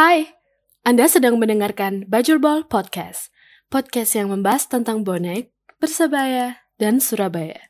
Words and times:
Hai, 0.00 0.32
Anda 0.80 1.12
sedang 1.12 1.36
mendengarkan 1.36 2.08
Bajul 2.08 2.40
Ball 2.40 2.64
Podcast, 2.64 3.28
podcast 3.68 4.16
yang 4.16 4.32
membahas 4.32 4.64
tentang 4.64 5.04
bonek, 5.04 5.52
Persebaya, 5.76 6.64
dan 6.80 7.04
Surabaya. 7.04 7.68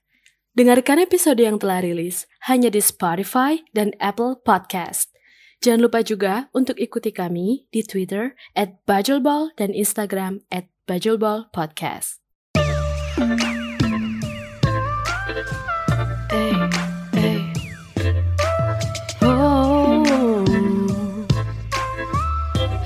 Dengarkan 0.55 1.03
episode 1.03 1.43
yang 1.43 1.59
telah 1.59 1.83
rilis 1.83 2.31
hanya 2.47 2.71
di 2.71 2.79
Spotify 2.79 3.59
dan 3.75 3.99
Apple 3.99 4.39
Podcast. 4.47 5.11
Jangan 5.59 5.91
lupa 5.91 6.07
juga 6.07 6.47
untuk 6.55 6.79
ikuti 6.79 7.11
kami 7.11 7.67
di 7.75 7.83
Twitter 7.83 8.39
at 8.55 8.79
dan 9.59 9.75
Instagram 9.75 10.47
at 10.55 10.71
Podcast. 11.51 12.23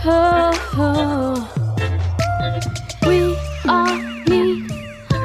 Oh, 0.06 0.52
oh. 0.76 1.50
We 3.06 3.34
all 3.66 3.96
need 4.28 4.70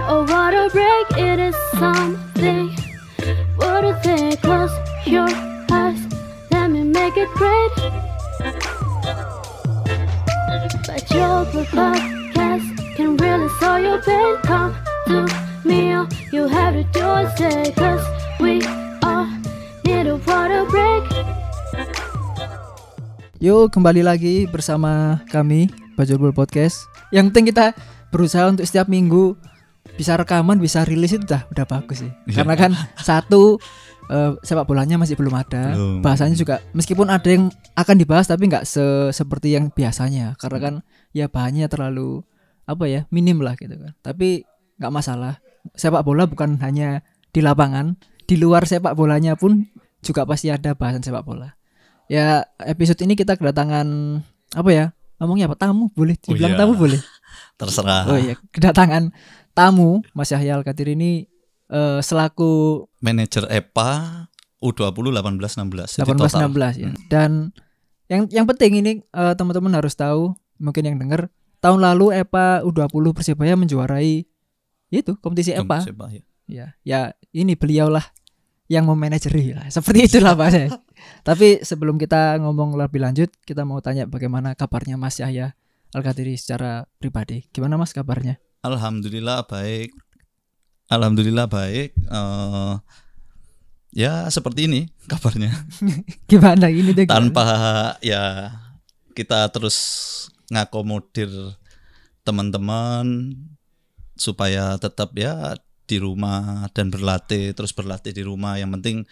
a 0.08 0.24
water 0.24 0.70
break. 0.70 1.06
It 1.18 1.38
is 1.38 1.56
something. 1.78 2.70
What 3.58 3.84
is 3.84 3.98
it? 4.06 4.42
Close 4.42 4.72
your 5.06 5.28
eyes. 5.70 6.00
Let 6.52 6.72
me 6.72 6.84
make 6.84 7.18
it 7.18 7.28
great. 7.32 7.72
But 10.88 11.12
your 11.12 11.44
podcast 11.76 12.96
can 12.96 13.18
really 13.18 13.50
solve 13.60 13.84
your 13.84 14.02
pain. 14.02 14.38
Come 14.44 14.78
to 15.08 15.28
me, 15.66 15.92
all 15.92 16.08
you 16.32 16.48
have 16.48 16.74
to 16.76 16.84
do 16.86 17.06
is 17.16 17.38
say, 17.38 17.74
cause 17.74 18.06
we 18.40 18.62
all 19.04 19.28
need 19.84 20.08
a 20.08 20.16
water 20.26 20.64
break. 20.66 21.09
Yuk 23.40 23.72
kembali 23.72 24.04
lagi 24.04 24.52
bersama 24.52 25.24
kami 25.32 25.72
Bajulbul 25.96 26.36
Podcast. 26.36 26.92
Yang 27.08 27.32
penting 27.32 27.56
kita 27.56 27.72
berusaha 28.12 28.44
untuk 28.52 28.68
setiap 28.68 28.92
minggu 28.92 29.40
bisa 29.96 30.20
rekaman, 30.20 30.60
bisa 30.60 30.84
rilis 30.84 31.16
itu 31.16 31.24
udah 31.24 31.48
udah 31.48 31.64
bagus 31.64 32.04
sih. 32.04 32.12
Iya. 32.28 32.44
Karena 32.44 32.60
kan 32.60 32.76
satu 33.00 33.56
eh, 34.12 34.36
sepak 34.44 34.68
bolanya 34.68 35.00
masih 35.00 35.16
belum 35.16 35.32
ada. 35.40 35.72
Belum. 35.72 36.04
Bahasanya 36.04 36.36
juga 36.36 36.60
meskipun 36.76 37.08
ada 37.08 37.32
yang 37.32 37.48
akan 37.80 37.96
dibahas 37.96 38.28
tapi 38.28 38.52
nggak 38.52 38.68
se 38.68 39.16
seperti 39.16 39.56
yang 39.56 39.72
biasanya. 39.72 40.36
Karena 40.36 40.60
kan 40.60 40.74
ya 41.16 41.32
bahannya 41.32 41.72
terlalu 41.72 42.28
apa 42.68 42.92
ya 42.92 43.08
minim 43.08 43.40
lah 43.40 43.56
gitu 43.56 43.72
kan. 43.72 43.96
Tapi 44.04 44.44
nggak 44.84 44.92
masalah. 44.92 45.40
Sepak 45.80 46.04
bola 46.04 46.28
bukan 46.28 46.60
hanya 46.60 47.08
di 47.32 47.40
lapangan, 47.40 47.96
di 48.28 48.36
luar 48.36 48.68
sepak 48.68 49.00
bolanya 49.00 49.40
pun 49.40 49.64
juga 50.04 50.28
pasti 50.28 50.52
ada 50.52 50.76
bahasan 50.76 51.08
sepak 51.08 51.24
bola. 51.24 51.59
Ya 52.10 52.50
episode 52.66 53.06
ini 53.06 53.14
kita 53.14 53.38
kedatangan 53.38 53.86
apa 54.58 54.70
ya? 54.74 54.86
Ngomongnya 55.22 55.46
apa? 55.46 55.56
Tamu 55.62 55.94
boleh 55.94 56.18
Oh 56.18 56.34
dibilang 56.34 56.58
iya. 56.58 56.60
tamu 56.60 56.74
boleh. 56.74 56.98
terserah 57.60 58.10
Oh 58.10 58.18
iya, 58.18 58.34
kedatangan 58.50 59.14
tamu 59.54 60.02
Mas 60.18 60.34
Yahya 60.34 60.58
Al 60.58 60.66
Kadir 60.66 60.98
ini 60.98 61.30
eh, 61.70 62.00
selaku 62.02 62.84
manajer 63.06 63.46
EPA 63.46 64.26
U20 64.60 64.90
18 64.90 65.62
16 65.62 66.02
jadi 66.02 66.10
18 66.10 66.18
total 66.18 66.50
16 66.50 66.84
ya. 66.84 66.90
Hmm. 66.90 66.98
Dan 67.08 67.32
yang 68.10 68.22
yang 68.34 68.46
penting 68.50 68.82
ini 68.82 68.92
eh, 69.06 69.34
teman-teman 69.38 69.78
harus 69.78 69.94
tahu, 69.94 70.34
mungkin 70.58 70.90
yang 70.90 70.98
dengar 70.98 71.30
tahun 71.62 71.80
lalu 71.84 72.26
EPA 72.26 72.66
U20 72.66 73.06
Persebaya 73.14 73.54
menjuarai 73.54 74.26
itu 74.90 75.12
kompetisi 75.22 75.54
EPA. 75.54 75.86
siapa, 75.86 76.10
ya. 76.10 76.24
Ya, 76.50 76.66
ya 76.82 77.00
ini 77.30 77.54
beliaulah 77.54 78.02
yang 78.66 78.90
memanajeri 78.90 79.54
lah. 79.54 79.70
Seperti 79.70 80.10
itulah 80.10 80.34
bahasanya. 80.34 80.74
Tapi 81.22 81.62
sebelum 81.62 81.98
kita 81.98 82.38
ngomong 82.40 82.76
lebih 82.76 83.02
lanjut, 83.02 83.30
kita 83.44 83.64
mau 83.64 83.80
tanya 83.80 84.06
bagaimana 84.06 84.54
kabarnya 84.54 84.96
Mas 84.96 85.20
Yahya 85.20 85.54
Al 85.94 86.02
Kadiri 86.02 86.38
secara 86.38 86.86
pribadi. 86.98 87.50
Gimana 87.50 87.78
Mas 87.78 87.94
kabarnya? 87.94 88.38
Alhamdulillah 88.62 89.48
baik 89.48 89.96
Alhamdulillah 90.92 91.48
baik 91.48 91.96
Eh, 91.96 92.74
ya 93.96 94.28
seperti 94.28 94.68
ini 94.68 94.90
kabarnya 95.08 95.54
Gimana 96.30 96.68
ini 96.68 96.92
gimana? 96.92 97.08
tanpa 97.08 97.46
ya 98.04 98.52
kita 99.16 99.48
terus 99.50 99.78
ngakomodir 100.52 101.30
teman-teman 102.26 103.34
supaya 104.14 104.76
tetap 104.76 105.16
ya 105.16 105.56
di 105.88 105.98
rumah 105.98 106.68
dan 106.76 106.92
berlatih 106.92 107.56
terus 107.56 107.74
berlatih 107.74 108.14
di 108.14 108.22
rumah 108.22 108.60
yang 108.60 108.70
penting 108.78 109.08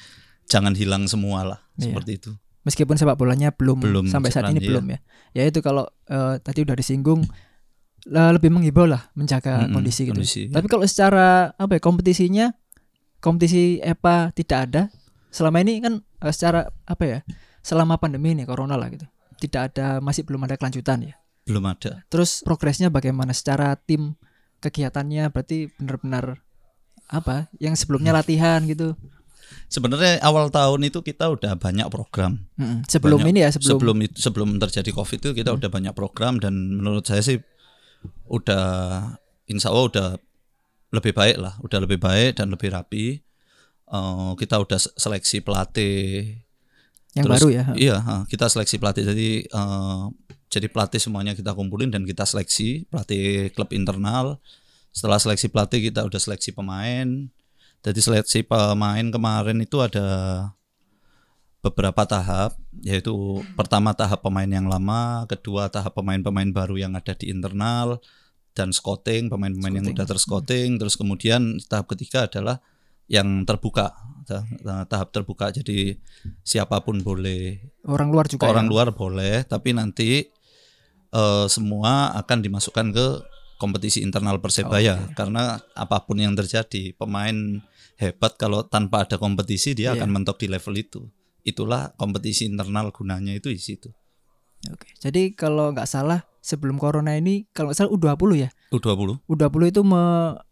jangan 0.48 0.74
hilang 0.74 1.06
semua 1.06 1.44
lah 1.44 1.60
Iya. 1.78 1.92
seperti 1.92 2.12
itu 2.18 2.32
meskipun 2.64 2.96
sepak 2.96 3.16
bolanya 3.16 3.54
belum, 3.54 3.80
Belum 3.80 4.06
sampai 4.08 4.28
saat 4.28 4.52
ini 4.52 4.60
jalan, 4.60 4.68
belum 4.68 4.86
ya. 4.92 5.00
Ya 5.32 5.44
itu 5.48 5.60
kalau 5.62 5.88
eh, 6.04 6.36
tadi 6.42 6.68
udah 6.68 6.76
disinggung 6.76 7.24
lebih 8.08 8.52
menghibau 8.52 8.84
lah 8.84 9.08
menjaga 9.14 9.64
Mm-mm, 9.64 9.74
kondisi 9.74 10.04
gitu. 10.04 10.16
kondisi. 10.16 10.42
Tapi 10.48 10.68
kalau 10.68 10.84
secara 10.84 11.52
apa 11.54 11.76
ya 11.76 11.82
kompetisinya 11.82 12.46
kompetisi 13.20 13.80
EPA 13.80 14.32
tidak 14.32 14.60
ada 14.68 14.82
selama 15.30 15.60
ini 15.60 15.80
kan 15.80 15.94
eh, 16.00 16.34
secara 16.34 16.68
apa 16.84 17.04
ya 17.04 17.20
selama 17.64 17.96
pandemi 18.00 18.32
ini 18.32 18.44
corona 18.44 18.76
lah 18.76 18.88
gitu 18.88 19.08
tidak 19.38 19.72
ada 19.76 20.00
masih 20.00 20.24
belum 20.24 20.44
ada 20.44 20.56
kelanjutan 20.56 21.08
ya. 21.08 21.16
belum 21.48 21.64
ada 21.64 22.04
Terus 22.08 22.44
progresnya 22.44 22.92
bagaimana 22.92 23.32
secara 23.32 23.76
tim 23.76 24.20
kegiatannya 24.60 25.32
berarti 25.32 25.72
benar-benar 25.76 26.44
apa 27.08 27.48
yang 27.60 27.80
sebelumnya 27.80 28.12
Hmm. 28.12 28.20
latihan 28.20 28.60
gitu. 28.64 29.00
Sebenarnya 29.68 30.20
awal 30.24 30.48
tahun 30.48 30.88
itu 30.88 31.04
kita 31.04 31.28
udah 31.28 31.60
banyak 31.60 31.88
program. 31.92 32.48
Mm-mm. 32.56 32.88
Sebelum 32.88 33.20
Banyak- 33.20 33.32
ini 33.36 33.40
ya 33.44 33.50
sebelum, 33.52 33.70
Sebelum 33.76 33.98
itu 34.04 34.16
sebelum 34.18 34.50
terjadi 34.58 34.92
Covid 34.92 35.20
itu 35.20 35.30
kita 35.36 35.52
udah 35.56 35.70
banyak 35.70 35.92
program 35.92 36.40
dan 36.40 36.54
menurut 36.80 37.04
saya 37.04 37.20
sih 37.20 37.38
udah 38.28 38.66
insya 39.48 39.72
Allah 39.72 39.86
udah 39.88 40.08
lebih 40.92 41.12
baik 41.12 41.38
lah, 41.40 41.60
udah 41.60 41.80
lebih 41.84 42.00
baik 42.00 42.40
dan 42.40 42.48
lebih 42.48 42.72
rapi. 42.72 43.20
Eh, 43.88 44.32
kita 44.40 44.60
udah 44.60 44.80
se- 44.80 44.96
seleksi 44.96 45.40
pelatih. 45.40 46.44
yang 47.16 47.26
Terus- 47.26 47.42
baru 47.42 47.50
ya. 47.50 47.64
Iya, 47.74 47.98
kita 48.30 48.46
seleksi 48.46 48.78
pelatih. 48.78 49.02
Jadi 49.02 49.30
eh, 49.50 50.04
jadi 50.48 50.68
pelatih 50.70 51.02
semuanya 51.02 51.34
kita 51.34 51.52
kumpulin 51.52 51.90
dan 51.90 52.06
kita 52.06 52.24
seleksi 52.24 52.86
pelatih 52.88 53.50
klub 53.52 53.74
internal. 53.74 54.38
Setelah 54.94 55.18
seleksi 55.18 55.50
pelatih 55.50 55.90
kita 55.90 56.06
udah 56.06 56.20
seleksi 56.22 56.54
pemain. 56.54 57.28
Jadi 57.82 58.00
seleksi 58.00 58.40
pemain 58.44 59.06
kemarin 59.08 59.58
itu 59.60 59.78
ada 59.80 60.08
beberapa 61.62 62.04
tahap, 62.04 62.56
yaitu 62.80 63.12
pertama 63.56 63.92
tahap 63.92 64.24
pemain 64.24 64.48
yang 64.48 64.68
lama, 64.68 65.26
kedua 65.26 65.68
tahap 65.68 65.96
pemain-pemain 65.96 66.48
baru 66.52 66.78
yang 66.80 66.94
ada 66.96 67.12
di 67.12 67.28
internal 67.28 68.00
dan 68.54 68.72
scouting 68.72 69.28
pemain-pemain 69.28 69.74
yang 69.74 69.86
Scouting. 69.86 69.98
udah 69.98 70.06
terscouting, 70.08 70.70
terus 70.80 70.96
kemudian 70.96 71.60
tahap 71.68 71.90
ketiga 71.92 72.26
adalah 72.26 72.60
yang 73.08 73.44
terbuka, 73.44 73.94
Tah- 74.28 74.44
tahap 74.84 75.16
terbuka. 75.16 75.48
Jadi 75.56 75.96
siapa 76.44 76.84
pun 76.84 77.00
boleh 77.00 77.64
Orang 77.88 78.12
luar 78.12 78.28
juga. 78.28 78.52
orang 78.52 78.68
ya? 78.68 78.72
luar 78.72 78.88
boleh 78.92 79.48
tapi 79.48 79.72
nanti 79.72 80.28
eh, 81.10 81.46
semua 81.48 82.12
akan 82.20 82.38
dimasukkan 82.44 82.88
ke 82.92 83.08
kompetisi 83.58 84.00
internal 84.00 84.38
persebaya 84.38 85.02
Oke. 85.04 85.14
karena 85.14 85.44
apa 85.74 85.98
pun 86.02 86.18
yang 86.18 86.34
terjadi 86.34 86.94
pemain 86.94 87.62
hebat 87.96 88.34
kalau 88.36 88.62
tanpa 88.64 89.04
ada 89.04 89.18
kompetisi 89.18 89.74
dia 89.74 89.92
Iya. 89.92 90.00
akan 90.00 90.10
mentok 90.12 90.38
di 90.38 90.48
level 90.48 90.74
itu 90.74 91.02
itulah 91.42 91.92
kompetisi 91.94 92.46
internal 92.46 92.90
gunanya 92.90 93.34
itu 93.34 93.50
di 93.50 93.58
situ 93.58 93.90
Oke. 94.68 94.90
Jadi 94.98 95.32
kalau 95.32 95.70
nggak 95.70 95.86
salah 95.86 96.26
sebelum 96.40 96.78
corona 96.78 97.14
ini 97.14 97.46
kalau 97.54 97.70
nggak 97.70 97.78
salah 97.78 97.92
U20 97.94 98.32
ya. 98.38 98.50
U20 98.70 99.22
U20 99.24 99.62
itu 99.70 99.82
me, 99.82 100.02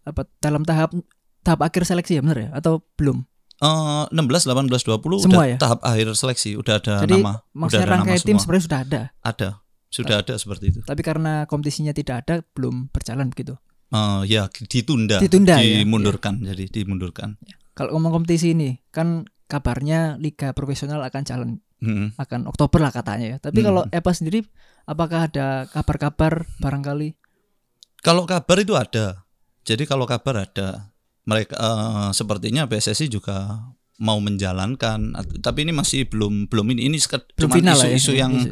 apa 0.03 0.29
dalam 0.37 0.61
tahap 0.61 0.93
tahap 1.41 1.59
akhir 1.61 1.89
seleksi 1.89 2.13
ya 2.13 2.21
benar 2.21 2.37
ya 2.37 2.49
atau 2.53 2.85
belum? 2.95 3.25
Eh, 3.55 4.03
16 4.13 4.45
18 4.45 4.69
20 4.69 5.25
Semua 5.25 5.41
udah 5.41 5.47
ya? 5.47 5.57
tahap 5.57 5.79
akhir 5.81 6.13
seleksi 6.13 6.53
udah 6.53 6.77
ada 6.77 7.01
Jadi 7.01 7.17
nama 7.17 7.33
udah 7.33 7.57
maksudnya 7.57 7.81
ada 7.81 7.89
nama 7.89 7.97
rangkaian 7.97 8.19
tim 8.19 8.27
semua 8.29 8.41
sebenarnya 8.45 8.63
sudah 8.63 8.79
ada. 8.79 9.01
ada 9.23 9.49
sudah 9.95 10.19
ada 10.19 10.35
seperti 10.35 10.75
itu 10.75 10.79
Tapi 10.83 10.99
karena 10.99 11.47
kompetisinya 11.47 11.95
tidak 11.95 12.27
ada 12.27 12.35
belum 12.51 12.91
berjalan 12.91 13.31
begitu. 13.31 13.55
Eh, 13.89 14.21
ya 14.27 14.51
ditunda 14.51 15.23
Ditunda 15.23 15.55
ya? 15.63 15.79
dimundurkan 15.79 16.43
jadi 16.43 16.67
dimundurkan 16.67 17.39
Kalau 17.71 17.95
ngomong 17.95 18.19
kompetisi 18.19 18.51
ini 18.51 18.75
kan 18.91 19.23
kabarnya 19.47 20.19
liga 20.19 20.51
profesional 20.51 20.99
akan 21.01 21.23
jalan 21.23 21.49
Mm. 21.75 22.15
akan 22.15 22.47
Oktober 22.47 22.79
lah 22.79 22.89
katanya 22.89 23.35
ya. 23.35 23.37
Tapi 23.37 23.59
Hmm. 23.61 23.67
kalau 23.67 23.81
EPA 23.91 24.11
sendiri 24.15 24.39
apakah 24.87 25.27
ada 25.27 25.67
kabar-kabar 25.69 26.47
barangkali? 26.57 27.19
Kalau 27.99 28.23
kabar 28.23 28.57
itu 28.57 28.73
ada. 28.79 29.27
Jadi 29.67 29.83
kalau 29.83 30.07
kabar 30.07 30.47
ada. 30.47 30.89
Mereka 31.27 31.51
eh, 31.53 32.09
sepertinya 32.15 32.63
PSSI 32.65 33.11
juga 33.11 33.59
mau 33.95 34.19
menjalankan 34.19 35.15
tapi 35.39 35.63
ini 35.63 35.71
masih 35.71 36.03
belum 36.11 36.51
belum 36.51 36.67
ini 36.75 36.91
ini 36.91 36.99
final 36.99 37.79
lah 37.79 37.87
ya. 37.87 37.95
isu-isu 37.95 38.11
yang 38.19 38.33
Isu. 38.35 38.51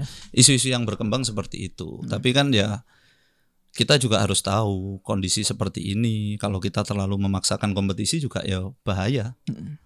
isu-isu 0.55 0.67
yang 0.71 0.87
berkembang 0.87 1.27
seperti 1.27 1.67
itu. 1.67 1.99
Hmm. 1.99 2.07
Tapi 2.07 2.31
kan 2.31 2.47
ya 2.55 2.87
kita 3.73 3.97
juga 3.97 4.21
harus 4.21 4.39
tahu 4.39 5.01
kondisi 5.01 5.41
seperti 5.41 5.97
ini 5.97 6.37
kalau 6.37 6.61
kita 6.61 6.85
terlalu 6.85 7.17
memaksakan 7.27 7.73
kompetisi 7.73 8.21
juga 8.21 8.45
ya 8.45 8.69
bahaya. 8.85 9.33
Mm. 9.49 9.81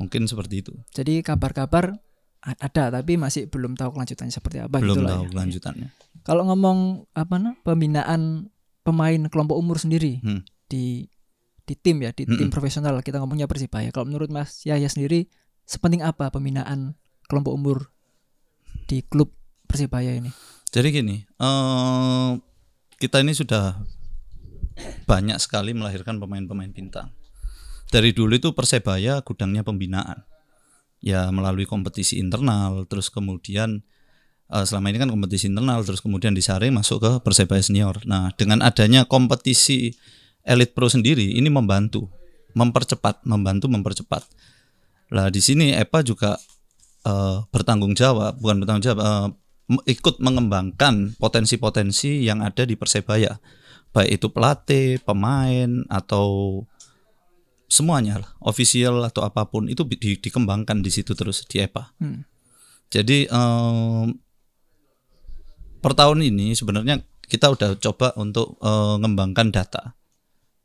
Mungkin 0.00 0.24
seperti 0.24 0.64
itu. 0.64 0.72
Jadi 0.96 1.20
kabar-kabar 1.20 1.92
ada 2.40 2.84
tapi 2.88 3.20
masih 3.20 3.50
belum 3.52 3.76
tahu 3.76 3.98
kelanjutannya 3.98 4.32
seperti 4.32 4.64
apa 4.64 4.80
belum 4.80 5.04
tahu 5.04 5.22
ya. 5.28 5.30
kelanjutannya. 5.34 5.88
Kalau 6.24 6.48
ngomong 6.48 7.04
apa 7.12 7.36
nah 7.36 7.54
pembinaan 7.60 8.48
pemain 8.80 9.20
kelompok 9.28 9.60
umur 9.60 9.76
sendiri 9.76 10.24
Hmm. 10.24 10.40
di 10.66 11.04
di 11.68 11.76
tim 11.76 12.00
ya 12.00 12.16
di 12.16 12.24
tim 12.24 12.48
Mm-mm. 12.48 12.54
profesional 12.54 12.96
kita 13.04 13.20
ngomongnya 13.20 13.44
Persibaya. 13.44 13.92
Kalau 13.92 14.08
menurut 14.08 14.32
Mas 14.32 14.64
Yahya 14.64 14.88
sendiri 14.88 15.28
sepenting 15.68 16.00
apa 16.00 16.32
pembinaan 16.32 16.96
kelompok 17.28 17.52
umur 17.52 17.92
di 18.88 19.04
klub 19.04 19.36
Persibaya 19.68 20.16
ini? 20.16 20.32
Jadi 20.72 20.88
gini, 20.88 21.16
eh 21.20 22.30
kita 22.96 23.20
ini 23.20 23.36
sudah 23.36 23.76
banyak 25.04 25.36
sekali 25.36 25.76
melahirkan 25.76 26.16
pemain-pemain 26.16 26.72
bintang. 26.72 27.12
Dari 27.92 28.16
dulu 28.16 28.32
itu 28.32 28.56
Persebaya 28.56 29.20
gudangnya 29.20 29.60
pembinaan. 29.60 30.24
Ya 30.98 31.28
melalui 31.30 31.68
kompetisi 31.68 32.18
internal, 32.18 32.88
terus 32.88 33.12
kemudian 33.12 33.84
eh, 34.48 34.64
selama 34.64 34.88
ini 34.88 34.98
kan 35.04 35.10
kompetisi 35.12 35.52
internal, 35.52 35.84
terus 35.84 36.00
kemudian 36.00 36.32
disaring 36.32 36.72
masuk 36.72 36.98
ke 37.04 37.12
Persebaya 37.20 37.60
senior. 37.60 38.00
Nah, 38.08 38.32
dengan 38.34 38.64
adanya 38.64 39.04
kompetisi 39.04 39.92
Elite 40.48 40.72
Pro 40.72 40.88
sendiri 40.88 41.36
ini 41.36 41.52
membantu, 41.52 42.08
mempercepat, 42.56 43.20
membantu 43.28 43.68
mempercepat. 43.68 44.24
Lah 45.12 45.28
di 45.28 45.44
sini 45.44 45.76
EPA 45.76 46.00
juga 46.00 46.40
eh, 47.04 47.36
bertanggung 47.52 47.92
jawab, 47.92 48.40
bukan 48.40 48.64
bertanggung 48.64 48.84
jawab, 48.88 49.36
m- 49.68 49.84
ikut 49.84 50.16
mengembangkan 50.24 51.12
potensi-potensi 51.20 52.24
yang 52.24 52.40
ada 52.40 52.64
di 52.64 52.80
Persebaya, 52.80 53.36
baik 53.92 54.20
itu 54.20 54.26
pelatih, 54.32 55.04
pemain 55.04 55.84
atau 55.92 56.60
semuanya 57.68 58.24
lah, 58.24 58.30
official 58.40 59.04
atau 59.04 59.28
apa 59.28 59.44
pun 59.44 59.68
itu 59.68 59.84
di- 59.84 60.16
dikembangkan 60.16 60.80
di 60.80 60.88
situ 60.88 61.12
terus 61.12 61.44
di 61.44 61.60
EPA. 61.60 61.92
Hmm. 62.00 62.24
Jadi 62.88 63.28
em, 63.28 64.16
per 65.84 65.92
tahun 65.92 66.24
ini 66.24 66.56
sebenarnya 66.56 67.04
kita 67.28 67.52
udah 67.52 67.76
coba 67.76 68.16
untuk 68.16 68.56
mengembangkan 68.64 69.52
data 69.52 69.97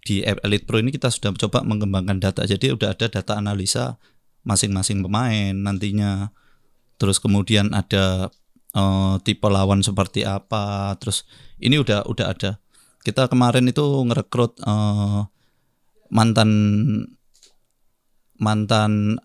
di 0.03 0.19
Elite 0.21 0.67
Pro 0.67 0.77
ini 0.83 0.91
kita 0.91 1.07
sudah 1.07 1.31
coba 1.35 1.63
mengembangkan 1.63 2.19
data. 2.19 2.44
Jadi 2.44 2.75
udah 2.75 2.91
ada 2.91 3.07
data 3.07 3.39
analisa 3.39 3.95
masing-masing 4.44 5.00
pemain 5.00 5.55
nantinya. 5.55 6.29
Terus 7.00 7.23
kemudian 7.23 7.71
ada 7.71 8.27
eh, 8.75 9.15
tipe 9.23 9.47
lawan 9.47 9.79
seperti 9.79 10.27
apa. 10.27 10.91
Terus 11.00 11.23
ini 11.57 11.79
udah 11.79 12.03
udah 12.05 12.35
ada. 12.35 12.51
Kita 13.03 13.31
kemarin 13.31 13.67
itu 13.67 13.83
ngerekrut 13.83 14.59
eh, 14.59 15.21
mantan 16.11 16.50
mantan 18.38 19.17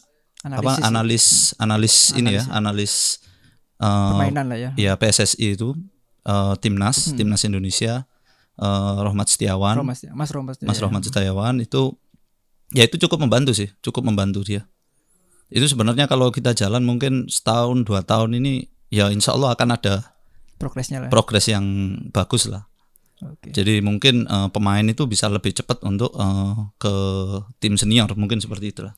apa 0.47 0.79
Analisis 0.79 0.79
ya, 0.79 0.87
analis 0.87 1.27
analis 1.59 1.95
ini 2.15 2.31
ya 2.39 2.45
Analis 2.47 2.47
ya. 2.47 2.55
analis 2.55 2.93
eh, 3.83 4.11
permainan 4.15 4.45
lah 4.47 4.59
ya. 4.59 4.71
ya 4.79 4.93
PSSI 4.95 5.59
itu 5.59 5.75
eh, 6.23 6.55
timnas 6.63 7.11
Hmm. 7.11 7.17
timnas 7.19 7.43
Indonesia 7.43 8.07
eh, 8.59 8.97
Rohmat 9.01 9.27
Setiawan 9.31 9.79
ya, 9.79 10.13
Mas 10.13 10.31
Romas. 10.31 10.57
Mas 10.61 10.79
ya. 10.79 10.83
Rohmat 10.85 11.03
Setiawan 11.07 11.63
itu 11.63 11.95
ya 12.75 12.85
itu 12.85 13.01
cukup 13.01 13.25
membantu 13.25 13.57
sih 13.57 13.71
cukup 13.81 14.05
membantu 14.05 14.45
dia 14.45 14.69
itu 15.49 15.65
sebenarnya 15.65 16.05
kalau 16.05 16.29
kita 16.29 16.53
jalan 16.53 16.85
mungkin 16.85 17.25
setahun 17.33 17.87
dua 17.89 18.05
tahun 18.05 18.37
ini 18.37 18.69
ya 18.93 19.09
insya 19.09 19.33
Allah 19.33 19.57
akan 19.57 19.81
ada 19.81 20.13
progresnya 20.61 21.01
lah. 21.01 21.09
ya. 21.09 21.13
progres 21.13 21.49
yang 21.49 21.65
bagus 22.13 22.45
lah 22.45 22.69
Oke. 23.25 23.57
jadi 23.57 23.81
mungkin 23.81 24.29
eh, 24.29 24.49
pemain 24.53 24.85
itu 24.85 25.09
bisa 25.09 25.31
lebih 25.33 25.57
cepat 25.57 25.81
untuk 25.89 26.13
eh, 26.13 26.55
ke 26.77 26.95
tim 27.59 27.81
senior 27.81 28.13
mungkin 28.15 28.39
seperti 28.39 28.75
itulah 28.77 28.93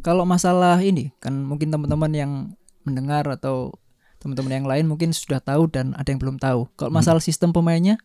Kalau 0.00 0.24
masalah 0.24 0.80
ini 0.80 1.12
kan 1.20 1.44
mungkin 1.44 1.68
teman-teman 1.68 2.12
yang 2.16 2.32
mendengar 2.88 3.20
atau 3.28 3.76
teman-teman 4.16 4.52
yang 4.56 4.64
lain 4.64 4.84
mungkin 4.88 5.12
sudah 5.12 5.44
tahu 5.44 5.68
dan 5.68 5.92
ada 5.92 6.08
yang 6.08 6.16
belum 6.16 6.40
tahu. 6.40 6.72
Kalau 6.72 6.88
Hmm. 6.88 7.04
masalah 7.04 7.20
sistem 7.20 7.52
pemainnya 7.52 8.00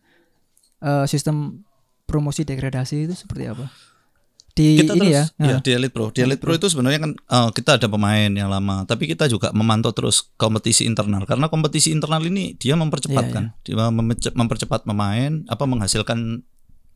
eh, 0.82 1.06
sistem 1.08 1.66
promosi 2.06 2.46
degradasi 2.46 3.10
itu 3.10 3.14
seperti 3.14 3.50
apa? 3.50 3.66
Di 4.56 4.80
kita 4.80 4.96
ini 4.96 5.12
terus 5.12 5.12
ya. 5.12 5.24
ya 5.36 5.56
di 5.60 5.70
Elite 5.76 5.92
Pro. 5.92 6.08
Di 6.08 6.24
Elite 6.24 6.40
Pro 6.40 6.56
itu 6.56 6.64
sebenarnya 6.72 7.00
kan 7.04 7.12
eh, 7.12 7.50
kita 7.52 7.76
ada 7.76 7.86
pemain 7.92 8.32
yang 8.32 8.48
lama, 8.48 8.88
tapi 8.88 9.04
kita 9.04 9.28
juga 9.28 9.52
memantau 9.52 9.92
terus 9.92 10.32
kompetisi 10.40 10.88
internal 10.88 11.28
karena 11.28 11.52
kompetisi 11.52 11.92
internal 11.92 12.24
ini 12.24 12.56
dia 12.56 12.72
mempercepat 12.72 13.24
Iya, 13.28 13.34
kan. 13.36 13.44
Dia 13.60 13.92
memece- 13.92 14.32
mempercepat 14.32 14.88
pemain, 14.88 15.44
apa 15.44 15.64
menghasilkan 15.68 16.40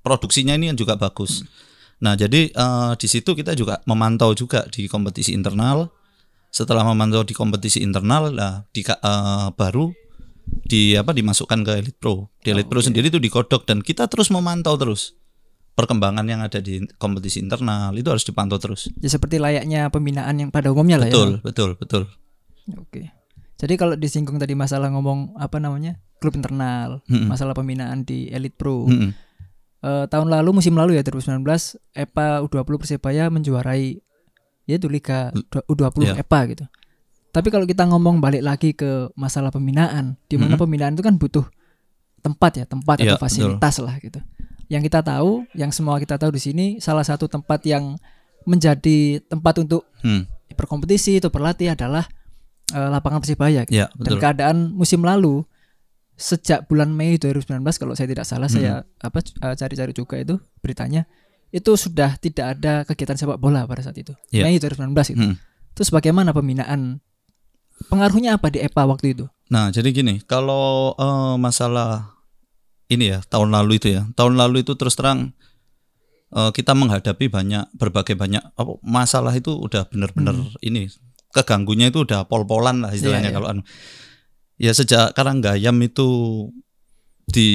produksinya 0.00 0.56
ini 0.56 0.72
yang 0.72 0.78
juga 0.80 0.96
bagus. 0.96 1.44
Nah, 2.00 2.16
jadi 2.16 2.48
eh, 2.48 2.92
di 2.96 3.06
situ 3.12 3.36
kita 3.36 3.52
juga 3.52 3.84
memantau 3.84 4.32
juga 4.32 4.64
di 4.72 4.88
kompetisi 4.88 5.36
internal. 5.36 5.92
Setelah 6.50 6.82
memantau 6.82 7.22
di 7.22 7.30
kompetisi 7.36 7.84
internal, 7.84 8.32
lah 8.32 8.64
di 8.72 8.80
eh, 8.82 9.48
baru 9.52 9.92
di 10.60 10.94
apa 10.94 11.10
dimasukkan 11.10 11.60
ke 11.60 11.72
Elite 11.76 11.98
Pro. 11.98 12.30
Di 12.38 12.50
Elite 12.50 12.66
Pro 12.66 12.80
sendiri 12.80 13.08
itu 13.08 13.18
dikodok 13.18 13.64
dan 13.64 13.80
kita 13.80 14.06
terus 14.06 14.28
memantau 14.28 14.74
terus 14.74 15.14
perkembangan 15.72 16.26
yang 16.26 16.40
ada 16.40 16.58
di 16.58 16.82
kompetisi 16.96 17.40
internal 17.40 17.94
itu 17.94 18.06
harus 18.06 18.22
dipantau 18.22 18.58
terus. 18.58 18.90
ya 18.98 19.08
seperti 19.08 19.38
layaknya 19.38 19.88
pembinaan 19.88 20.36
yang 20.36 20.50
pada 20.50 20.68
umumnya 20.68 21.00
lah 21.00 21.08
Betul, 21.08 21.30
ya. 21.30 21.38
betul, 21.40 21.70
betul. 21.74 22.02
Oke. 22.76 23.10
Jadi 23.56 23.74
kalau 23.76 23.92
disinggung 23.92 24.36
tadi 24.36 24.52
masalah 24.52 24.88
ngomong 24.88 25.36
apa 25.36 25.56
namanya? 25.56 25.96
klub 26.20 26.36
internal, 26.36 27.00
Mm-mm. 27.08 27.32
masalah 27.32 27.56
pembinaan 27.56 28.04
di 28.04 28.28
Elite 28.28 28.52
Pro. 28.52 28.84
Mm-mm. 28.84 29.16
Eh, 29.80 30.04
tahun 30.06 30.28
lalu 30.28 30.60
musim 30.60 30.76
lalu 30.76 31.00
ya 31.00 31.02
2019 31.02 31.40
EPA 31.96 32.44
U20 32.44 32.76
Persebaya 32.76 33.32
menjuarai 33.32 33.96
yaitu 34.68 34.92
Liga 34.92 35.32
U20 35.64 36.12
Iya. 36.12 36.20
EPA 36.20 36.40
gitu. 36.52 36.64
Tapi 37.30 37.48
kalau 37.48 37.62
kita 37.62 37.86
ngomong 37.86 38.18
balik 38.18 38.42
lagi 38.42 38.70
ke 38.72 39.14
masalah 39.14 39.48
pembinaan, 39.48 40.18
di 40.26 40.34
mana 40.34 40.54
Mhm. 40.54 40.60
pembinaan 40.60 40.92
itu 40.94 41.02
kan 41.02 41.14
butuh 41.14 41.46
tempat 42.20 42.52
ya, 42.56 42.64
tempat 42.66 42.98
Iya, 42.98 43.14
atau 43.14 43.18
fasilitas 43.22 43.78
lah 43.78 43.96
gitu. 43.98 44.18
Yang 44.66 44.90
kita 44.90 45.00
tahu, 45.00 45.46
yang 45.54 45.70
semua 45.70 45.98
kita 45.98 46.14
tahu 46.14 46.30
di 46.30 46.42
sini 46.42 46.66
salah 46.78 47.02
satu 47.02 47.26
tempat 47.26 47.62
yang 47.64 47.98
menjadi 48.44 49.20
tempat 49.22 49.58
untuk 49.58 49.86
Hmm. 50.00 50.26
berkompetisi 50.52 51.18
atau 51.18 51.28
berlatih 51.28 51.70
adalah 51.70 52.06
eh, 52.70 52.86
lapangan 52.86 53.18
Persibaya. 53.18 53.66
gitu. 53.66 53.74
Ya, 53.76 53.90
Dan 53.98 54.14
betul. 54.14 54.18
keadaan 54.22 54.56
musim 54.70 55.02
lalu 55.02 55.42
sejak 56.14 56.66
bulan 56.66 56.92
Mei 56.92 57.16
2019 57.16 57.74
kalau 57.74 57.96
saya 57.96 58.06
tidak 58.06 58.22
salah 58.22 58.46
saya 58.46 58.84
Hmm. 58.84 59.02
apa 59.02 59.18
eh, 59.18 59.54
cari-cari 59.56 59.90
juga 59.90 60.14
itu 60.16 60.38
beritanya 60.60 61.02
itu 61.50 61.74
sudah 61.74 62.14
tidak 62.16 62.46
ada 62.54 62.84
kegiatan 62.84 63.18
sepak 63.18 63.38
bola 63.38 63.66
pada 63.66 63.82
saat 63.82 63.98
itu. 63.98 64.14
Ya. 64.30 64.46
Mei 64.46 64.54
2019 64.56 65.10
itu. 65.10 65.18
Hmm. 65.20 65.34
Terus 65.72 65.90
bagaimana 65.90 66.30
pembinaan? 66.30 67.02
Pengaruhnya 67.88 68.36
apa 68.36 68.52
di 68.52 68.60
EPA 68.60 68.84
waktu 68.84 69.16
itu? 69.16 69.24
Nah, 69.48 69.72
jadi 69.72 69.88
gini, 69.90 70.20
kalau 70.28 70.92
eh, 70.94 71.34
masalah 71.40 72.14
ini 72.90 73.14
ya 73.16 73.18
tahun 73.26 73.50
lalu 73.54 73.78
itu 73.80 73.88
ya, 73.94 74.06
tahun 74.14 74.36
lalu 74.36 74.62
itu 74.66 74.74
terus 74.76 74.94
terang 74.94 75.32
eh, 76.34 76.50
kita 76.52 76.76
menghadapi 76.76 77.26
banyak 77.30 77.70
berbagai 77.74 78.14
banyak 78.14 78.42
apa, 78.54 78.72
masalah 78.84 79.32
itu 79.34 79.54
udah 79.56 79.86
benar-benar 79.90 80.36
ini 80.62 80.90
keganggunya 81.30 81.94
itu 81.94 82.02
udah 82.02 82.26
pol-polan 82.26 82.82
lah 82.82 82.90
istilahnya 82.90 83.30
Iya, 83.30 83.32
iya. 83.32 83.36
kalau 83.38 83.48
anu. 83.54 83.62
ya 84.58 84.72
sejak 84.74 85.14
Karanggayam 85.14 85.78
itu 85.80 86.08
di 87.24 87.50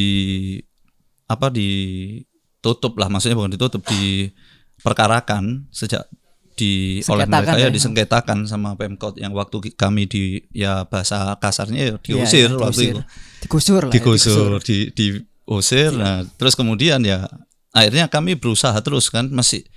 apa 1.28 1.52
ditutup 1.52 2.96
lah 2.96 3.12
maksudnya 3.12 3.36
bukan 3.36 3.54
ditutup 3.54 3.84
diperkarakan 3.84 5.68
sejak 5.70 6.08
di 6.56 7.04
oleh 7.12 7.28
mereka 7.28 7.60
ya 7.60 7.68
ya. 7.68 7.70
disengketakan 7.70 8.48
sama 8.48 8.80
Pemkot 8.80 9.20
yang 9.20 9.36
waktu 9.36 9.76
kami 9.76 10.08
di 10.08 10.40
ya 10.56 10.88
bahasa 10.88 11.36
kasarnya 11.36 11.82
ya 11.92 11.96
diusir 12.00 12.50
iya, 12.56 12.58
waktu 12.58 12.82
itu. 12.96 13.02
Digusur 13.44 13.82
lah. 13.84 13.92
ya, 13.92 13.96
digusur 14.00 14.52
di 14.64 14.78
diusir. 14.96 15.92
Nah 15.92 16.24
terus 16.40 16.56
kemudian 16.56 17.04
ya 17.04 17.28
akhirnya 17.76 18.08
kami 18.08 18.40
berusaha 18.40 18.76
terus 18.80 19.12
kan 19.12 19.28
masih 19.28 19.68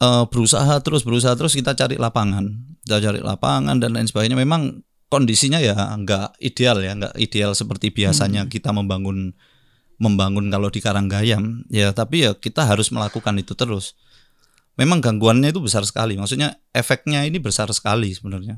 eh, 0.00 0.24
berusaha 0.32 0.80
terus 0.80 1.04
berusaha 1.04 1.36
terus 1.36 1.52
kita 1.52 1.76
cari 1.76 2.00
lapangan. 2.00 2.48
Kita 2.80 2.96
cari 3.04 3.20
lapangan 3.20 3.76
dan 3.76 3.92
lain 3.92 4.08
sebagainya. 4.08 4.40
Memang 4.40 4.80
kondisinya 5.12 5.60
ya 5.60 5.76
nggak 5.76 6.40
ideal 6.40 6.80
ya 6.80 6.96
nggak 6.96 7.14
ideal 7.20 7.52
seperti 7.52 7.92
biasanya 7.92 8.48
kita 8.48 8.72
membangun 8.72 9.36
membangun 10.00 10.48
kalau 10.48 10.72
di 10.72 10.80
Karanggayam. 10.80 11.68
Ya 11.68 11.92
tapi 11.92 12.24
ya 12.24 12.32
kita 12.32 12.64
harus 12.64 12.88
melakukan 12.88 13.36
itu 13.36 13.52
terus 13.52 13.92
memang 14.80 15.04
gangguannya 15.04 15.52
itu 15.52 15.60
besar 15.60 15.84
sekali. 15.84 16.16
Maksudnya 16.16 16.56
efeknya 16.72 17.28
ini 17.28 17.36
besar 17.36 17.68
sekali 17.76 18.16
sebenarnya. 18.16 18.56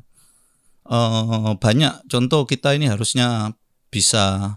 Eh, 0.87 1.50
banyak 1.59 2.07
contoh 2.07 2.47
kita 2.47 2.79
ini 2.79 2.87
harusnya 2.87 3.50
bisa 3.91 4.57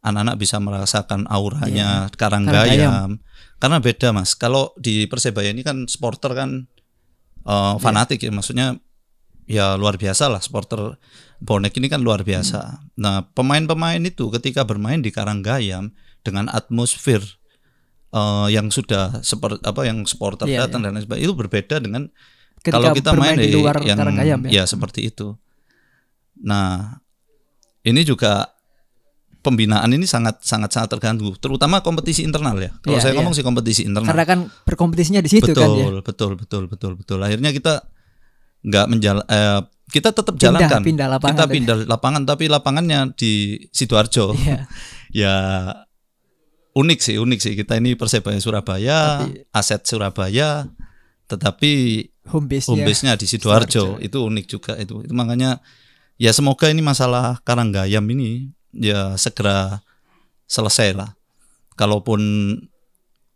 anak-anak 0.00 0.36
bisa 0.36 0.56
merasakan 0.60 1.24
auranya 1.28 2.08
Karanggayam 2.16 3.20
karena 3.60 3.78
beda 3.84 4.16
mas. 4.16 4.32
Kalau 4.32 4.72
di 4.80 5.04
persebaya 5.04 5.52
ini 5.52 5.60
kan 5.60 5.84
supporter 5.84 6.32
kan 6.32 6.64
eh, 7.44 7.74
fanatik 7.76 8.24
ya. 8.24 8.32
Maksudnya 8.32 8.80
ya 9.44 9.76
luar 9.76 10.00
biasa 10.00 10.32
lah 10.32 10.40
supporter 10.40 10.96
bonek 11.44 11.76
ini 11.76 11.92
kan 11.92 12.00
luar 12.00 12.24
biasa. 12.24 12.80
Nah 12.96 13.28
pemain-pemain 13.36 14.00
itu 14.00 14.32
ketika 14.32 14.64
bermain 14.64 15.04
di 15.04 15.12
Karanggayam 15.12 15.92
dengan 16.24 16.48
atmosfer 16.48 17.20
eh, 18.14 18.46
yang 18.48 18.70
sudah 18.70 19.18
seperti 19.20 19.58
apa 19.60 19.80
yang 19.82 20.06
supporter 20.06 20.46
Iya, 20.46 20.64
datang 20.64 20.80
dan 20.80 20.94
lain 20.94 21.02
sebagainya 21.02 21.26
itu 21.26 21.34
berbeda 21.34 21.76
dengan 21.78 22.06
Ketika 22.56 22.80
kalau 22.80 22.94
kita 22.94 23.10
main 23.12 23.36
di 23.36 23.52
luar 23.52 23.82
yang 23.82 23.98
Karanggayam 23.98 24.40
ya. 24.46 24.62
ya 24.62 24.64
seperti 24.64 25.04
itu 25.04 25.34
Nah, 26.36 26.98
ini 27.80 28.02
juga 28.02 28.50
pembinaan 29.38 29.86
ini 29.88 30.02
sangat 30.02 30.40
sangat 30.40 30.72
sangat 30.72 30.96
terganggu, 30.96 31.36
terutama 31.36 31.78
kompetisi 31.78 32.24
internal 32.24 32.56
ya. 32.56 32.72
Kalau 32.80 32.96
Iya, 32.96 33.00
saya 33.00 33.12
iya. 33.12 33.18
ngomong 33.20 33.32
sih 33.32 33.44
kompetisi 33.44 33.84
internal. 33.84 34.08
Karena 34.08 34.24
kan 34.24 34.38
berkompetisinya 34.64 35.20
di 35.20 35.30
situ 35.30 35.46
betul, 35.46 35.62
kan 35.62 35.68
ya. 35.70 35.86
betul, 36.00 36.30
betul, 36.34 36.62
betul, 36.66 36.92
betul. 36.96 37.18
Akhirnya 37.20 37.52
kita 37.52 37.84
nggak 38.64 38.86
menjal 38.88 39.16
eh, 39.22 39.60
kita 39.92 40.10
tetap 40.10 40.34
Pindah- 40.34 40.58
jalankan. 40.58 40.80
pindah 40.82 41.06
lapangan 41.06 41.36
kita 41.36 41.46
pindah 41.46 41.76
lapangan 41.86 42.22
tapi 42.24 42.44
lapangannya 42.48 42.98
di 43.14 43.32
sidoarjo. 43.70 44.32
Iya. 44.34 44.58
ya 45.22 45.34
unik 46.74 46.98
sih, 47.00 47.16
unik 47.16 47.40
sih. 47.40 47.54
Kita 47.54 47.78
ini 47.78 47.94
Persebaya 47.94 48.38
Surabaya, 48.38 49.24
Tapi- 49.24 49.46
aset 49.50 49.82
Surabaya, 49.86 50.66
tetapi 51.26 51.72
Home 52.34 52.48
base-nya. 52.48 52.72
home 52.72 52.82
base-nya 52.84 53.12
di 53.14 53.26
Sidoarjo. 53.28 53.98
Sidoarjo. 53.98 54.04
Itu 54.04 54.18
unik 54.26 54.46
juga 54.48 54.72
itu. 54.76 55.04
Itu 55.04 55.12
makanya 55.14 55.60
ya 56.16 56.32
semoga 56.32 56.68
ini 56.68 56.80
masalah 56.80 57.38
Karanggayam 57.44 58.04
ini 58.10 58.50
ya 58.72 59.14
segera 59.14 59.80
selesai 60.48 60.92
lah. 60.96 61.14
Kalaupun 61.74 62.20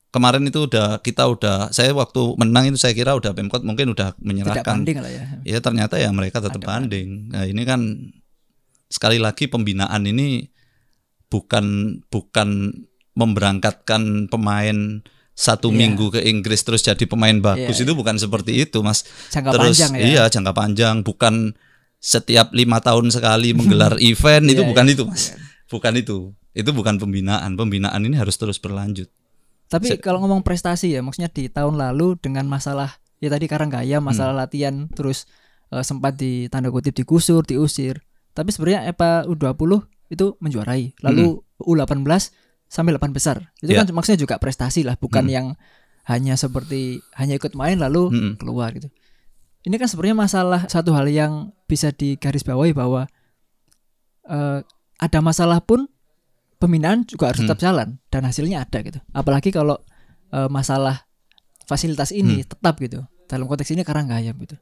kemarin 0.09 0.49
itu 0.49 0.65
udah 0.65 1.05
kita 1.05 1.29
udah 1.29 1.69
saya 1.69 1.93
waktu 1.93 2.33
menang 2.41 2.73
itu 2.73 2.79
saya 2.81 2.97
kira 2.97 3.13
udah 3.13 3.37
Pemkot 3.37 3.61
mungkin 3.61 3.93
udah 3.93 4.17
tidak 4.17 4.25
menyerahkan. 4.25 4.83
banding 4.83 4.99
lah 5.05 5.11
ya. 5.13 5.25
Ya 5.45 5.59
ternyata 5.61 6.01
ya 6.01 6.09
mereka 6.11 6.41
tetap 6.41 6.65
Ada 6.65 6.69
banding. 6.69 7.29
Nah, 7.29 7.45
ini 7.45 7.63
kan 7.69 7.81
sekali 8.89 9.21
lagi 9.21 9.53
pembinaan 9.53 10.09
ini 10.09 10.49
bukan 11.29 11.99
bukan 12.09 12.73
memberangkatkan 13.19 14.03
pemain 14.29 15.03
satu 15.35 15.69
Iya. 15.69 15.77
minggu 15.77 16.07
ke 16.11 16.21
Inggris 16.21 16.63
terus 16.63 16.81
jadi 16.81 16.99
pemain 17.05 17.35
bagus 17.37 17.77
Iya, 17.77 17.85
itu 17.85 17.93
bukan 17.93 18.17
seperti 18.17 18.59
itu 18.61 18.79
mas 18.81 19.03
Jangka 19.29 19.51
terus 19.53 19.75
panjang 19.75 19.93
ya. 19.93 20.03
iya 20.05 20.23
jangka 20.27 20.53
panjang 20.53 20.97
bukan 21.01 21.55
setiap 21.97 22.51
lima 22.53 22.79
tahun 22.79 23.09
sekali 23.09 23.53
menggelar 23.53 23.99
event 24.05 24.47
itu 24.47 24.63
Iya, 24.63 24.69
bukan 24.69 24.85
iya. 24.85 24.95
itu 24.95 25.03
mas 25.05 25.35
bukan 25.67 25.93
itu 25.95 26.19
itu 26.53 26.71
bukan 26.73 26.95
pembinaan 26.97 27.55
pembinaan 27.55 28.01
ini 28.01 28.15
harus 28.15 28.35
terus 28.35 28.57
berlanjut 28.57 29.07
Tapi 29.67 29.85
Se- 29.87 30.01
kalau 30.01 30.19
ngomong 30.19 30.41
prestasi 30.41 30.91
ya, 30.91 31.05
maksudnya 31.05 31.29
di 31.29 31.47
tahun 31.47 31.77
lalu 31.77 32.17
dengan 32.17 32.49
masalah 32.49 32.89
ya 33.19 33.29
tadi 33.29 33.45
Karanggaya 33.45 34.01
masalah 34.01 34.33
Hmm. 34.33 34.43
latihan 34.43 34.75
terus 34.89 35.29
eh, 35.69 35.85
sempat 35.85 36.17
di 36.17 36.49
tanda 36.49 36.73
kutip 36.73 36.97
digusur, 36.97 37.45
diusir. 37.45 38.01
Tapi 38.33 38.49
sebenarnya 38.49 38.89
EPA 38.89 39.29
U20 39.29 39.85
itu 40.09 40.41
menjuarai. 40.41 40.97
Lalu 40.99 41.37
U18 41.61 42.01
sampai 42.69 42.93
8 42.95 43.11
besar. 43.11 43.51
Itu 43.59 43.73
Hmm. 43.73 43.75
Ya. 43.75 43.85
kan 43.85 43.91
maksudnya 43.91 44.21
juga 44.21 44.37
prestasi 44.37 44.85
lah, 44.85 44.95
bukan 44.95 45.25
Hmm. 45.27 45.33
yang 45.33 45.47
hanya 46.05 46.37
seperti 46.37 47.01
hanya 47.17 47.37
ikut 47.37 47.53
main 47.53 47.77
lalu 47.77 48.09
Mm-mm. 48.09 48.33
keluar 48.37 48.73
gitu. 48.73 48.89
Ini 49.61 49.77
kan 49.77 49.89
sebenarnya 49.89 50.17
masalah 50.17 50.65
satu 50.65 50.93
hal 50.93 51.05
yang 51.07 51.53
bisa 51.67 51.91
digarisbawahi 51.91 52.73
bahwa 52.73 53.05
eh, 54.25 54.61
ada 54.99 55.19
masalah 55.21 55.61
pun 55.61 55.89
pembinaan 56.59 57.05
juga 57.05 57.31
harus 57.31 57.41
Hmm. 57.41 57.49
tetap 57.49 57.61
jalan 57.63 57.89
dan 58.09 58.23
hasilnya 58.25 58.61
ada 58.63 58.79
gitu. 58.81 59.01
Apalagi 59.11 59.49
kalau 59.49 59.81
eh, 60.29 60.45
masalah 60.47 61.09
fasilitas 61.65 62.13
ini 62.13 62.45
Hmm. 62.45 62.49
tetap 62.49 62.77
gitu. 62.79 63.01
Dalam 63.25 63.45
konteks 63.45 63.73
ini 63.73 63.81
Karanggayam 63.81 64.37
gitu. 64.41 64.57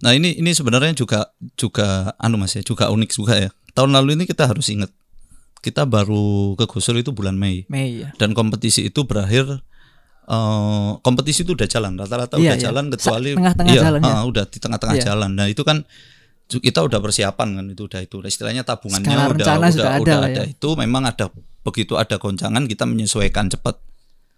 Nah 0.00 0.10
ini 0.10 0.34
ini 0.34 0.50
sebenarnya 0.50 0.90
juga 0.92 1.30
juga 1.54 2.14
anu 2.18 2.34
mas 2.34 2.54
ya 2.54 2.62
juga 2.62 2.90
unik 2.90 3.10
juga 3.12 3.34
ya. 3.36 3.50
Tahun 3.74 3.90
lalu 3.90 4.14
ini 4.14 4.24
kita 4.26 4.46
harus 4.46 4.66
ingat 4.70 4.90
kita 5.66 5.82
baru 5.84 6.54
ke 6.54 6.64
Gusur 6.64 6.94
itu 6.94 7.10
bulan 7.10 7.34
Mei 7.34 7.66
Mei 7.66 8.00
ya. 8.00 8.14
dan 8.14 8.30
kompetisi 8.30 8.86
itu 8.86 9.02
berakhir 9.02 9.58
eh 10.24 10.90
kompetisi 11.00 11.42
itu 11.42 11.54
udah 11.54 11.66
jalan 11.66 11.94
rata-rata 11.94 12.34
Iya, 12.34 12.42
udah 12.44 12.56
iya. 12.56 12.64
jalan 12.64 12.84
kecuali 12.88 13.28
Sa- 13.28 13.36
tengah-tengah 13.36 13.72
iya, 13.72 13.82
jalan 13.82 14.00
ya. 14.00 14.10
ah, 14.12 14.22
udah 14.24 14.44
di 14.44 14.58
tengah-tengah 14.58 14.96
Iya. 14.96 15.04
jalan. 15.04 15.30
Nah 15.32 15.46
itu 15.46 15.62
kan 15.62 15.78
kita 16.46 16.78
udah 16.80 16.98
persiapan 17.00 17.48
kan 17.52 17.64
itu 17.68 17.82
udah 17.84 18.00
itu 18.00 18.16
istilahnya 18.24 18.62
tabungannya 18.62 19.02
Skala 19.04 19.26
udah 19.28 19.34
udah 19.34 19.70
sudah 19.70 19.90
ada 19.92 19.98
udah 20.00 20.18
ada 20.24 20.42
ya. 20.42 20.44
itu 20.48 20.68
memang 20.74 21.02
ada 21.04 21.26
begitu 21.60 21.94
ada 21.94 22.14
goncangan 22.16 22.62
kita 22.64 22.86
menyesuaikan 22.86 23.46
cepat. 23.48 23.82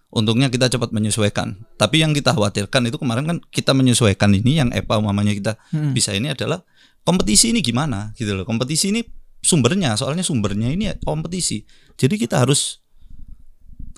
Untungnya 0.09 0.49
kita 0.49 0.69
cepat 0.69 0.89
menyesuaikan. 0.91 1.57
Tapi 1.77 2.01
yang 2.01 2.13
kita 2.13 2.33
khawatirkan 2.33 2.81
itu 2.85 2.97
kemarin 2.97 3.25
kan 3.27 3.37
kita 3.47 3.73
menyesuaikan 3.73 4.33
ini 4.33 4.57
yang 4.57 4.69
EPA 4.71 4.97
umpamanya 4.97 5.33
kita 5.33 5.53
Hmm. 5.69 5.93
bisa 5.93 6.13
ini 6.13 6.33
adalah 6.33 6.65
kompetisi 7.03 7.53
ini 7.53 7.61
gimana 7.61 8.13
gitu 8.13 8.33
loh. 8.33 8.45
Kompetisi 8.45 8.89
ini 8.89 9.05
sumbernya 9.43 9.95
soalnya 9.95 10.27
sumbernya 10.27 10.69
ini 10.73 10.91
kompetisi. 11.03 11.63
Jadi 11.99 12.19
kita 12.19 12.43
harus 12.43 12.83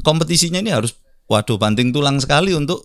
kompetisinya 0.05 0.61
ini 0.61 0.73
harus 0.73 0.97
waduh 1.29 1.61
banting 1.61 1.93
tulang 1.93 2.19
sekali 2.21 2.57
untuk 2.57 2.83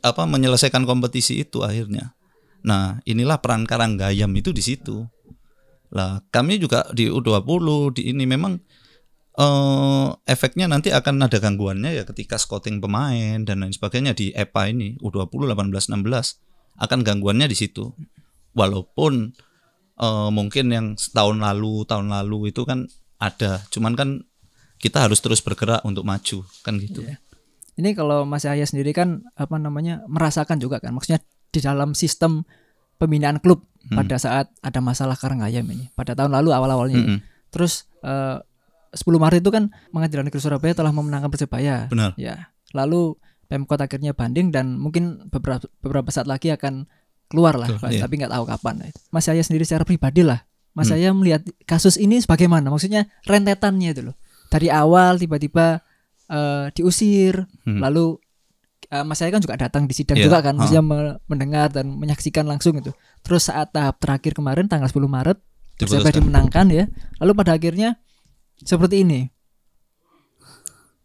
apa 0.00 0.22
menyelesaikan 0.28 0.86
kompetisi 0.86 1.42
itu 1.42 1.64
akhirnya. 1.66 2.14
Nah, 2.60 3.00
inilah 3.08 3.40
peran 3.40 3.64
Karanggayam 3.64 4.30
itu 4.36 4.52
di 4.52 4.60
situ. 4.60 5.08
Lah, 5.90 6.22
kami 6.30 6.60
juga 6.60 6.86
di 6.94 7.10
U20 7.10 7.96
di 7.98 8.02
ini 8.14 8.24
memang 8.28 8.60
eh 9.40 10.08
efeknya 10.28 10.68
nanti 10.68 10.92
akan 10.92 11.24
ada 11.24 11.40
gangguannya 11.40 11.96
ya 11.96 12.04
ketika 12.04 12.36
scouting 12.36 12.82
pemain 12.82 13.40
dan 13.46 13.64
lain 13.64 13.72
sebagainya 13.72 14.12
di 14.12 14.34
EPA 14.36 14.68
ini 14.68 15.00
U20 15.00 15.54
18 15.56 15.96
16 15.96 15.96
akan 16.76 16.98
gangguannya 17.02 17.46
di 17.48 17.56
situ. 17.56 17.90
Walaupun 18.54 19.32
eh, 20.00 20.28
mungkin 20.32 20.66
yang 20.72 20.86
tahun 20.96 21.44
lalu 21.44 21.84
tahun 21.84 22.08
lalu 22.08 22.50
itu 22.50 22.64
kan 22.64 22.88
ada, 23.20 23.60
cuman 23.68 23.92
kan 23.94 24.08
kita 24.80 25.04
harus 25.04 25.20
terus 25.20 25.44
bergerak 25.44 25.84
untuk 25.84 26.08
maju 26.08 26.40
kan 26.64 26.74
gitu. 26.80 27.04
Iya. 27.04 27.20
Ini 27.76 27.92
kalau 27.92 28.24
Mas 28.24 28.48
Yahya 28.48 28.64
sendiri 28.64 28.96
kan 28.96 29.28
apa 29.36 29.60
namanya 29.60 30.00
merasakan 30.08 30.56
juga 30.56 30.80
kan, 30.80 30.96
maksudnya 30.96 31.20
di 31.52 31.60
dalam 31.60 31.92
sistem 31.92 32.48
pembinaan 32.96 33.40
klub 33.40 33.64
Hmm. 33.80 33.96
pada 33.96 34.20
saat 34.20 34.52
ada 34.60 34.84
masalah 34.84 35.16
Karanggayam 35.16 35.64
ini 35.72 35.88
pada 35.96 36.12
tahun 36.12 36.36
lalu 36.36 36.52
awal-awalnya. 36.52 37.00
ya. 37.00 37.06
Mm-mm. 37.16 37.18
Terus 37.48 37.88
eh, 38.04 38.36
10 38.92 39.00
Maret 39.16 39.40
itu 39.40 39.48
kan 39.48 39.72
Pengadilan 39.88 40.28
Negeri 40.28 40.36
Surabaya 40.44 40.76
telah 40.76 40.92
memenangkan 40.92 41.32
Persebaya. 41.32 41.88
Benar. 41.88 42.12
Ya. 42.20 42.52
Lalu 42.76 43.16
Pemkot 43.48 43.80
akhirnya 43.80 44.12
banding 44.12 44.52
dan 44.52 44.76
mungkin 44.76 45.32
beberapa 45.32 45.64
beberapa 45.80 46.12
saat 46.12 46.28
lagi 46.28 46.52
akan 46.52 46.92
keluar 47.30 47.54
lah, 47.54 47.70
Betul, 47.70 47.94
iya. 47.94 48.02
tapi 48.02 48.18
nggak 48.18 48.28
tahu 48.28 48.44
kapan. 48.44 48.74
Mas 49.08 49.24
Yahya 49.24 49.40
sendiri 49.40 49.62
secara 49.62 49.86
pribadi 49.86 50.20
lah, 50.20 50.42
Mas 50.70 50.86
Hmm. 50.86 50.98
Yahya 50.98 51.10
melihat 51.12 51.42
kasus 51.62 51.94
ini 51.94 52.18
bagaimana? 52.20 52.66
Maksudnya 52.68 53.06
rentetannya 53.22 53.88
itu 53.88 54.02
loh. 54.04 54.16
Dari 54.48 54.66
awal 54.66 55.16
tiba-tiba 55.16 55.80
eh, 56.26 56.70
diusir, 56.72 57.46
Hmm. 57.64 57.78
lalu 57.78 58.18
eh, 58.86 59.02
Mas 59.02 59.18
Yahya 59.18 59.32
kan 59.32 59.40
juga 59.40 59.54
datang 59.56 59.86
di 59.86 59.94
sidang 59.94 60.14
Iya, 60.14 60.26
juga 60.26 60.38
kan, 60.40 60.54
maksudnya 60.54 60.78
me- 60.80 61.18
mendengar 61.24 61.70
dan 61.70 61.90
menyaksikan 61.92 62.42
langsung 62.44 62.74
itu. 62.74 62.90
Terus 63.20 63.46
saat 63.46 63.70
tahap 63.70 63.98
terakhir 63.98 64.34
kemarin 64.34 64.66
tanggal 64.66 64.86
10 64.86 65.06
Maret 65.06 65.38
Diputuskan. 65.76 66.12
dimenangkan 66.12 66.66
ya. 66.68 66.84
Lalu 67.18 67.32
pada 67.32 67.54
akhirnya 67.54 67.98
seperti 68.58 69.02
ini. 69.02 69.30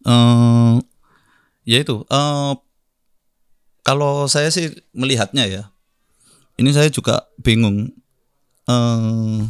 eh 0.03 0.74
ya 1.63 1.77
itu 1.79 2.05
eh 2.05 2.53
kalau 3.82 4.25
saya 4.25 4.50
sih 4.50 4.70
melihatnya 4.91 5.46
ya 5.46 5.63
ini 6.55 6.69
saya 6.71 6.88
juga 6.91 7.27
bingung 7.39 7.91
eh 8.65 9.41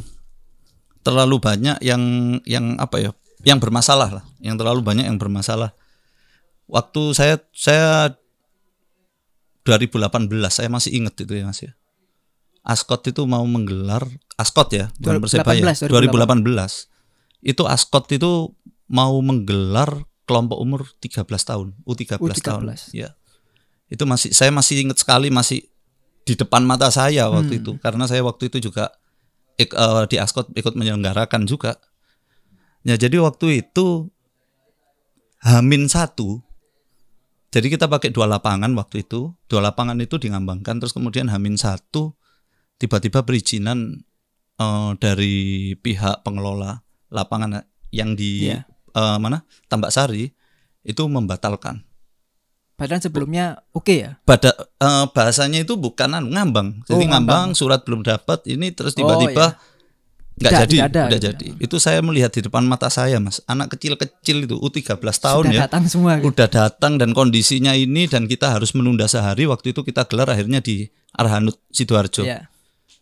terlalu 1.06 1.38
banyak 1.38 1.78
yang 1.86 2.02
yang 2.50 2.82
apa 2.82 2.98
ya 2.98 3.12
yang 3.46 3.62
bermasalah 3.62 4.10
lah 4.10 4.26
yang 4.42 4.58
terlalu 4.58 4.82
banyak 4.82 5.06
yang 5.06 5.22
bermasalah. 5.22 5.78
Waktu 6.66 7.14
saya 7.14 7.38
saya 7.54 8.18
2018 9.70 10.30
saya 10.50 10.70
masih 10.70 10.98
ingat 10.98 11.14
itu 11.22 11.34
ya 11.38 11.46
mas 11.46 11.62
ya. 11.62 11.78
Ascot 12.66 13.06
itu 13.06 13.22
mau 13.30 13.46
menggelar 13.46 14.02
Ascot 14.42 14.74
ya 14.74 14.90
bukan 14.98 15.22
2018, 15.22 15.46
Persebaya 15.46 15.62
2018 15.86 17.46
itu 17.46 17.64
Ascot 17.70 18.10
itu 18.10 18.58
mau 18.90 19.14
menggelar 19.22 20.10
kelompok 20.26 20.58
umur 20.58 20.82
13 20.98 21.22
tahun 21.30 21.68
U13, 21.86 22.18
tahun 22.42 22.74
U13. 22.74 22.98
ya. 22.98 23.14
Itu 23.86 24.10
masih 24.10 24.34
saya 24.34 24.50
masih 24.50 24.90
ingat 24.90 25.06
sekali 25.06 25.30
masih 25.30 25.70
di 26.26 26.34
depan 26.34 26.66
mata 26.66 26.90
saya 26.90 27.30
waktu 27.30 27.54
Hmm. 27.56 27.62
itu. 27.62 27.72
Karena 27.80 28.10
saya 28.10 28.26
waktu 28.26 28.50
itu 28.50 28.58
juga 28.60 28.90
ik- 29.56 29.72
eh, 29.72 30.04
di 30.10 30.18
Ascot 30.18 30.50
ikut 30.52 30.74
menyelenggarakan 30.74 31.46
juga. 31.46 31.78
Ya 32.82 32.98
jadi 32.98 33.18
waktu 33.22 33.62
itu 33.62 34.10
Hamin 35.46 35.86
satu 35.86 36.42
jadi 37.50 37.72
kita 37.72 37.88
pakai 37.88 38.12
dua 38.12 38.28
lapangan 38.28 38.68
waktu 38.76 39.08
itu. 39.08 39.32
Dua 39.48 39.62
lapangan 39.64 39.96
itu 40.02 40.20
dingambangkan 40.20 40.76
terus 40.76 40.92
kemudian 40.92 41.32
Hamin 41.32 41.56
satu 41.56 42.18
tiba-tiba 42.76 43.24
perizinan 43.24 44.04
eh, 44.58 44.92
dari 45.00 45.36
pihak 45.78 46.26
pengelola 46.26 46.82
lapangan 47.08 47.64
yang 47.94 48.18
di 48.18 48.50
Iya. 48.52 48.66
eh, 48.92 49.18
mana? 49.22 49.46
Tambak 49.70 49.94
Sari 49.94 50.28
itu 50.84 51.04
membatalkan 51.08 51.86
Padahal 52.76 53.00
sebelumnya 53.00 53.64
oke 53.72 53.96
ya. 53.96 54.20
pada 54.24 54.52
eh, 54.60 55.06
bahasanya 55.10 55.64
itu 55.64 55.80
bukan 55.80 56.12
anu, 56.12 56.28
ngambang. 56.30 56.84
Jadi 56.84 57.08
Oh, 57.08 57.10
ngambang, 57.10 57.52
ngambang. 57.52 57.58
surat 57.58 57.82
belum 57.88 58.04
dapat, 58.04 58.44
ini 58.46 58.76
terus 58.76 58.92
Oh, 58.94 59.00
tiba-tiba 59.00 59.56
nggak 60.36 60.52
Tidak- 60.52 60.62
jadi, 60.68 60.76
tidak 60.76 60.88
ada 60.92 61.02
nggak 61.08 61.16
gitu. 61.16 61.28
jadi. 61.32 61.48
Itu 61.64 61.76
saya 61.80 62.00
melihat 62.04 62.36
di 62.36 62.44
depan 62.44 62.68
mata 62.68 62.92
saya, 62.92 63.16
Mas. 63.24 63.40
Anak 63.48 63.72
kecil-kecil 63.72 64.44
itu 64.44 64.60
U13 64.60 65.00
tahun 65.16 65.44
Sudah 65.48 65.56
ya. 65.56 65.62
datang 65.72 65.88
semua 65.88 66.20
gitu. 66.20 66.28
Udah 66.36 66.48
datang 66.52 67.00
dan 67.00 67.16
kondisinya 67.16 67.72
ini 67.72 68.12
dan 68.12 68.28
kita 68.28 68.52
harus 68.52 68.76
menunda 68.76 69.08
sehari. 69.08 69.48
Waktu 69.48 69.72
itu 69.72 69.80
kita 69.80 70.04
gelar 70.12 70.28
akhirnya 70.28 70.60
di 70.60 70.92
Arhanut 71.16 71.56
Sidoarjo. 71.72 72.28
Iya. 72.28 72.52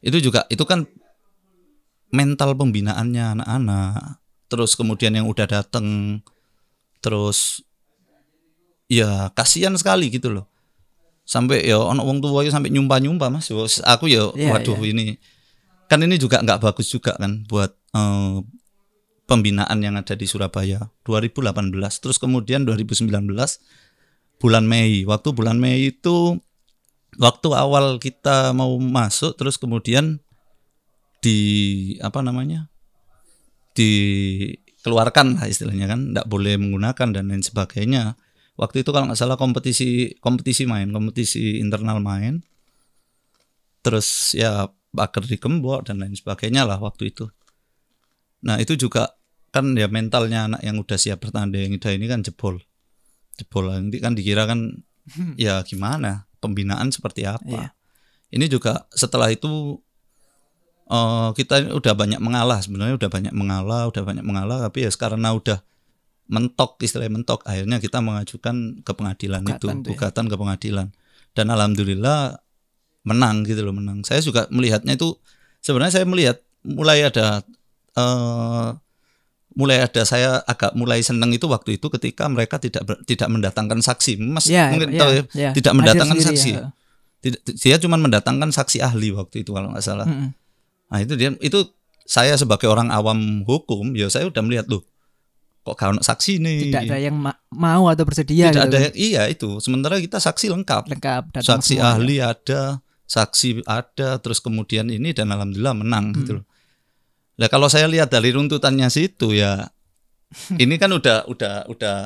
Itu 0.05 0.21
juga 0.21 0.45
itu 0.53 0.61
kan 0.63 0.85
mental 2.13 2.53
pembinaannya 2.53 3.41
anak-anak 3.41 4.21
terus 4.45 4.77
kemudian 4.77 5.17
yang 5.17 5.25
udah 5.25 5.49
dateng 5.49 6.21
terus 7.01 7.65
ya 8.99 9.33
kasihan 9.33 9.73
sekali 9.73 10.13
gitu 10.13 10.29
loh. 10.29 10.45
Sampai 11.23 11.63
ya 11.63 11.79
ono 11.79 12.03
wong 12.03 12.19
tua 12.19 12.43
sampai 12.51 12.69
nyumpah 12.69 12.99
nyumpah 12.99 13.29
mas. 13.31 13.47
Yo, 13.47 13.63
aku 13.87 14.11
ya 14.11 14.29
Iya, 14.35 14.53
waduh 14.53 14.77
ini 14.83 15.17
kan 15.87 15.99
ini 16.03 16.17
juga 16.19 16.41
nggak 16.41 16.59
bagus 16.63 16.89
juga 16.89 17.15
kan 17.15 17.47
buat 17.47 17.71
eh, 17.95 18.37
pembinaan 19.25 19.79
yang 19.79 19.95
ada 19.95 20.13
di 20.13 20.27
Surabaya. 20.27 20.91
2018 21.07 21.73
terus 22.03 22.17
kemudian 22.19 22.67
2019 22.67 23.09
bulan 24.43 24.63
Mei. 24.67 25.07
Waktu 25.07 25.29
bulan 25.31 25.57
Mei 25.57 25.95
itu 25.95 26.37
waktu 27.15 27.49
awal 27.55 28.01
kita 28.03 28.51
mau 28.51 28.75
masuk 28.81 29.37
terus 29.39 29.55
kemudian 29.55 30.19
di 31.23 31.39
apa 32.03 32.19
namanya 32.19 32.67
dikeluarkan 33.79 35.39
lah 35.39 35.47
istilahnya 35.47 35.87
kan. 35.87 36.11
Tidak 36.11 36.27
boleh 36.27 36.59
menggunakan 36.59 37.15
dan 37.15 37.31
lain 37.31 37.43
sebagainya 37.45 38.19
waktu 38.53 38.85
itu 38.85 38.89
kalau 38.93 39.09
nggak 39.09 39.19
salah 39.19 39.37
kompetisi 39.37 40.13
kompetisi 40.21 40.69
main 40.69 40.93
kompetisi 40.93 41.57
internal 41.57 41.99
main. 41.99 42.45
Terus 43.83 44.31
ya 44.37 44.71
bakar 44.93 45.25
di 45.25 45.35
gembok 45.41 45.89
dan 45.89 45.99
lain 45.99 46.15
sebagainya 46.15 46.63
lah 46.63 46.79
waktu 46.79 47.11
itu. 47.11 47.27
Nah 48.45 48.61
itu 48.61 48.77
juga 48.77 49.17
kan 49.53 49.77
ya 49.77 49.85
mentalnya 49.89 50.49
anak 50.49 50.61
yang 50.65 50.77
udah 50.81 50.97
siap 50.97 51.21
bertanding 51.21 51.77
udah 51.77 51.91
ini 51.91 52.05
kan 52.07 52.21
jebol. 52.21 52.61
Jebol 53.35 53.73
nanti 53.73 53.97
kan 53.97 54.13
dikira 54.13 54.45
kan 54.45 54.85
ya 55.35 55.65
gimana 55.65 56.29
pembinaan 56.39 56.93
seperti 56.93 57.27
apa. 57.27 57.43
Iya. 57.47 57.67
ini 58.33 58.49
juga 58.49 58.89
setelah 58.89 59.29
itu 59.29 59.77
eh, 60.89 61.29
kita 61.37 61.69
udah 61.69 61.93
banyak 61.93 62.17
mengalah 62.17 62.59
sebenarnya 62.65 62.97
udah 62.97 63.09
banyak 63.13 63.33
mengalah 63.35 63.93
udah 63.93 64.03
banyak 64.03 64.25
mengalah 64.25 64.57
tapi 64.65 64.87
ya 64.87 64.91
karena 64.93 65.29
udah 65.37 65.61
mentok 66.25 66.79
istilahnya 66.79 67.13
mentok 67.13 67.43
akhirnya 67.43 67.77
kita 67.77 67.99
mengajukan 67.99 68.55
ke 68.81 68.91
pengadilan 68.91 69.41
itu 69.43 69.65
Gugatan 69.65 69.75
tuh 69.79 69.91
ya. 69.91 69.97
gugatan 69.97 70.25
ke 70.25 70.35
pengadilan 70.35 70.87
dan 71.33 71.45
alhamdulillah 71.47 72.39
menang 73.03 73.43
gitu 73.43 73.61
loh 73.61 73.75
menang 73.75 74.01
saya 74.01 74.19
juga 74.19 74.47
melihatnya 74.47 74.95
itu 74.95 75.19
sebenarnya 75.59 75.99
saya 75.99 76.05
melihat 76.07 76.39
mulai 76.63 77.03
ada 77.03 77.43
eh 77.93 78.69
mulai 79.53 79.85
ada 79.85 80.01
saya 80.01 80.41
agak 80.43 80.73
mulai 80.73 81.03
seneng 81.03 81.29
itu 81.29 81.45
waktu 81.45 81.77
itu 81.77 81.85
ketika 81.91 82.25
mereka 82.25 82.57
tidak 82.57 82.81
ber- 82.83 83.03
tidak 83.03 83.29
mendatangkan 83.29 83.79
saksi 83.79 84.17
mas 84.17 84.49
Ya, 84.49 84.73
mungkin 84.73 84.89
ya, 84.89 84.99
tahu 84.99 85.11
ya, 85.13 85.23
ya. 85.35 85.49
tidak 85.53 85.73
mendatangkan 85.75 86.17
saksi 86.17 86.49
ya. 86.57 86.73
tidak 87.21 87.39
dia 87.45 87.77
cuma 87.77 87.95
mendatangkan 87.95 88.49
saksi 88.49 88.81
ahli 88.81 89.13
waktu 89.13 89.45
itu 89.45 89.53
kalau 89.53 89.69
nggak 89.69 89.85
salah 89.85 90.07
Mm-mm. 90.09 90.33
Nah 90.89 90.99
itu 91.01 91.13
dia 91.13 91.29
itu 91.37 91.69
saya 92.03 92.33
sebagai 92.33 92.65
orang 92.65 92.89
awam 92.89 93.41
hukum 93.43 93.93
ya 93.93 94.09
saya 94.09 94.25
udah 94.25 94.41
melihat 94.41 94.65
loh 94.67 94.81
kok 95.63 95.73
gak 95.73 95.89
ono 95.89 96.01
saksi 96.01 96.33
nih. 96.37 96.57
Tidak 96.67 96.81
ada 96.85 96.97
yang 96.97 97.15
ma- 97.15 97.39
mau 97.49 97.87
atau 97.87 98.03
bersedia 98.03 98.51
Tidak 98.51 98.59
gitu 98.59 98.67
ada 98.69 98.77
yang- 98.83 98.95
iya 98.95 99.23
itu. 99.25 99.57
Sementara 99.57 99.95
kita 99.97 100.19
saksi 100.19 100.51
lengkap. 100.51 100.91
lengkap 100.91 101.23
saksi 101.39 101.79
semua. 101.79 101.95
ahli 101.95 102.19
ada, 102.19 102.83
saksi 103.03 103.63
ada, 103.63 104.19
terus 104.19 104.37
kemudian 104.37 104.87
ini 104.87 105.11
dan 105.11 105.29
alhamdulillah 105.29 105.71
menang 105.73 106.11
Hmm. 106.11 106.17
gitu 106.17 106.31
loh. 106.39 106.45
Nah 107.33 107.47
kalau 107.47 107.65
saya 107.65 107.87
lihat 107.87 108.07
dari 108.07 108.29
runtutannya 108.29 108.87
situ 108.87 109.31
ya 109.31 109.71
ini 110.59 110.75
kan 110.75 110.91
udah 110.91 111.25
udah 111.25 111.65
udah 111.65 111.97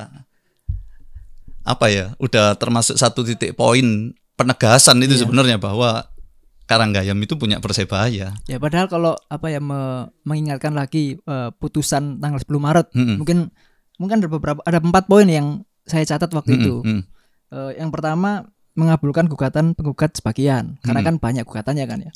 apa 1.63 1.85
ya? 1.87 2.15
Udah 2.17 2.55
termasuk 2.55 2.95
satu 2.95 3.21
titik 3.21 3.53
poin 3.53 4.13
penegasan 4.35 5.01
itu 5.01 5.17
Iya. 5.17 5.21
sebenarnya 5.25 5.57
bahwa 5.57 6.05
Karanggayam 6.67 7.15
itu 7.17 7.33
punya 7.33 7.57
persebaya. 7.57 8.35
Ya 8.43 8.57
padahal 8.57 8.85
kalau 8.85 9.15
apa 9.25 9.47
ya 9.47 9.57
me- 9.57 10.11
mengingatkan 10.21 10.71
lagi 10.71 11.15
eh, 11.17 11.49
putusan 11.53 12.19
tanggal 12.19 12.37
10 12.37 12.59
Maret 12.59 12.87
Mm-mm. 12.91 13.15
mungkin 13.17 13.37
mungkin 13.95 14.15
ada 14.19 14.27
beberapa 14.27 14.59
ada 14.61 14.77
empat 14.77 15.07
poin 15.07 15.25
yang 15.25 15.63
saya 15.81 16.03
catat 16.05 16.27
waktu 16.29 16.53
Mm-mm, 16.53 16.61
itu. 16.61 16.75
mm. 16.83 17.01
Eh, 17.47 17.71
yang 17.79 17.87
pertama 17.87 18.43
mengabulkan 18.75 19.25
gugatan 19.25 19.73
penggugat 19.73 20.13
sebagian 20.13 20.75
karena 20.81 21.01
Hmm. 21.01 21.07
kan 21.07 21.15
banyak 21.17 21.43
gugatannya 21.43 21.85
kan 21.85 21.99
ya. 22.03 22.11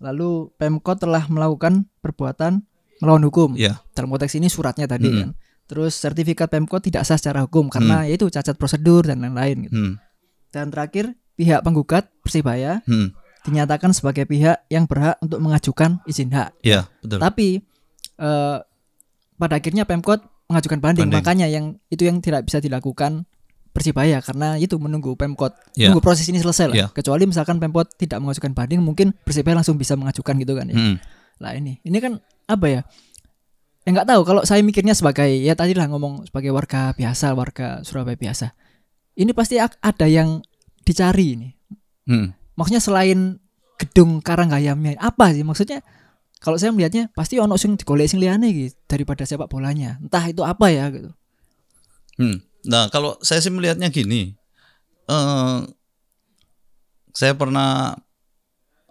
Lalu 0.00 0.50
Pemkot 0.56 0.98
telah 0.98 1.28
melakukan 1.28 1.86
perbuatan 2.00 2.64
melawan 2.98 3.22
hukum. 3.22 3.54
Iya. 3.54 3.78
Dalam 3.92 4.08
konteks 4.08 4.34
ini 4.34 4.48
suratnya 4.48 4.86
tadi 4.86 5.06
Hmm. 5.06 5.18
kan. 5.20 5.30
Terus 5.68 5.94
sertifikat 5.94 6.48
Pemkot 6.48 6.82
tidak 6.82 7.04
sah 7.04 7.14
secara 7.14 7.44
hukum 7.44 7.68
karena 7.68 8.02
yaitu 8.02 8.26
cacat 8.26 8.56
prosedur 8.56 9.04
dan 9.04 9.20
lain-lain 9.20 9.68
gitu. 9.68 9.76
Hmm, 9.76 9.94
Dan 10.50 10.68
terakhir 10.68 11.14
pihak 11.32 11.62
penggugat 11.62 12.10
Persibaya 12.18 12.82
hmm. 12.82 13.14
Dinyatakan 13.42 13.90
sebagai 13.90 14.24
pihak 14.24 14.66
yang 14.70 14.86
berhak 14.86 15.18
untuk 15.18 15.42
mengajukan 15.42 15.98
izin 16.06 16.30
hak. 16.30 16.54
Iya, 16.62 16.86
betul. 17.02 17.18
Tapi 17.18 17.48
eh, 18.18 18.58
pada 19.36 19.54
akhirnya 19.58 19.82
Pemkot 19.82 20.22
mengajukan 20.46 20.78
banding, 20.78 21.08
Banding. 21.08 21.18
makanya 21.24 21.46
yang 21.48 21.80
itu 21.88 22.06
yang 22.06 22.20
tidak 22.22 22.46
bisa 22.46 22.62
dilakukan 22.62 23.24
Persibaya 23.72 24.20
karena 24.20 24.60
itu 24.60 24.76
menunggu 24.76 25.16
Pemkot 25.16 25.56
Iya. 25.80 25.88
nunggu 25.88 26.04
proses 26.04 26.28
ini 26.28 26.36
selesai 26.38 26.68
lah. 26.68 26.76
Iya. 26.76 26.86
Kecuali 26.92 27.24
misalkan 27.24 27.56
Pemkot 27.56 27.96
tidak 27.96 28.20
mengajukan 28.20 28.52
banding, 28.52 28.84
mungkin 28.84 29.16
Persibaya 29.24 29.56
langsung 29.58 29.80
bisa 29.80 29.96
mengajukan 29.96 30.36
gitu 30.36 30.52
kan 30.52 30.68
ya. 30.68 30.76
Hmm. 30.76 30.96
Lah 31.40 31.56
ini, 31.56 31.80
ini 31.82 31.98
kan 31.98 32.20
apa 32.46 32.66
ya? 32.68 32.80
Ya 33.82 33.88
nggak 33.96 34.06
tahu 34.06 34.20
kalau 34.22 34.42
saya 34.44 34.60
mikirnya 34.62 34.92
sebagai 34.94 35.26
ya 35.26 35.56
tadi 35.58 35.72
lah 35.74 35.88
ngomong 35.90 36.28
sebagai 36.28 36.52
warga 36.54 36.92
biasa, 36.94 37.32
warga 37.34 37.80
Surabaya 37.82 38.14
biasa. 38.14 38.52
Ini 39.16 39.32
pasti 39.32 39.56
ada 39.58 40.06
yang 40.06 40.44
dicari 40.84 41.26
ini. 41.34 41.48
Hmm. 42.06 42.30
Maksudnya 42.58 42.82
selain 42.82 43.40
gedung 43.80 44.22
Karanggayamnya 44.22 45.00
apa 45.00 45.32
sih 45.32 45.42
maksudnya? 45.42 45.80
Kalau 46.42 46.58
saya 46.58 46.74
melihatnya 46.74 47.06
pasti 47.14 47.38
ono 47.38 47.54
sing 47.54 47.78
digolek 47.78 48.10
sing 48.10 48.18
liyane 48.18 48.50
gitu 48.50 48.74
daripada 48.90 49.22
sepak 49.22 49.46
bolanya. 49.46 49.98
Entah 50.02 50.26
itu 50.26 50.42
apa 50.42 50.66
ya 50.74 50.90
gitu. 50.90 51.10
Hmm. 52.18 52.42
Nah, 52.66 52.90
kalau 52.90 53.14
saya 53.22 53.38
sih 53.38 53.50
melihatnya 53.50 53.90
gini, 53.94 54.34
eh 55.06 55.58
saya 57.14 57.36
pernah 57.38 57.94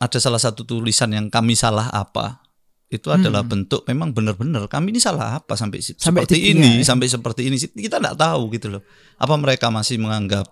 ada 0.02 0.17
salah 0.17 0.41
satu 0.41 0.65
tulisan 0.65 1.12
yang 1.13 1.28
kami 1.28 1.54
salah 1.58 1.89
apa 1.91 2.41
itu 2.91 3.08
adalah 3.08 3.39
bentuk 3.47 3.88
memang 3.88 4.12
benar-benar 4.12 4.67
kami 4.67 4.91
ini 4.91 5.00
salah 5.00 5.39
apa 5.39 5.56
sampai, 5.56 5.80
Sampai 5.80 6.28
seperti 6.28 6.52
ini 6.52 6.84
ya. 6.84 6.91
sampai 6.91 7.08
seperti 7.08 7.41
ini 7.47 7.56
kita 7.56 8.04
nggak 8.04 8.19
tahu 8.19 8.52
gitu 8.52 8.67
loh 8.67 8.84
apa 9.15 9.34
mereka 9.39 9.71
masih 9.71 9.95
menganggap 9.95 10.43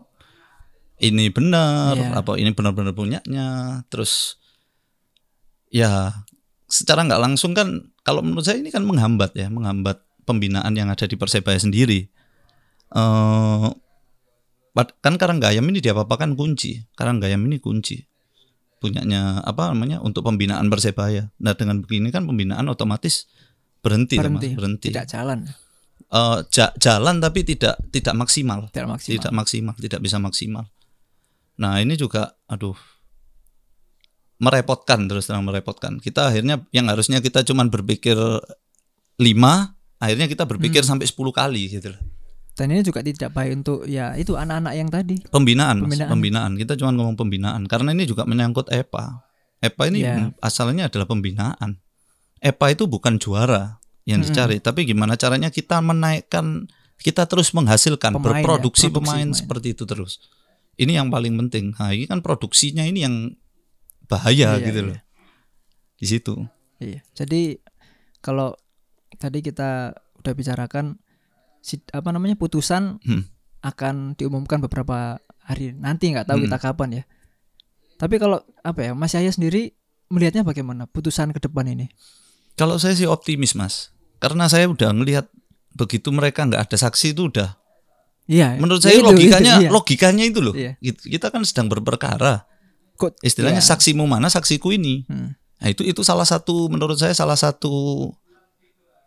ini 0.99 1.31
benar 1.31 1.95
Iya. 1.95 2.19
apa 2.19 2.35
ini 2.35 2.51
benar-benar 2.51 2.91
punyanya. 2.91 3.81
Terus 3.87 4.35
ya 5.69 6.23
secara 6.65 7.05
nggak 7.05 7.21
langsung 7.21 7.53
kan 7.53 7.93
kalau 8.03 8.21
menurut 8.21 8.45
saya 8.45 8.59
ini 8.59 8.69
kan 8.69 8.83
menghambat 8.83 9.33
ya 9.33 9.47
menghambat 9.47 10.01
pembinaan 10.23 10.73
yang 10.75 10.89
ada 10.89 11.05
di 11.05 11.15
persebaya 11.15 11.57
sendiri. 11.57 12.09
Eh 12.89 13.67
pad- 14.71 14.95
kan 14.99 15.17
Karanggayam 15.17 15.65
ini 15.65 15.79
diapa-apakan 15.79 16.35
kunci. 16.35 16.83
Karanggayam 16.93 17.41
ini 17.45 17.57
kunci 17.57 17.99
punyanya 18.79 19.43
apa 19.43 19.75
namanya 19.75 19.99
untuk 19.99 20.23
pembinaan 20.23 20.67
persebaya. 20.67 21.31
Nah 21.37 21.53
dengan 21.53 21.83
begini 21.83 22.09
kan 22.09 22.23
pembinaan 22.23 22.63
otomatis 22.67 23.27
berhenti 23.79 24.15
lah, 24.15 24.27
Mas, 24.27 24.39
Berhenti, 24.39 24.49
berhenti. 24.55 24.87
Tidak 24.91 25.07
jalan, 25.07 25.39
Eh, 26.09 26.39
ja- 26.49 26.73
jalan 26.75 27.19
tapi 27.19 27.43
tidak 27.43 27.75
tidak 27.91 28.15
maksimal. 28.17 28.71
Tidak 28.71 28.87
maksimal. 28.87 29.13
tidak 29.19 29.31
maksimal, 29.35 29.73
tidak 29.77 29.99
bisa 30.01 30.17
maksimal. 30.17 30.65
Nah 31.59 31.77
ini 31.77 31.93
juga, 31.93 32.39
aduh, 32.47 32.75
merepotkan 34.39 35.05
terus 35.05 35.27
terang 35.27 35.43
merepotkan. 35.43 35.99
Kita 35.99 36.31
akhirnya 36.31 36.63
yang 36.71 36.87
harusnya 36.87 37.19
kita 37.19 37.43
cuman 37.43 37.67
berpikir 37.67 38.15
lima, 39.19 39.75
akhirnya 39.99 40.31
kita 40.31 40.47
berpikir 40.47 40.81
Hmm. 40.81 40.95
sampai 40.95 41.05
10 41.05 41.35
kali 41.35 41.67
gitu 41.69 41.91
loh. 41.91 42.01
Dan 42.55 42.71
ini 42.71 42.83
juga 42.83 42.99
tidak 42.99 43.31
baik 43.31 43.63
untuk 43.63 43.87
ya 43.87 44.15
itu 44.15 44.35
anak-anak 44.35 44.73
yang 44.75 44.87
tadi. 44.87 45.15
Pembinaan, 45.27 45.79
Mas, 45.79 45.95
Pembinaan. 45.95 46.11
pembinaan. 46.11 46.51
Kita 46.55 46.73
cuma 46.75 46.91
ngomong 46.91 47.15
pembinaan 47.15 47.63
karena 47.67 47.91
ini 47.91 48.03
juga 48.03 48.23
menyangkut 48.23 48.67
EPA. 48.67 49.23
EPA 49.59 49.83
ini 49.87 49.99
Ya. 49.99 50.31
asalnya 50.39 50.87
adalah 50.87 51.07
pembinaan. 51.07 51.79
EPA 52.39 52.67
itu 52.71 52.87
bukan 52.87 53.19
juara 53.19 53.79
yang 54.03 54.23
Mm-mm. 54.23 54.31
dicari, 54.31 54.57
tapi 54.59 54.87
gimana 54.87 55.15
caranya 55.15 55.51
kita 55.51 55.79
menaikkan, 55.79 56.67
kita 56.97 57.27
terus 57.27 57.51
menghasilkan, 57.51 58.15
Pemain 58.15 58.23
ya, 58.23 58.43
berproduksi 58.43 58.87
produksi 58.87 58.95
pemain 58.95 59.27
pemain. 59.27 59.35
seperti 59.35 59.67
itu 59.71 59.83
terus. 59.83 60.23
Ini 60.79 60.95
yang 61.03 61.11
paling 61.11 61.35
penting. 61.35 61.75
Nah, 61.75 61.91
ini 61.91 62.07
kan 62.07 62.23
produksinya 62.23 62.87
ini 62.87 63.03
yang 63.03 63.35
bahaya 64.07 64.55
Iya, 64.55 64.63
gitu 64.63 64.79
iya. 64.79 64.87
loh. 64.87 64.99
Di 65.99 66.05
situ. 66.07 66.33
Iya. 66.79 67.03
Jadi 67.11 67.59
kalau 68.23 68.55
tadi 69.19 69.43
kita 69.43 69.91
udah 70.23 70.33
bicarakan 70.33 70.95
apa 71.91 72.09
namanya 72.09 72.39
putusan 72.39 73.03
Hmm. 73.03 73.27
akan 73.59 74.15
diumumkan 74.15 74.63
beberapa 74.63 75.19
hari 75.43 75.75
nanti 75.75 76.15
nggak 76.15 76.31
tahu 76.31 76.39
Hmm. 76.39 76.45
kita 76.47 76.57
kapan 76.57 76.89
ya. 76.91 77.03
Tapi 77.99 78.15
kalau 78.15 78.39
apa 78.63 78.79
ya 78.79 78.91
Mas 78.95 79.11
Yahya 79.11 79.35
sendiri 79.35 79.75
melihatnya 80.07 80.47
bagaimana 80.47 80.87
putusan 80.87 81.35
ke 81.35 81.43
depan 81.43 81.67
ini? 81.67 81.91
Kalau 82.55 82.79
saya 82.79 82.95
sih 82.95 83.07
optimis, 83.07 83.51
Mas. 83.55 83.91
Karena 84.23 84.47
saya 84.47 84.71
udah 84.71 84.95
ngelihat 84.95 85.27
begitu 85.75 86.11
mereka 86.11 86.47
nggak 86.47 86.71
ada 86.71 86.77
saksi 86.79 87.11
itu 87.11 87.27
udah 87.27 87.59
Iya. 88.29 88.61
Menurut 88.61 88.77
ya 88.79 88.93
saya 88.93 89.01
itu, 89.01 89.05
logikanya 89.09 89.53
itu, 89.57 89.63
iya. 89.65 89.69
logikanya 89.73 90.23
itu 90.23 90.39
loh. 90.39 90.53
Iya. 90.53 90.77
Kita- 90.79 91.33
kan 91.33 91.41
sedang 91.41 91.65
berperkara. 91.65 92.45
Kok- 92.93 93.17
Istilahnya 93.25 93.59
iya. 93.59 93.69
saksimu 93.73 94.05
mana 94.05 94.29
saksiku 94.29 94.69
ini. 94.69 95.09
Hmm. 95.09 95.33
Nah, 95.33 95.67
itu 95.67 95.81
itu 95.81 96.05
salah 96.05 96.29
satu 96.29 96.69
menurut 96.69 96.95
saya 96.95 97.11
salah 97.11 97.35
satu 97.35 98.07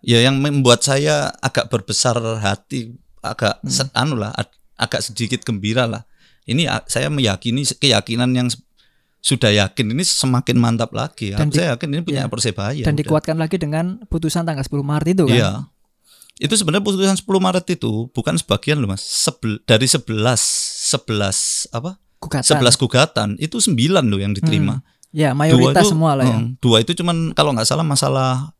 ya 0.02 0.18
yang 0.20 0.42
membuat 0.42 0.82
saya 0.82 1.30
agak 1.38 1.70
berbesar 1.70 2.18
hati, 2.42 2.98
agak 3.22 3.62
Hmm. 3.62 3.88
anu 3.94 4.14
lah, 4.18 4.34
ag- 4.34 4.58
agak 4.74 5.00
sedikit 5.00 5.46
gembira 5.46 5.86
lah. 5.86 6.02
Ini 6.42 6.66
saya 6.90 7.06
meyakini 7.06 7.62
keyakinan 7.62 8.34
yang 8.34 8.50
sudah 9.22 9.54
yakin 9.54 9.94
ini 9.94 10.02
semakin 10.02 10.58
mantap 10.58 10.90
lagi. 10.90 11.30
Dan 11.30 11.54
di- 11.54 11.62
saya 11.62 11.78
yakin 11.78 11.88
ini 11.94 12.02
punya 12.02 12.26
ya. 12.26 12.28
Persebaya. 12.28 12.82
Dan 12.82 12.98
udah. 12.98 13.00
dikuatkan 13.06 13.38
lagi 13.38 13.54
dengan 13.54 14.02
putusan 14.10 14.42
tanggal 14.42 14.66
10 14.66 14.82
Maret 14.82 15.14
itu 15.14 15.24
kan. 15.30 15.36
Iya. 15.38 15.50
Itu 16.40 16.54
sebenarnya 16.56 16.84
putusan 16.84 17.16
10 17.18 17.26
Maret 17.28 17.66
itu 17.76 18.08
bukan 18.12 18.34
sebagian 18.40 18.80
loh 18.80 18.92
Mas. 18.92 19.04
Sebel, 19.04 19.60
dari 19.68 19.84
11 19.84 20.08
11 20.08 21.74
apa? 21.74 22.00
Gugatan. 22.22 22.62
11 22.62 22.80
gugatan 22.80 23.28
itu 23.42 23.56
9 23.58 23.74
loh 24.08 24.20
yang 24.20 24.32
diterima. 24.32 24.80
Ya, 25.12 25.36
mayoritas 25.36 25.84
itu, 25.84 25.92
semua 25.92 26.16
lah 26.16 26.24
ya. 26.24 26.38
hmm, 26.40 26.56
Dua 26.56 26.80
itu 26.80 26.96
cuman 26.96 27.36
kalau 27.36 27.52
nggak 27.52 27.68
salah 27.68 27.84
masalah 27.84 28.56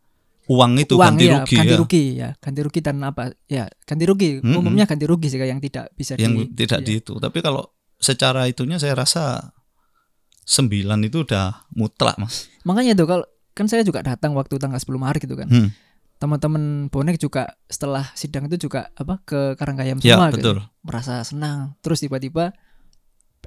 uang 0.52 0.84
itu 0.84 1.00
Uang 1.00 1.16
ganti 1.16 1.24
ya, 1.30 1.40
rugi 1.40 1.56
ganti 1.56 1.72
ya. 1.72 1.78
rugi 1.80 2.04
ya, 2.12 2.28
ganti 2.36 2.60
rugi 2.60 2.80
dan 2.84 2.96
apa? 3.00 3.32
Ya, 3.48 3.64
ganti 3.88 4.04
rugi. 4.04 4.44
Mm-mm. 4.44 4.60
Umumnya 4.60 4.84
ganti 4.84 5.08
rugi 5.08 5.32
sih 5.32 5.40
yang 5.40 5.64
tidak 5.64 5.88
bisa 5.96 6.12
yang 6.20 6.36
di 6.36 6.52
tidak 6.52 6.84
iya. 6.84 6.86
di 6.86 6.92
itu. 7.00 7.16
Tapi 7.16 7.38
kalau 7.40 7.72
secara 7.96 8.44
itunya 8.50 8.76
saya 8.76 8.92
rasa 8.98 9.54
9 10.44 10.68
itu 11.08 11.24
udah 11.24 11.70
mutlak, 11.72 12.20
Mas. 12.20 12.50
Makanya 12.68 12.98
itu 12.98 13.04
kalau 13.08 13.24
kan 13.56 13.70
saya 13.70 13.80
juga 13.86 14.04
datang 14.04 14.36
waktu 14.36 14.60
tanggal 14.60 14.76
10 14.76 14.92
Maret 14.92 15.20
gitu 15.24 15.38
kan. 15.38 15.48
Hmm. 15.48 15.68
Teman-teman 16.22 16.62
bonek 16.86 17.18
juga 17.18 17.58
setelah 17.66 18.06
sidang 18.14 18.46
itu 18.46 18.70
juga 18.70 18.94
apa 18.94 19.18
ke 19.20 19.58
Karanggayam 19.58 19.98
Ya, 19.98 20.14
semua 20.14 20.30
gitu. 20.30 20.38
betul. 20.38 20.56
Merasa 20.80 21.26
senang. 21.26 21.74
Terus 21.82 21.98
tiba-tiba 21.98 22.54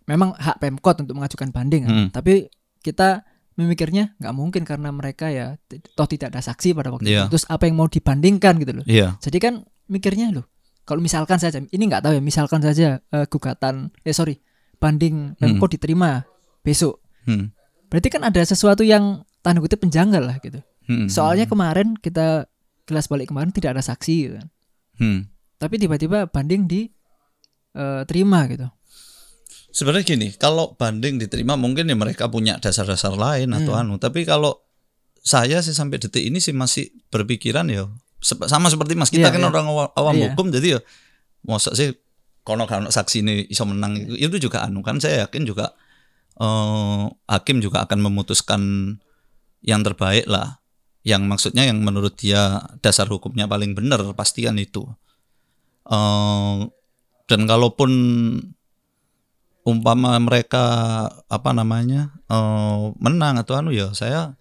memang 0.05 0.35
hak 0.35 0.59
Pemkot 0.59 0.99
untuk 0.99 1.15
mengajukan 1.15 1.49
banding 1.49 1.87
kan. 1.87 1.93
Hmm. 1.95 2.07
Tapi 2.11 2.51
kita 2.83 3.23
memikirnya 3.55 4.11
nggak 4.19 4.35
mungkin 4.35 4.67
karena 4.67 4.91
mereka 4.91 5.31
ya 5.31 5.55
toh 5.95 6.03
tidak 6.03 6.35
ada 6.35 6.43
saksi 6.43 6.75
pada 6.75 6.91
waktu 6.91 7.07
Iya. 7.07 7.21
itu. 7.25 7.39
Terus 7.39 7.45
apa 7.47 7.63
yang 7.63 7.79
mau 7.79 7.87
dibandingkan 7.87 8.59
gitu 8.59 8.71
loh. 8.75 8.85
Iya. 8.85 9.15
Jadi 9.17 9.37
kan 9.39 9.53
mikirnya 9.87 10.35
loh, 10.35 10.45
kalau 10.83 10.99
misalkan 10.99 11.39
saja, 11.39 11.63
ini 11.63 11.83
nggak 11.85 12.03
tahu 12.03 12.13
ya, 12.13 12.21
misalkan 12.21 12.59
saja 12.59 12.99
eh, 12.99 13.25
gugatan, 13.25 13.95
eh 14.01 14.11
sorry, 14.11 14.35
banding 14.75 15.39
Pemkot 15.39 15.71
diterima 15.71 16.27
besok, 16.59 16.99
Hmm. 17.23 17.55
berarti 17.87 18.11
kan 18.11 18.21
ada 18.21 18.43
sesuatu 18.43 18.83
yang 18.83 19.23
tanda 19.39 19.63
kutip 19.63 19.79
penjanggal 19.79 20.19
lah 20.19 20.37
gitu. 20.37 20.59
Hmm. 20.85 21.07
Soalnya 21.07 21.47
kemarin 21.47 21.95
kita 21.95 22.45
kelas 22.85 23.05
balik 23.05 23.29
kemarin 23.29 23.49
tidak 23.49 23.75
ada 23.75 23.83
saksi, 23.83 24.15
gitu 24.21 24.35
kan. 24.37 24.47
Hmm. 24.95 25.19
tapi 25.55 25.75
tiba-tiba 25.75 26.25
banding 26.27 26.65
di 26.65 26.87
eh, 27.73 28.01
terima 28.05 28.47
gitu. 28.47 28.63
Sebenarnya 29.69 30.07
gini, 30.07 30.27
kalau 30.31 30.71
banding 30.73 31.19
diterima 31.19 31.59
mungkin 31.59 31.83
ya 31.85 31.95
mereka 31.95 32.31
punya 32.31 32.55
dasar-dasar 32.55 33.11
lain 33.11 33.51
atau 33.51 33.75
Hmm. 33.75 33.81
anu. 33.83 33.93
Tapi 33.99 34.23
kalau 34.23 34.63
saya 35.19 35.59
sih 35.59 35.75
sampai 35.75 35.99
detik 35.99 36.23
ini 36.23 36.39
sih 36.39 36.55
masih 36.55 36.95
berpikiran 37.09 37.67
ya 37.67 37.91
sama 38.47 38.71
seperti 38.71 38.95
Mas 38.95 39.11
kita 39.11 39.27
Iya, 39.27 39.33
kan 39.35 39.41
iya. 39.43 39.49
orang 39.49 39.65
awa- 39.67 39.93
awam 39.93 40.15
Iya. 40.15 40.31
hukum 40.31 40.47
jadi 40.49 40.67
ya 40.77 40.79
masa 41.43 41.75
sih 41.75 41.91
kono 42.41 42.63
kan 42.65 42.87
saksi 42.87 43.17
ini 43.21 43.33
iso 43.49 43.65
menang 43.65 43.97
itu, 43.99 44.15
itu 44.15 44.47
juga 44.47 44.63
anu 44.63 44.79
kan 44.79 44.97
saya 44.97 45.27
yakin 45.27 45.43
juga 45.43 45.75
eh, 46.35 47.03
hakim 47.27 47.59
juga 47.59 47.83
akan 47.83 47.99
memutuskan 48.01 48.61
yang 49.61 49.81
terbaik 49.81 50.23
lah. 50.25 50.61
Yang 51.05 51.21
maksudnya 51.29 51.63
yang 51.69 51.85
menurut 51.85 52.17
dia 52.17 52.57
dasar 52.81 53.05
hukumnya 53.05 53.45
paling 53.45 53.77
benar 53.77 54.01
pasti 54.17 54.41
kan 54.41 54.57
itu. 54.57 54.83
Eh, 55.85 56.55
dan 57.25 57.41
kalaupun 57.45 57.91
umpama 59.61 60.13
mereka 60.17 60.65
apa 61.25 61.49
namanya 61.51 62.13
eh, 62.25 62.81
menang 62.97 63.37
atau 63.37 63.57
anu 63.57 63.69
ya 63.69 63.93
saya 63.93 64.33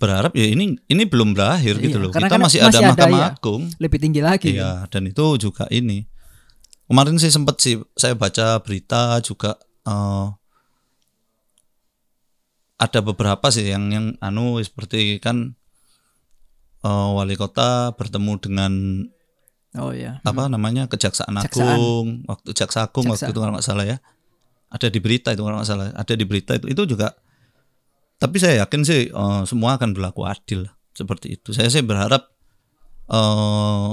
berharap 0.00 0.32
ya 0.32 0.48
ini 0.48 0.80
ini 0.88 1.04
belum 1.04 1.36
berakhir 1.36 1.76
gitu 1.78 1.96
Iya, 1.96 2.00
loh 2.00 2.10
karena 2.12 2.28
kita 2.28 2.36
kan 2.36 2.40
masih, 2.40 2.58
masih 2.64 2.80
ada 2.80 2.88
mahkamah 2.92 3.20
ya. 3.20 3.28
agung 3.36 3.62
Lebih 3.76 3.98
tinggi 4.00 4.20
lagi. 4.24 4.48
kan. 4.48 4.56
iya 4.56 4.70
dan 4.88 5.02
itu 5.04 5.24
juga 5.36 5.68
ini 5.68 6.08
kemarin 6.88 7.20
sih 7.20 7.28
sempat 7.28 7.60
sih 7.60 7.76
saya 7.92 8.16
baca 8.16 8.56
berita 8.64 9.20
juga 9.20 9.56
eh, 9.84 10.26
ada 12.80 13.00
beberapa 13.04 13.52
sih 13.52 13.68
yang 13.68 13.92
yang 13.92 14.06
anu 14.18 14.56
seperti 14.60 15.20
kan 15.20 15.52
eh, 16.80 17.08
wali 17.12 17.34
kota 17.34 17.92
bertemu 17.94 18.32
dengan 18.38 18.72
Oh 19.72 19.94
ya. 19.94 20.18
apa 20.20 20.50
namanya 20.50 20.86
kejaksaan 20.86 21.30
Kejaksaan. 21.30 21.78
agung 21.78 22.08
waktu 22.26 22.50
jaksa 22.52 22.84
agung 22.84 23.06
waktu 23.06 23.22
Jaksa. 23.22 23.30
itu 23.30 23.38
kalau 23.38 23.52
nggak 23.54 23.62
salah 23.64 23.86
ya 23.86 23.96
ada 24.66 24.86
di 24.86 24.98
berita 24.98 25.30
itu 25.30 25.40
kalau 25.40 25.56
nggak 25.56 25.68
salah 25.68 25.86
ada 25.90 26.12
di 26.12 26.24
berita 26.24 26.54
itu 26.54 26.66
itu 26.66 26.82
juga 26.86 27.14
tapi 28.18 28.36
saya 28.36 28.66
yakin 28.66 28.82
sih 28.82 29.02
eh, 29.08 29.42
semua 29.44 29.78
akan 29.78 29.94
berlaku 29.94 30.26
adil 30.26 30.66
seperti 30.90 31.38
itu 31.38 31.50
saya 31.50 31.66
sih 31.66 31.80
berharap 31.80 32.34
eh 33.06 33.88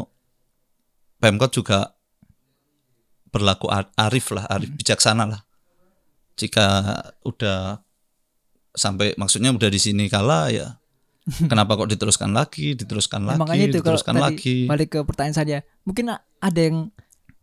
pemkot 1.17 1.51
juga 1.51 1.93
berlaku 3.27 3.69
arif 3.95 4.33
lah 4.33 4.45
arif 4.47 4.69
Hmm. 4.69 4.77
bijaksana 4.77 5.23
lah 5.25 5.41
jika 6.33 6.65
udah 7.21 7.81
sampai 8.73 9.13
maksudnya 9.13 9.49
udah 9.49 9.69
di 9.69 9.77
sini 9.77 10.05
kalah 10.05 10.49
ya 10.49 10.77
kenapa 11.51 11.75
kok 11.75 11.89
diteruskan 11.89 12.31
lagi 12.31 12.73
diteruskan 12.73 13.21
Ya, 13.21 13.27
lagi 13.35 13.39
makanya 13.43 13.65
itu 13.65 13.79
kalau 13.79 13.99
diteruskan 13.99 14.13
tadi 14.15 14.23
lagi 14.23 14.55
balik 14.65 14.89
ke 14.89 14.99
pertanyaan 15.03 15.35
saya, 15.35 15.57
mungkin 15.83 16.05
ada 16.15 16.59
yang 16.59 16.89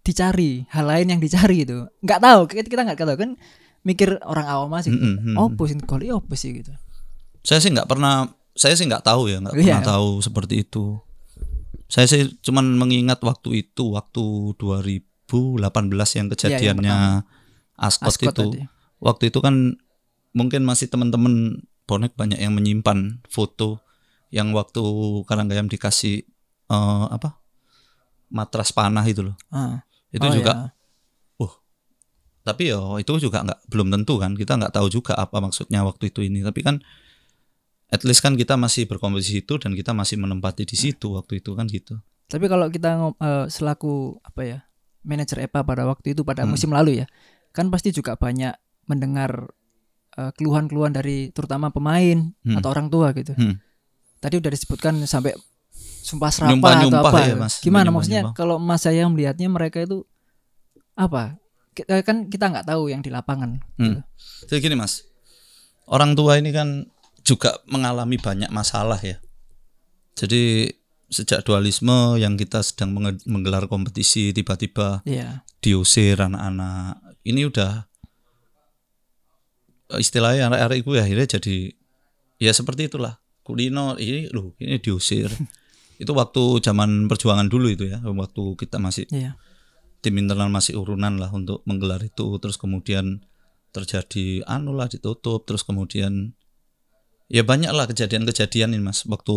dicari, 0.00 0.64
hal 0.68 0.84
lain 0.84 1.06
yang 1.08 1.20
dicari 1.20 1.64
itu. 1.64 1.88
Nggak 2.00 2.20
tahu, 2.20 2.40
kita 2.48 2.80
nggak 2.82 2.96
tahu 2.96 3.16
kan 3.16 3.30
mikir 3.80 4.16
orang 4.24 4.44
awam 4.44 4.68
masih. 4.68 4.92
Mm-mm, 4.92 5.32
mm-mm. 5.32 5.36
Oh, 5.36 5.48
pusing 5.48 5.80
kali 5.80 6.08
apa 6.08 6.32
sih 6.34 6.56
gitu. 6.56 6.72
saya 7.44 7.60
sih 7.60 7.68
nggak 7.68 7.84
pernah 7.84 8.24
saya 8.56 8.72
sih 8.72 8.88
nggak 8.88 9.04
tahu 9.04 9.28
ya 9.28 9.36
nggak 9.36 9.52
Iya. 9.60 9.76
pernah 9.76 9.84
tahu 9.84 10.08
seperti 10.24 10.64
itu 10.64 10.96
saya 11.92 12.08
sih 12.08 12.32
cuman 12.40 12.64
mengingat 12.72 13.20
waktu 13.20 13.60
itu 13.60 13.92
waktu 13.92 14.24
2018 14.56 15.04
yang 16.16 16.32
kejadiannya 16.32 17.20
Ascot, 17.76 18.08
Ascot 18.08 18.32
itu 18.32 18.44
tadi. 18.48 18.60
waktu 18.96 19.28
itu 19.28 19.38
kan 19.44 19.76
mungkin 20.32 20.64
masih 20.64 20.88
teman-teman 20.88 21.60
bonek 21.84 22.16
banyak 22.16 22.40
yang 22.40 22.52
menyimpan 22.56 23.20
foto 23.28 23.80
yang 24.32 24.50
waktu 24.52 24.82
Karanggayam 25.24 25.68
dikasih 25.68 26.24
eh, 26.70 27.06
apa 27.08 27.38
matras 28.28 28.72
panah 28.72 29.04
itu 29.04 29.22
loh 29.22 29.36
Ah. 29.52 29.84
itu 30.10 30.24
Oh, 30.24 30.32
juga 30.32 30.52
ya. 30.52 30.68
tapi 32.44 32.68
ya 32.68 32.76
itu 33.00 33.08
juga 33.16 33.40
nggak 33.40 33.72
belum 33.72 33.88
tentu 33.88 34.20
kan 34.20 34.36
kita 34.36 34.60
nggak 34.60 34.76
tahu 34.76 34.92
juga 34.92 35.16
apa 35.16 35.40
maksudnya 35.40 35.80
waktu 35.80 36.12
itu 36.12 36.20
ini 36.28 36.44
tapi 36.44 36.60
kan 36.60 36.76
at 37.88 38.04
least 38.04 38.20
kan 38.20 38.36
kita 38.36 38.60
masih 38.60 38.84
berkompetisi 38.84 39.40
itu 39.40 39.56
dan 39.56 39.72
kita 39.72 39.96
masih 39.96 40.20
menempati 40.20 40.68
di 40.68 40.76
situ 40.76 41.16
waktu 41.16 41.40
itu 41.40 41.56
kan 41.56 41.64
gitu 41.72 41.96
Tapi 42.28 42.44
kalau 42.48 42.68
kita 42.68 43.16
eh, 43.16 43.46
selaku 43.48 44.20
apa 44.20 44.40
ya 44.44 44.58
manajer 45.04 45.48
EPA 45.48 45.64
pada 45.64 45.88
waktu 45.88 46.12
itu 46.12 46.20
pada 46.20 46.44
Hmm. 46.44 46.52
musim 46.52 46.68
lalu 46.72 47.04
ya, 47.04 47.06
kan 47.52 47.68
pasti 47.68 47.92
juga 47.92 48.16
banyak 48.16 48.56
mendengar 48.88 49.52
eh, 50.14 50.30
keluhan-keluhan 50.32 50.90
dari 50.90 51.28
terutama 51.28 51.68
pemain 51.68 52.30
Hmm. 52.40 52.56
atau 52.56 52.68
orang 52.68 52.86
tua 52.86 53.10
gitu. 53.12 53.32
Hmm. 53.32 53.58
Tadi 54.18 54.34
udah 54.36 54.48
disebutkan 54.48 54.96
sampai 55.02 55.34
sumpah 56.00 56.28
serapah 56.28 56.52
atau 56.52 56.58
Nyumpah-nyumpah 56.86 57.10
apa. 57.10 57.18
ya, 57.22 57.34
Mas. 57.34 57.58
Gimana 57.58 57.88
Nyumpah-nyumpah. 57.88 57.92
maksudnya 57.92 58.22
kalau 58.32 58.56
Mas 58.58 58.80
saya 58.80 59.04
melihatnya 59.04 59.48
mereka 59.48 59.80
itu 59.80 60.04
apa? 60.94 61.36
Kita, 61.72 62.00
kan 62.00 62.28
kita 62.28 62.46
nggak 62.48 62.66
tahu 62.66 62.86
yang 62.86 63.00
di 63.00 63.10
lapangan. 63.10 63.58
Hmm. 63.74 64.06
jadi 64.44 64.62
gini 64.62 64.76
mas 64.76 65.02
orang 65.84 66.14
tua 66.14 66.38
ini 66.38 66.48
kan 66.48 66.86
juga 67.20 67.58
mengalami 67.66 68.14
banyak 68.14 68.46
masalah 68.48 68.96
ya 68.96 69.18
jadi 70.14 70.70
sejak 71.06 71.42
dualisme 71.42 71.92
yang 72.16 72.34
kita 72.34 72.60
sedang 72.60 72.94
menggelar 73.24 73.66
kompetisi 73.66 74.30
tiba-tiba 74.30 75.02
Iya. 75.02 75.42
diusir 75.58 76.14
anak-anak 76.16 77.02
ini 77.22 77.42
udah 77.44 77.90
istilahnya 79.92 80.48
anak-anak 80.48 80.76
itu 80.80 80.90
ya 80.96 81.02
akhirnya 81.04 81.28
jadi 81.38 81.56
ya 82.40 82.52
seperti 82.52 82.88
itulah. 82.88 83.20
Kulino 83.44 84.00
ini 84.00 84.32
loh 84.32 84.56
ini 84.56 84.80
diusir. 84.80 85.28
Itu 86.02 86.10
waktu 86.10 86.58
zaman 86.58 87.06
perjuangan 87.06 87.46
dulu 87.46 87.70
itu 87.70 87.86
ya 87.86 88.02
waktu 88.02 88.58
kita 88.58 88.82
masih 88.82 89.06
Iya. 89.14 89.38
tim 90.02 90.18
internal 90.18 90.50
masih 90.50 90.74
urunan 90.74 91.22
lah 91.22 91.30
untuk 91.30 91.62
menggelar 91.70 92.02
itu. 92.02 92.34
Terus 92.42 92.58
kemudian 92.58 93.22
terjadi 93.70 94.42
anu 94.48 94.74
lah 94.74 94.90
ditutup 94.90 95.46
terus 95.46 95.62
kemudian 95.62 96.34
ya 97.30 97.46
banyak 97.46 97.70
lah 97.70 97.86
kejadian-kejadian 97.86 98.74
ini 98.74 98.82
mas. 98.82 99.06
Waktu 99.06 99.36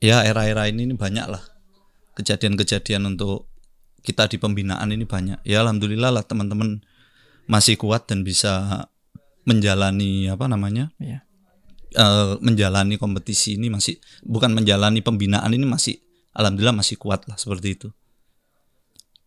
ya 0.00 0.24
era-era 0.24 0.70
ini, 0.72 0.88
ini 0.88 0.94
banyak 0.96 1.26
lah 1.28 1.42
kejadian-kejadian 2.16 3.12
untuk 3.12 3.50
kita 4.00 4.24
di 4.24 4.40
pembinaan 4.40 4.88
ini 4.88 5.04
banyak. 5.04 5.44
Ya 5.44 5.60
alhamdulillah 5.60 6.10
lah 6.16 6.24
teman-teman 6.24 6.80
masih 7.50 7.74
kuat 7.74 8.06
dan 8.06 8.22
bisa 8.22 8.86
menjalani 9.42 10.30
apa 10.30 10.46
namanya 10.46 10.94
Iya. 11.02 11.26
eh, 11.92 12.38
menjalani 12.38 12.94
kompetisi 12.94 13.58
ini 13.58 13.66
masih 13.66 13.98
bukan 14.22 14.54
menjalani 14.54 15.02
pembinaan 15.02 15.50
ini 15.50 15.66
masih 15.66 15.98
alhamdulillah 16.30 16.78
masih 16.78 16.94
kuat 16.94 17.26
lah 17.26 17.34
seperti 17.34 17.74
itu 17.74 17.88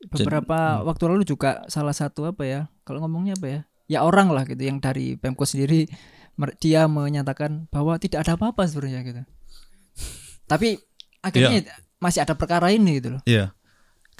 Beberapa 0.03 0.83
waktu 0.83 1.03
lalu 1.07 1.23
juga 1.23 1.63
salah 1.71 1.95
satu 1.95 2.27
apa 2.27 2.43
ya? 2.43 2.61
Kalau 2.83 2.99
ngomongnya 3.07 3.39
apa 3.39 3.47
ya? 3.47 3.59
Ya 3.87 3.99
orang 4.03 4.35
lah 4.35 4.43
gitu 4.43 4.59
yang 4.59 4.83
dari 4.83 5.15
Pemko 5.15 5.47
sendiri 5.47 5.87
dia 6.59 6.89
menyatakan 6.91 7.71
bahwa 7.71 7.95
tidak 8.01 8.27
ada 8.27 8.35
apa-apa 8.35 8.67
sebenarnya 8.67 8.99
gitu. 9.07 9.21
Tapi 10.51 10.75
akhirnya 11.23 11.71
masih 12.03 12.19
ada 12.27 12.35
perkara 12.35 12.67
ini 12.75 12.99
gitu 12.99 13.15
loh. 13.15 13.21
Iya. 13.23 13.55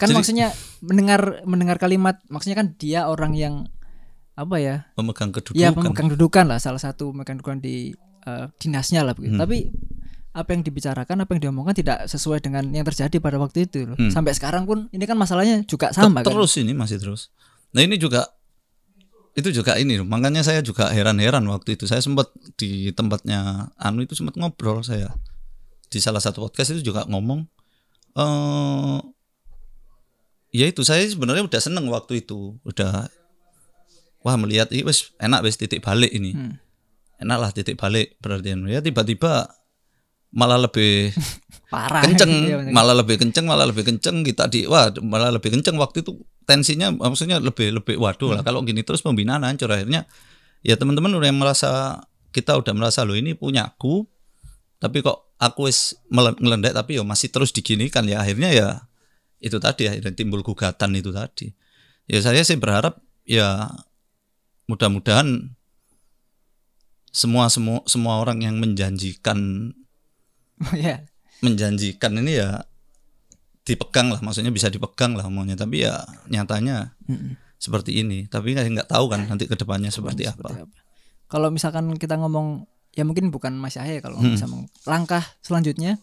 Kan 0.00 0.08
Jadi- 0.10 0.16
maksudnya 0.16 0.48
mendengar 0.80 1.44
mendengar 1.44 1.76
kalimat 1.76 2.16
maksudnya 2.32 2.64
kan 2.64 2.72
dia 2.80 3.04
orang 3.06 3.36
yang 3.36 3.68
apa 4.34 4.56
ya? 4.58 4.76
Pemegang 4.98 5.30
kedudukan. 5.30 5.62
Ya 5.62 5.70
pemegang 5.70 6.10
kedudukan 6.10 6.44
lah 6.50 6.58
salah 6.58 6.82
satu 6.82 7.14
pemegang 7.14 7.38
kedudukan 7.38 7.62
di 7.62 7.94
eh, 8.26 8.46
dinasnya 8.58 9.06
lah 9.06 9.14
begitu. 9.14 9.38
Hmm. 9.38 9.42
Tapi 9.46 9.70
apa 10.34 10.50
yang 10.50 10.62
dibicarakan, 10.66 11.16
apa 11.22 11.30
yang 11.38 11.42
diomongkan 11.48 11.78
tidak 11.78 12.10
sesuai 12.10 12.42
dengan 12.42 12.66
yang 12.74 12.82
terjadi 12.82 13.22
pada 13.22 13.38
waktu 13.38 13.70
itu 13.70 13.86
loh. 13.86 13.94
Hmm. 13.94 14.10
Sampai 14.10 14.34
sekarang 14.34 14.66
pun 14.66 14.90
ini 14.90 15.06
kan 15.06 15.14
masalahnya 15.14 15.62
juga 15.62 15.94
sama 15.94 16.26
kan. 16.26 16.34
terus 16.34 16.58
ini 16.58 16.74
masih 16.74 16.98
terus. 16.98 17.30
Nah 17.70 17.86
ini 17.86 17.94
juga 17.94 18.26
itu 19.34 19.50
juga 19.50 19.74
ini 19.74 19.98
makanya 20.02 20.46
saya 20.46 20.62
juga 20.62 20.90
heran-heran 20.94 21.42
waktu 21.50 21.74
itu 21.74 21.90
saya 21.90 21.98
sempat 21.98 22.30
di 22.54 22.94
tempatnya 22.94 23.70
Anu 23.82 24.06
itu 24.06 24.14
sempat 24.14 24.38
ngobrol 24.38 24.86
saya 24.86 25.10
di 25.90 25.98
salah 25.98 26.22
satu 26.22 26.46
podcast 26.46 26.78
itu 26.78 26.94
juga 26.94 27.02
ngomong 27.10 27.42
eh 28.14 28.98
ya 30.54 30.70
itu 30.70 30.86
saya 30.86 31.02
sebenarnya 31.02 31.50
udah 31.50 31.58
seneng 31.58 31.90
waktu 31.90 32.22
itu 32.22 32.62
udah 32.62 33.10
wah 34.24 34.34
melihat 34.34 34.72
ini 34.72 34.82
wes 34.82 35.12
enak 35.16 35.44
wes 35.44 35.54
titik 35.54 35.78
balik 35.78 36.10
ini. 36.10 36.32
Hmm. 36.32 36.56
enak 37.14 37.38
lah 37.38 37.50
titik 37.52 37.76
balik 37.76 38.18
berarti 38.18 38.56
ya 38.66 38.80
tiba-tiba 38.80 39.46
malah 40.34 40.58
lebih 40.58 41.14
Parah. 41.72 42.02
kenceng 42.02 42.30
Iya, 42.44 42.56
malah 42.70 42.94
lebih 42.94 43.22
kenceng 43.22 43.46
malah 43.46 43.66
lebih 43.66 43.86
kenceng 43.86 44.22
kita 44.22 44.50
di 44.50 44.66
wah 44.66 44.90
malah 44.98 45.30
lebih 45.30 45.54
kenceng. 45.54 45.78
Waktu 45.78 46.02
itu 46.02 46.18
tensinya 46.44 46.90
maksudnya 46.90 47.38
lebih 47.38 47.70
lebih 47.72 47.96
waduh 47.96 48.34
lah 48.34 48.42
Hmm. 48.42 48.46
kalau 48.46 48.60
gini 48.62 48.82
terus 48.82 49.00
pembinaan 49.00 49.42
hancur. 49.42 49.70
Akhirnya 49.70 50.06
ya 50.60 50.74
teman-teman 50.74 51.14
udah 51.14 51.28
yang 51.30 51.38
merasa 51.38 52.02
kita 52.34 52.58
udah 52.58 52.74
merasa 52.74 53.06
lo 53.06 53.14
ini 53.14 53.34
punyaku 53.34 54.06
tapi 54.78 55.00
kok 55.00 55.34
aku 55.38 55.70
wis 55.70 55.94
mele- 56.10 56.36
ngelendek 56.36 56.74
tapi 56.74 56.98
ya 56.98 57.02
masih 57.02 57.30
terus 57.30 57.50
diginikan. 57.50 58.02
Ya 58.04 58.20
akhirnya 58.20 58.50
ya 58.50 58.68
itu 59.38 59.56
tadi 59.58 59.86
akhirnya 59.86 60.12
timbul 60.12 60.42
gugatan 60.42 60.94
itu 60.94 61.10
tadi. 61.10 61.50
Ya 62.06 62.18
saya 62.20 62.42
sih 62.42 62.58
berharap 62.58 62.98
ya 63.22 63.70
mudah-mudahan 64.66 65.52
semua 67.08 67.46
semua 67.46 67.84
semua 67.86 68.18
orang 68.18 68.42
yang 68.42 68.56
menjanjikan 68.58 69.70
ya. 70.74 71.04
menjanjikan 71.40 72.18
ini 72.18 72.40
ya 72.40 72.64
dipegang 73.62 74.12
lah 74.12 74.20
maksudnya 74.20 74.50
bisa 74.50 74.68
dipegang 74.68 75.14
lah 75.14 75.24
maunya 75.26 75.54
tapi 75.54 75.84
ya 75.84 76.04
nyatanya 76.28 76.92
Mm-mm. 77.06 77.38
seperti 77.56 78.02
ini 78.02 78.26
tapi 78.26 78.52
nggak 78.52 78.66
nggak 78.68 78.90
tahu 78.90 79.08
kan 79.08 79.24
nanti 79.24 79.46
ke 79.46 79.56
depannya 79.56 79.88
seperti 79.88 80.28
apa 80.28 80.68
Kalau 81.24 81.48
misalkan 81.48 81.88
kita 81.96 82.20
ngomong 82.20 82.68
ya 82.92 83.02
mungkin 83.02 83.32
bukan 83.32 83.56
Mas 83.56 83.74
Yahya 83.74 83.98
kalau 83.98 84.20
Hmm. 84.20 84.36
bisa 84.36 84.46
langkah 84.84 85.24
selanjutnya 85.40 85.96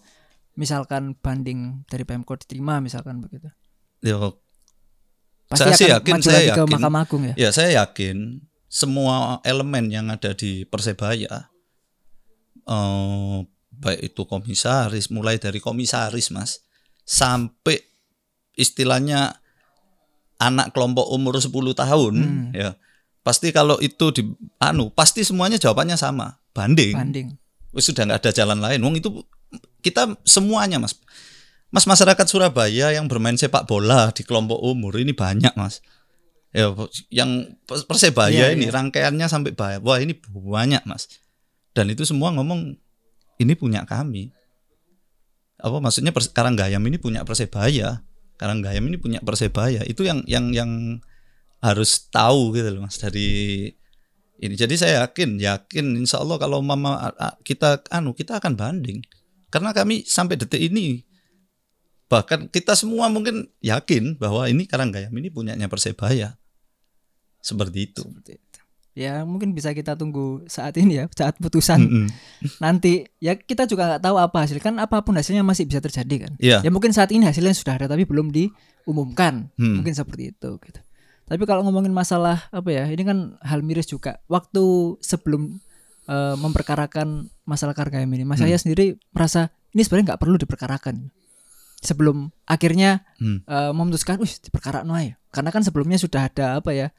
misalkan 0.58 1.15
banding 1.15 1.86
dari 1.88 2.04
Pemkot 2.04 2.43
diterima 2.43 2.84
misalkan 2.84 3.24
begitu. 3.24 3.47
ya, 4.02 4.17
Pasti 5.47 5.63
Saya 5.63 5.71
akan 5.71 5.78
sih 5.78 5.88
yakin, 5.88 6.12
maju 6.12 6.24
saya 6.26 6.34
lagi 6.34 6.43
ke 6.43 6.52
yakin. 6.58 6.71
Mahkamah 6.74 7.02
Agung 7.06 7.24
ya. 7.24 7.34
ya 7.38 7.50
saya 7.54 7.69
yakin 7.78 8.17
semua 8.71 9.43
elemen 9.43 9.91
yang 9.91 10.07
ada 10.07 10.31
di 10.31 10.63
persebaya 10.63 11.51
eh, 12.63 13.38
baik 13.71 13.99
itu 14.13 14.21
komisaris 14.23 15.12
mulai 15.12 15.36
dari 15.41 15.60
komisaris 15.60 16.31
mas 16.31 16.63
sampai 17.03 17.84
istilahnya 18.55 19.36
anak 20.39 20.71
kelompok 20.71 21.12
umur 21.12 21.36
10 21.36 21.51
tahun 21.75 22.13
Hmm. 22.15 22.49
ya 22.55 22.79
pasti 23.21 23.53
kalau 23.53 23.77
itu 23.77 24.10
di 24.15 24.23
anu 24.57 24.89
pasti 24.89 25.21
semuanya 25.21 25.60
jawabannya 25.62 25.99
sama 25.99 26.41
banding 26.55 26.95
Banding. 26.97 27.27
Sudah 27.71 28.03
nggak 28.03 28.19
ada 28.27 28.31
jalan 28.36 28.60
lain. 28.60 28.84
Wong 28.84 28.99
itu 28.99 29.23
kita 29.79 30.19
semuanya 30.27 30.75
mas, 30.75 30.99
mas 31.71 31.88
masyarakat 31.88 32.27
Surabaya 32.27 32.91
yang 32.91 33.07
bermain 33.07 33.39
sepak 33.39 33.63
bola 33.63 34.12
di 34.12 34.27
kelompok 34.27 34.60
umur 34.60 34.91
ini 34.99 35.15
banyak 35.15 35.55
mas. 35.55 35.79
Ya, 36.51 36.67
yang 37.07 37.55
persebaya 37.63 38.51
Iya, 38.51 38.59
ini 38.59 38.67
iya. 38.67 38.75
rangkaiannya 38.75 39.27
sampai 39.31 39.55
banyak. 39.55 39.81
Wah 39.87 40.03
ini 40.03 40.19
banyak 40.19 40.83
mas. 40.83 41.07
Dan 41.71 41.87
itu 41.87 42.03
semua 42.03 42.35
ngomong 42.35 42.75
ini 43.39 43.53
punya 43.55 43.87
kami. 43.87 44.35
Apa 45.61 45.79
maksudnya 45.79 46.11
Pers- 46.11 46.33
Karanggayam 46.35 46.83
ini 46.83 46.99
punya 46.99 47.23
persebaya. 47.23 48.03
Karanggayam 48.35 48.83
ini 48.83 48.99
punya 48.99 49.23
persebaya. 49.23 49.87
Itu 49.87 50.03
yang 50.03 50.27
yang 50.27 50.51
yang 50.51 50.99
harus 51.61 52.09
tahu 52.09 52.57
gitu 52.57 52.73
loh 52.73 52.89
mas 52.89 52.97
dari 52.97 53.69
ini 54.41 54.57
jadi 54.57 54.73
saya 54.73 54.93
yakin 55.05 55.37
yakin 55.37 55.85
insya 56.01 56.17
Allah 56.17 56.41
kalau 56.41 56.57
mama 56.65 57.13
kita 57.45 57.85
anu 57.93 58.17
kita 58.17 58.41
akan 58.41 58.57
banding 58.57 59.05
karena 59.53 59.69
kami 59.69 60.01
sampai 60.01 60.41
detik 60.41 60.57
ini 60.57 61.05
bahkan 62.09 62.49
kita 62.49 62.73
semua 62.73 63.07
mungkin 63.13 63.45
yakin 63.61 64.17
bahwa 64.17 64.49
ini 64.49 64.65
Karanggayam 64.65 65.13
ini 65.13 65.29
punyanya 65.29 65.69
persebaya 65.69 66.40
seperti 67.41 67.89
itu 67.89 68.01
Seperti 68.06 68.32
itu. 68.38 68.60
Ya 68.91 69.23
mungkin 69.23 69.56
bisa 69.56 69.71
kita 69.71 69.95
tunggu 69.95 70.43
saat 70.51 70.75
ini 70.75 70.99
ya 70.99 71.08
saat 71.15 71.39
putusan 71.39 71.80
Mm-mm. 71.80 72.08
nanti 72.60 73.08
ya 73.23 73.39
kita 73.39 73.63
juga 73.63 73.88
nggak 73.88 74.04
tahu 74.04 74.19
apa 74.19 74.43
hasil 74.43 74.60
kan 74.60 74.75
apa 74.84 74.99
pun 74.99 75.15
hasilnya 75.15 75.47
masih 75.47 75.63
bisa 75.63 75.80
terjadi 75.80 76.27
kan. 76.27 76.34
Iya. 76.43 76.60
Ya 76.60 76.69
mungkin 76.69 76.91
saat 76.91 77.08
ini 77.15 77.23
hasilnya 77.23 77.56
sudah 77.56 77.80
ada 77.80 77.88
tapi 77.88 78.04
belum 78.04 78.36
diumumkan. 78.36 79.47
Hmm. 79.56 79.80
Mungkin 79.80 79.95
seperti 79.95 80.36
itu 80.36 80.49
gitu. 80.60 80.80
Tapi 81.23 81.43
kalau 81.47 81.63
ngomongin 81.63 81.95
masalah 81.95 82.51
apa 82.51 82.67
ya, 82.67 82.84
ini 82.91 83.08
kan 83.08 83.39
hal 83.39 83.63
miris 83.63 83.88
juga. 83.88 84.19
Waktu 84.27 84.99
sebelum 84.99 85.63
eh, 86.12 86.36
memperkarakan 86.36 87.32
masalah 87.47 87.71
Karanggayam 87.71 88.12
ini, 88.12 88.27
Mas 88.27 88.43
Hmm. 88.43 88.51
saya 88.51 88.60
sendiri 88.60 88.99
merasa 89.15 89.56
ini 89.71 89.88
sebenarnya 89.88 90.12
nggak 90.12 90.21
perlu 90.27 90.36
diperkarakan. 90.36 91.08
Sebelum 91.80 92.27
akhirnya 92.43 93.08
Hmm. 93.23 93.39
eh, 93.47 93.71
memutuskan, 93.71 94.19
wih 94.19 94.27
diperkara 94.43 94.84
ya. 94.84 95.15
Karena 95.32 95.49
kan 95.56 95.63
sebelumnya 95.63 95.95
sudah 95.95 96.27
ada 96.27 96.60
apa 96.60 96.75
ya, 96.75 96.91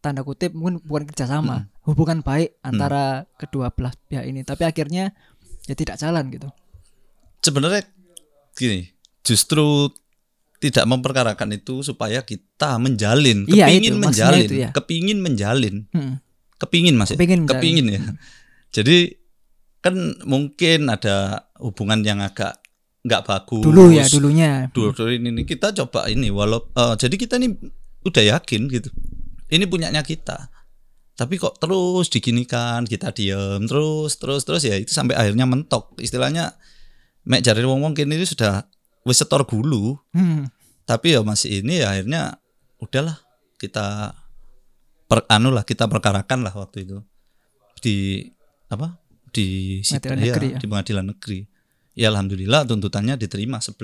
tanda 0.00 0.20
kutip 0.20 0.50
mungkin 0.50 0.80
bukan 0.80 1.04
kerjasama, 1.06 1.68
hubungan 1.82 2.20
baik 2.20 2.56
antara 2.60 3.04
kedua 3.34 3.68
belah 3.68 3.92
pihak 4.06 4.24
ini. 4.24 4.40
Tapi 4.40 4.64
akhirnya 4.64 5.12
ya 5.62 5.74
tidak 5.74 5.96
jalan 5.96 6.28
gitu. 6.28 6.48
sebenarnya 7.38 7.84
gini 8.52 8.92
justru 9.20 9.88
tidak 10.56 10.84
memperkarakan 10.84 11.54
itu 11.54 11.80
supaya 11.80 12.20
kita 12.20 12.76
menjalin 12.76 13.44
Iya, 13.46 13.64
kepingin 13.64 13.80
itu, 13.86 13.96
menjalin 13.98 14.42
itu 14.42 14.54
ya. 14.58 14.68
kepingin 14.70 15.18
menjalin 15.18 15.76
Hmm. 15.88 16.20
kepingin 16.58 16.94
mas 16.94 17.08
ya? 17.08 17.16
Kepingin 17.16 17.40
kepingin 17.46 17.86
ya 17.88 18.00
jadi 18.76 19.16
kan 19.80 19.96
mungkin 20.22 20.88
ada 20.88 21.16
hubungan 21.56 22.00
yang 22.00 22.20
agak 22.20 22.60
nggak 23.00 23.24
bagus 23.24 23.64
Dulu 23.64 23.88
ya, 23.90 24.04
dulunya. 24.04 24.68
dulu 24.68 24.92
dulu 24.92 25.08
ini 25.10 25.28
ini. 25.32 25.42
kita 25.44 25.72
coba 25.74 26.04
ini 26.06 26.28
walau 26.28 26.68
eh, 26.68 26.94
jadi 26.94 27.16
kita 27.16 27.40
ini 27.40 27.56
udah 28.02 28.24
yakin 28.36 28.68
gitu 28.68 28.92
ini 29.50 29.64
punyanya 29.64 30.00
kita 30.00 30.48
tapi 31.12 31.36
kok 31.36 31.58
terus 31.58 32.08
diginikan 32.08 32.82
kita 32.82 33.10
diem 33.10 33.60
terus 33.64 34.16
terus 34.16 34.42
terus 34.42 34.62
ya 34.62 34.74
itu 34.74 34.88
sampai 34.88 35.14
akhirnya 35.14 35.44
mentok 35.44 35.92
istilahnya 35.98 36.56
mek 37.22 37.40
jari 37.40 37.60
wong 37.62 37.82
wong 37.82 37.92
kini 37.92 38.14
ini 38.14 38.24
sudah 38.24 38.64
wis 39.02 39.18
setor 39.18 39.44
gulu 39.44 40.00
Hmm. 40.10 40.48
tapi 40.84 41.12
ya 41.12 41.20
masih 41.20 41.60
ini 41.60 41.78
ya 41.78 41.92
akhirnya 41.92 42.40
udahlah 42.78 43.20
kita 43.56 44.16
per, 45.04 45.28
anu 45.28 45.50
lah 45.50 45.62
kita 45.62 45.84
perkarakan 45.84 46.40
lah 46.40 46.54
waktu 46.54 46.88
itu 46.88 46.98
di 47.78 48.24
apa 48.66 48.96
di 49.30 49.78
Pengadilan 49.80 50.16
iya, 50.16 50.24
negeri 50.26 50.48
ya? 50.48 50.58
di 50.58 50.66
pengadilan 50.66 51.06
negeri 51.06 51.38
ya 51.92 52.06
alhamdulillah 52.08 52.60
tuntutannya 52.64 53.14
diterima 53.14 53.58
11 53.58 53.76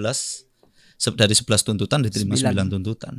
se- 0.96 1.12
dari 1.12 1.34
11 1.34 1.44
tuntutan 1.62 2.00
diterima 2.00 2.32
Sembilan. 2.34 2.66
9 2.66 2.74
tuntutan 2.74 3.14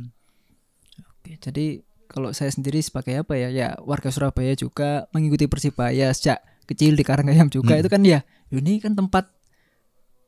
Oke, 1.18 1.38
jadi 1.38 1.78
kalau 2.08 2.32
saya 2.32 2.48
sendiri 2.48 2.80
sebagai 2.80 3.20
apa 3.20 3.36
ya, 3.36 3.48
ya 3.52 3.68
warga 3.84 4.08
Surabaya 4.08 4.56
juga 4.56 5.06
mengikuti 5.12 5.44
Persibaya 5.46 6.08
sejak 6.10 6.40
kecil 6.64 6.96
di 6.96 7.04
Karanggayam 7.04 7.48
juga 7.48 7.76
Hmm. 7.76 7.80
itu 7.80 7.88
kan 7.88 8.02
ya, 8.02 8.20
ini 8.50 8.80
kan 8.80 8.92
tempat 8.92 9.28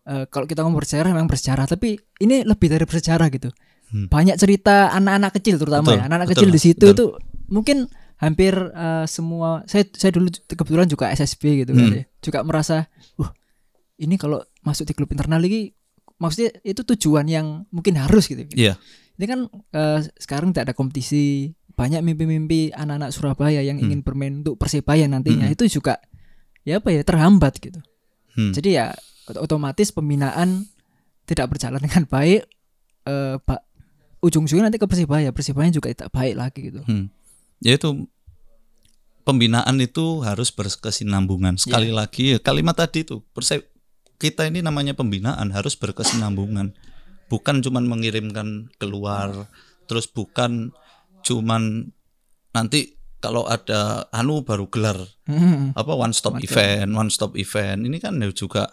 eh, 0.07 0.25
kalau 0.29 0.45
kita 0.45 0.65
ngomong 0.65 0.81
bersejarah 0.81 1.11
memang 1.13 1.29
bersejarah, 1.29 1.65
tapi 1.65 1.97
ini 2.19 2.43
lebih 2.43 2.69
dari 2.69 2.85
bersejarah 2.85 3.29
gitu. 3.31 3.53
Hmm. 3.91 4.07
Banyak 4.09 4.37
cerita 4.37 4.95
anak-anak 4.95 5.35
kecil 5.37 5.59
terutama 5.59 5.83
Betul, 5.85 5.99
ya, 5.99 6.03
anak-anak 6.07 6.29
kecil 6.31 6.49
di 6.49 6.61
situ 6.61 6.85
itu 6.89 7.05
mungkin 7.49 7.91
hampir 8.17 8.53
eh, 8.55 9.05
semua 9.05 9.65
saya 9.65 9.85
saya 9.93 10.13
dulu 10.13 10.29
kebetulan 10.47 10.87
juga 10.87 11.09
SSB 11.11 11.65
gitu 11.65 11.73
kan 11.73 11.85
Hmm. 11.89 11.97
ya, 11.99 12.05
juga 12.21 12.39
merasa, 12.41 12.87
wah 13.17 13.33
ini 13.99 14.17
kalau 14.17 14.41
masuk 14.61 14.85
di 14.85 14.95
klub 14.95 15.11
internal 15.11 15.41
lagi 15.41 15.73
maksudnya 16.17 16.53
itu 16.63 16.81
tujuan 16.85 17.25
yang 17.27 17.47
mungkin 17.69 17.97
harus 17.97 18.29
gitu. 18.29 18.45
iya 18.53 18.77
Ini 19.17 19.25
kan 19.29 19.41
eh, 19.53 20.01
sekarang 20.17 20.57
tidak 20.57 20.73
ada 20.73 20.75
kompetisi, 20.75 21.53
banyak 21.81 22.05
mimpi-mimpi 22.05 22.77
anak-anak 22.77 23.09
Surabaya 23.09 23.65
yang 23.65 23.81
Hmm. 23.81 23.89
ingin 23.89 24.01
bermain 24.05 24.45
untuk 24.45 24.61
Persebaya 24.61 25.09
nantinya 25.09 25.49
Hmm. 25.49 25.57
itu 25.57 25.65
juga 25.81 25.97
ya 26.61 26.77
apa 26.77 26.93
ya 26.93 27.01
terhambat 27.01 27.57
gitu. 27.57 27.81
Hmm. 28.37 28.53
Jadi 28.53 28.77
ya 28.77 28.93
ot- 29.25 29.41
otomatis 29.41 29.89
pembinaan 29.89 30.69
tidak 31.25 31.57
berjalan 31.57 31.81
dengan 31.81 32.05
baik. 32.05 32.45
Eh, 33.09 33.37
ba- 33.41 33.65
ujung-ujungnya 34.21 34.69
nanti 34.69 34.77
ke 34.77 34.85
Persebaya, 34.85 35.33
Persebaya 35.33 35.73
juga 35.73 35.89
tidak 35.89 36.13
baik 36.13 36.37
lagi 36.37 36.61
gitu. 36.69 36.85
Hmm. 36.85 37.09
Ya 37.65 37.81
itu 37.81 38.05
pembinaan 39.25 39.81
itu 39.81 40.21
harus 40.21 40.53
berkesinambungan. 40.53 41.57
Sekali 41.57 41.93
lagi 41.93 42.37
ya, 42.37 42.39
kalimat 42.41 42.77
tadi 42.77 43.09
itu 43.09 43.25
perse- 43.33 43.69
kita 44.21 44.45
ini 44.45 44.61
namanya 44.61 44.93
pembinaan 44.93 45.49
harus 45.53 45.77
berkesinambungan. 45.77 46.77
Bukan 47.31 47.63
cuman 47.63 47.87
mengirimkan 47.87 48.69
keluar, 48.77 49.49
terus 49.87 50.11
bukan 50.11 50.75
cuman 51.23 51.89
nanti 52.51 52.81
kalau 53.17 53.45
ada 53.45 54.09
anu 54.11 54.41
baru 54.41 54.67
gelar 54.67 54.97
Hmm. 55.25 55.71
apa 55.73 55.93
one 55.93 56.11
stop 56.11 56.41
event, 56.41 56.91
one 56.91 57.09
stop 57.09 57.33
event. 57.35 57.85
Ini 57.85 57.97
kan 57.99 58.17
juga 58.33 58.67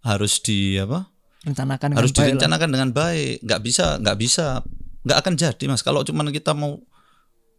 harus 0.00 0.40
di 0.40 0.74
apa? 0.76 1.12
rencanakan 1.42 1.86
dengan 1.86 1.98
harus 2.00 2.10
baik 2.10 2.16
lah. 2.16 2.26
direncanakan 2.26 2.68
dengan 2.68 2.90
baik 2.90 3.34
nggak 3.40 3.60
bisa 3.62 3.86
nggak 3.96 4.18
bisa 4.18 4.46
nggak 5.06 5.18
akan 5.20 5.34
jadi 5.36 5.64
mas 5.64 5.78
kalau 5.80 6.02
cuman 6.02 6.34
kita 6.34 6.50
mau 6.50 6.74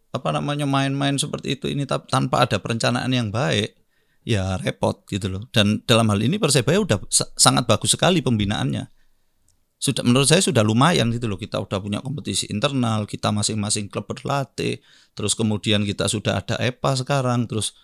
apa 0.10 0.30
namanya 0.30 0.68
main-main 0.68 1.16
seperti 1.16 1.56
itu 1.56 1.68
ini 1.68 1.88
tanpa 1.88 2.44
ada 2.44 2.60
perencanaan 2.60 3.08
yang 3.08 3.32
baik 3.32 3.80
ya 4.24 4.60
repot 4.60 5.08
gitu 5.08 5.32
loh 5.32 5.48
dan 5.50 5.80
dalam 5.84 6.04
hal 6.06 6.20
ini 6.20 6.36
persebaya 6.36 6.84
udah 6.84 7.00
sa- 7.08 7.32
sangat 7.34 7.64
bagus 7.64 7.96
sekali 7.96 8.20
pembinaannya 8.20 8.92
sudah 9.78 10.02
menurut 10.02 10.26
saya 10.26 10.42
sudah 10.42 10.66
lumayan 10.66 11.14
gitu 11.14 11.30
loh. 11.30 11.38
Kita 11.38 11.62
udah 11.62 11.78
punya 11.78 12.02
kompetisi 12.02 12.50
internal 12.50 13.06
kita 13.06 13.30
masing-masing 13.30 13.94
klub 13.94 14.10
berlatih 14.10 14.82
terus 15.14 15.38
kemudian 15.38 15.86
kita 15.86 16.10
sudah 16.10 16.42
ada 16.42 16.58
EPA 16.58 16.98
sekarang 16.98 17.46
terus 17.46 17.78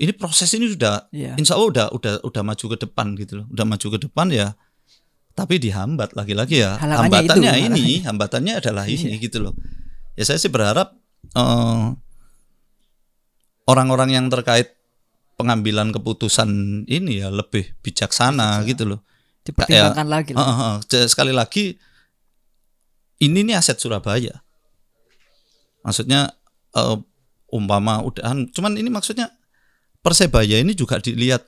ini 0.00 0.16
proses 0.16 0.48
ini 0.56 0.64
sudah 0.72 1.12
Iya. 1.12 1.36
insya 1.36 1.60
Allah 1.60 1.68
udah 1.68 1.86
udah 1.92 2.14
udah 2.24 2.42
maju 2.42 2.64
ke 2.72 2.76
depan 2.80 3.06
gitu 3.20 3.44
loh. 3.44 3.46
Udah 3.52 3.64
maju 3.68 3.86
ke 3.92 3.98
depan 4.00 4.26
ya 4.32 4.48
tapi 5.36 5.60
dihambat 5.60 6.16
lagi-lagi 6.16 6.64
ya. 6.64 6.76
Halangannya 6.80 7.20
hambatannya 7.24 7.52
itu, 7.52 7.66
ini 7.68 7.84
hambatannya 8.04 8.52
adalah 8.60 8.84
ini 8.88 9.16
gitu 9.20 9.44
loh. 9.44 9.54
Ya 10.16 10.24
saya 10.24 10.40
sih 10.40 10.48
berharap 10.48 10.96
eh, 11.36 11.84
orang-orang 13.68 14.16
yang 14.16 14.26
terkait 14.32 14.72
pengambilan 15.36 15.92
keputusan 15.92 16.48
ini 16.88 17.20
ya 17.24 17.28
lebih 17.28 17.76
bijaksana. 17.84 18.64
gitu 18.64 18.88
loh 18.88 19.00
dipertimbangkan 19.42 20.06
lagi 20.06 20.30
lah. 20.36 20.42
Heeh, 20.44 20.56
heeh. 20.56 20.76
J- 20.86 21.08
sekali 21.08 21.32
lagi 21.32 21.76
ini 23.20 23.40
nih 23.44 23.56
aset 23.56 23.76
Surabaya 23.76 24.40
maksudnya 25.80 26.28
eh, 26.72 26.96
umpama 27.50 28.04
udahan 28.04 28.46
cuman 28.52 28.76
ini 28.76 28.88
maksudnya 28.88 29.32
persebaya 30.00 30.60
ini 30.60 30.76
juga 30.76 31.00
dilihat 31.00 31.42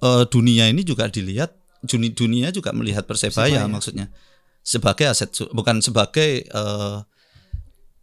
eh, 0.00 0.24
dunia 0.28 0.68
ini 0.68 0.84
juga 0.84 1.08
dilihat 1.08 1.56
dunia 1.86 2.10
dunia 2.12 2.48
juga 2.50 2.72
melihat 2.74 3.04
persebaya, 3.06 3.62
Persebaya. 3.62 3.70
maksudnya 3.70 4.06
sebagai 4.60 5.06
aset 5.08 5.30
bukan 5.52 5.80
sebagai 5.80 6.44
eh, 6.44 6.98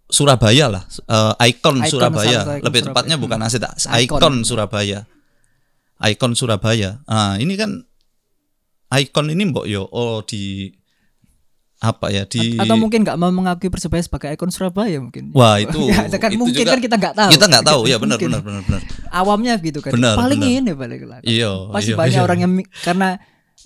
Surabaya 0.10 0.70
lah 0.70 0.84
eh, 0.86 1.34
ikon 1.54 1.82
Ikon, 1.82 1.90
Surabaya 1.90 2.42
ikon 2.46 2.66
lebih 2.66 2.82
Surabaya. 2.82 2.94
tepatnya 2.94 3.16
bukan 3.18 3.40
aset 3.42 3.62
Ikon. 3.64 4.20
ikon 4.22 4.36
Surabaya 4.42 5.00
ikon 6.04 6.34
Surabaya 6.34 7.02
nah 7.06 7.38
ini 7.38 7.54
kan 7.56 7.82
ikon 9.02 9.34
ini 9.34 9.44
mbok 9.50 9.66
yo 9.66 9.90
oh 9.90 10.22
di 10.22 10.74
apa 11.84 12.08
ya 12.16 12.24
di 12.24 12.56
atau 12.56 12.80
mungkin 12.80 13.04
nggak 13.04 13.20
mau 13.20 13.28
mengakui 13.28 13.68
persebaya 13.68 14.00
sebagai 14.00 14.32
ikon 14.32 14.48
Surabaya 14.56 15.04
mungkin. 15.04 15.36
Wah 15.36 15.60
itu 15.60 15.84
Ya, 15.92 16.08
kan 16.16 16.32
itu 16.32 16.40
mungkin 16.40 16.64
juga 16.64 16.72
kan 16.72 16.80
kita 16.80 16.96
nggak 16.96 17.16
tahu. 17.20 17.30
kita 17.36 17.46
nggak 17.52 17.66
tahu. 17.68 17.82
Ya 17.92 17.98
benar 18.00 18.16
benar 18.16 18.40
benar 18.40 18.62
benar. 18.64 18.82
Awamnya 19.12 19.54
gitu 19.60 19.84
kan. 19.84 19.92
Benar, 19.92 20.16
paling 20.16 20.40
benar. 20.40 20.60
ini 20.64 20.72
balik 20.72 21.02
lagi 21.04 21.26
iya 21.28 21.52
pasti 21.76 21.92
iya, 21.92 22.00
banyak 22.00 22.16
iya. 22.16 22.24
orang 22.24 22.40
yang 22.40 22.54
karena 22.88 23.10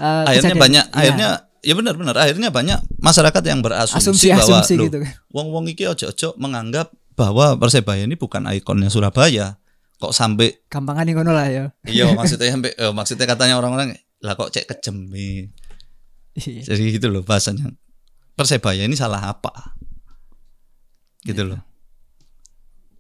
uh, 0.02 0.26
akhirnya 0.26 0.50
kejadian- 0.50 0.66
banyak 0.66 0.86
Iya, 0.90 0.98
akhirnya 0.98 1.30
ya 1.62 1.74
benar 1.78 1.94
benar. 1.94 2.16
Akhirnya 2.18 2.50
banyak 2.50 2.80
masyarakat 2.98 3.44
yang 3.46 3.60
berasumsi 3.62 4.02
asumsi 4.02 4.28
bahwa 4.34 4.58
asumsi 4.66 4.74
gitu 4.82 4.98
kan. 5.06 5.12
wong 5.30 5.48
wong 5.54 5.66
iki 5.70 5.84
ojo-ojo 5.86 6.34
menganggap 6.42 6.90
bahwa 7.14 7.54
persebaya 7.62 8.02
ini 8.02 8.18
bukan 8.18 8.50
ikonnya 8.50 8.90
Surabaya. 8.90 9.62
Kok 10.02 10.14
sampai 10.14 10.66
gampangan 10.74 11.06
ngono 11.06 11.38
lah 11.38 11.46
ya. 11.54 11.64
Iya 11.86 12.10
maksudnya 12.18 12.50
sampai 12.50 12.74
eh, 12.74 12.90
maksudnya 12.90 13.30
katanya 13.30 13.62
orang-orang 13.62 13.94
lah 14.22 14.34
kok 14.34 14.50
cek 14.50 14.66
kejem 14.66 15.10
nih 15.10 15.50
Iya. 16.38 16.70
jadi 16.70 16.84
gitu 16.94 17.10
loh 17.10 17.26
bahasanya. 17.26 17.74
Persebaya 18.38 18.86
ini 18.86 18.94
salah 18.94 19.34
apa? 19.34 19.74
Gitu 21.26 21.42
Iya. 21.42 21.50
loh. 21.50 21.62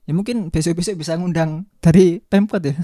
Ya 0.10 0.14
mungkin 0.18 0.50
besok-besok 0.50 0.98
bisa 0.98 1.14
ngundang 1.14 1.70
dari 1.78 2.18
pemkot 2.18 2.66
ya. 2.66 2.74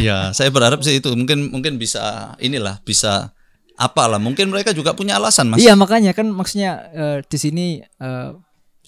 Ya 0.00 0.32
saya 0.32 0.48
berharap 0.50 0.80
sih 0.82 0.98
itu. 0.98 1.12
Mungkin 1.14 1.52
mungkin 1.54 1.78
bisa 1.78 2.34
inilah 2.42 2.80
bisa 2.82 3.30
apalah. 3.76 4.18
Mungkin 4.18 4.48
mereka 4.50 4.74
juga 4.74 4.96
punya 4.96 5.20
alasan 5.20 5.52
mas. 5.52 5.60
Iya 5.62 5.76
makanya 5.78 6.16
kan 6.18 6.26
maksudnya 6.32 6.90
eh, 6.90 7.18
di 7.22 7.38
sini 7.38 7.66
eh, 7.78 8.30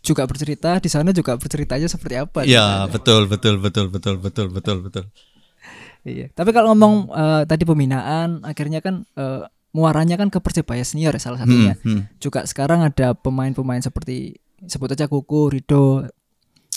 juga 0.02 0.26
bercerita 0.26 0.82
di 0.82 0.90
sana 0.90 1.14
juga 1.14 1.38
berceritanya 1.38 1.86
seperti 1.86 2.18
apa 2.18 2.42
ya 2.42 2.90
betul 2.90 3.30
betul 3.30 3.62
betul 3.62 3.86
betul 3.86 4.18
betul 4.18 4.46
betul 4.50 4.76
betul 4.82 5.04
Iya. 6.02 6.34
Tapi 6.34 6.50
kalau 6.50 6.74
ngomong 6.74 6.94
eh, 7.10 7.42
tadi 7.46 7.62
pembinaan, 7.62 8.42
akhirnya 8.42 8.82
kan 8.82 9.06
eh, 9.14 9.46
muaranya 9.72 10.20
kan 10.20 10.28
ke 10.28 10.38
persebaya 10.42 10.84
senior 10.84 11.14
ya 11.16 11.22
salah 11.22 11.40
satunya. 11.42 11.78
Hmm, 11.80 12.02
hmm. 12.02 12.02
Juga 12.20 12.44
sekarang 12.44 12.84
ada 12.84 13.14
pemain-pemain 13.16 13.80
seperti 13.80 14.36
sebut 14.66 14.92
aja 14.92 15.10
Kuku, 15.10 15.50
Rido, 15.58 16.06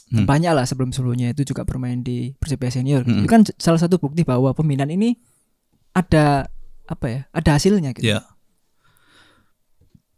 Hmm. 0.06 0.30
banyak 0.30 0.54
lah 0.54 0.70
sebelum 0.70 0.94
sebelumnya 0.94 1.34
itu 1.34 1.42
juga 1.50 1.66
bermain 1.66 1.98
di 2.06 2.38
persebaya 2.38 2.70
senior. 2.70 3.02
Hmm. 3.02 3.26
Itu 3.26 3.28
kan 3.30 3.42
salah 3.58 3.82
satu 3.82 3.98
bukti 3.98 4.22
bahwa 4.22 4.54
pembinaan 4.54 4.94
ini 4.94 5.18
ada 5.98 6.46
apa 6.86 7.06
ya? 7.10 7.20
Ada 7.34 7.58
hasilnya 7.58 7.90
gitu. 7.98 8.06
Ya. 8.14 8.22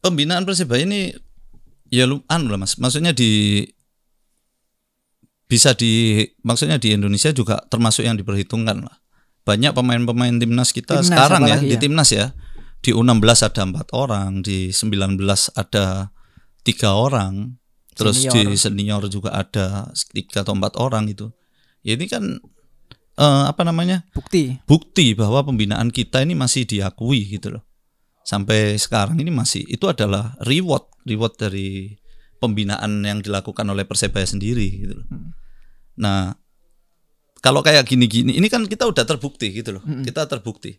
Pembinaan 0.04 0.44
Persebaya 0.44 0.84
ini 0.84 1.16
ya 1.88 2.04
lu 2.04 2.20
anu 2.28 2.52
lah 2.52 2.60
Mas. 2.60 2.76
Maksudnya 2.76 3.16
di 3.16 3.64
bisa 5.48 5.74
di 5.74 6.24
maksudnya 6.44 6.76
di 6.76 6.92
Indonesia 6.92 7.32
juga 7.32 7.64
termasuk 7.72 8.04
yang 8.04 8.20
diperhitungkan 8.20 8.84
lah. 8.84 9.00
Banyak 9.48 9.72
pemain-pemain 9.72 10.36
timnas 10.36 10.76
kita 10.76 11.00
Timnas, 11.00 11.08
sekarang 11.08 11.42
ya 11.48 11.56
apalagi 11.56 11.72
di 11.72 11.76
ya. 11.76 11.82
timnas 11.82 12.10
ya. 12.12 12.26
Di 12.84 12.94
U16 12.94 13.48
ada 13.48 13.62
empat 13.64 13.88
orang, 13.96 14.46
di 14.46 14.70
19 14.70 15.18
ada 15.58 16.14
tiga 16.62 16.94
orang, 16.94 17.58
terus 17.98 18.28
Senior. 18.28 18.36
di 18.36 18.44
senior 18.54 19.02
juga 19.10 19.34
ada 19.34 19.90
tiga 20.14 20.46
atau 20.46 20.54
empat 20.54 20.78
orang 20.78 21.10
itu. 21.10 21.32
Ya 21.82 21.96
ini 21.96 22.06
kan 22.12 22.38
eh, 23.18 23.44
apa 23.48 23.64
namanya? 23.64 24.04
Bukti. 24.12 24.60
bukti 24.68 25.16
bahwa 25.18 25.42
pembinaan 25.48 25.90
kita 25.90 26.22
ini 26.22 26.36
masih 26.36 26.68
diakui 26.68 27.24
gitu 27.40 27.58
loh. 27.58 27.64
Sampai 28.28 28.76
sekarang 28.76 29.16
ini 29.24 29.32
masih 29.32 29.64
itu 29.64 29.88
adalah 29.88 30.36
reward, 30.44 30.92
reward 31.08 31.40
dari 31.40 31.96
pembinaan 32.38 33.02
yang 33.04 33.20
dilakukan 33.22 33.66
oleh 33.68 33.84
Persebaya 33.84 34.26
sendiri 34.26 34.68
gitu 34.88 34.94
loh. 35.02 35.08
Nah, 35.98 36.38
kalau 37.42 37.62
kayak 37.66 37.86
gini-gini 37.86 38.38
ini 38.38 38.48
kan 38.50 38.66
kita 38.66 38.86
udah 38.86 39.06
terbukti 39.06 39.54
gitu 39.54 39.78
loh. 39.78 39.84
Kita 40.06 40.26
terbukti. 40.30 40.78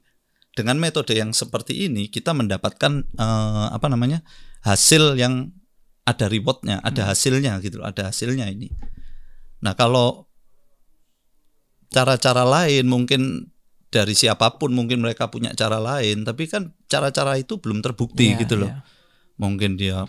Dengan 0.54 0.78
metode 0.78 1.14
yang 1.14 1.30
seperti 1.30 1.86
ini 1.86 2.10
kita 2.10 2.34
mendapatkan 2.34 3.06
eh, 3.14 3.66
apa 3.70 3.86
namanya? 3.90 4.22
hasil 4.58 5.14
yang 5.14 5.54
ada 6.02 6.26
rewardnya, 6.26 6.82
ada 6.82 7.06
hasilnya 7.14 7.62
gitu 7.62 7.78
loh, 7.78 7.86
ada 7.86 8.10
hasilnya 8.10 8.50
ini. 8.50 8.74
Nah, 9.62 9.78
kalau 9.78 10.26
cara-cara 11.88 12.44
lain 12.44 12.84
mungkin 12.90 13.48
dari 13.88 14.12
siapa 14.12 14.60
pun 14.60 14.76
mungkin 14.76 15.00
mereka 15.00 15.32
punya 15.32 15.56
cara 15.56 15.80
lain 15.80 16.24
tapi 16.28 16.44
kan 16.44 16.76
cara-cara 16.84 17.40
itu 17.40 17.56
belum 17.56 17.80
terbukti 17.80 18.36
Iya, 18.36 18.44
gitu 18.44 18.54
loh 18.60 18.68
iya. 18.68 18.84
mungkin 19.40 19.80
dia 19.80 20.04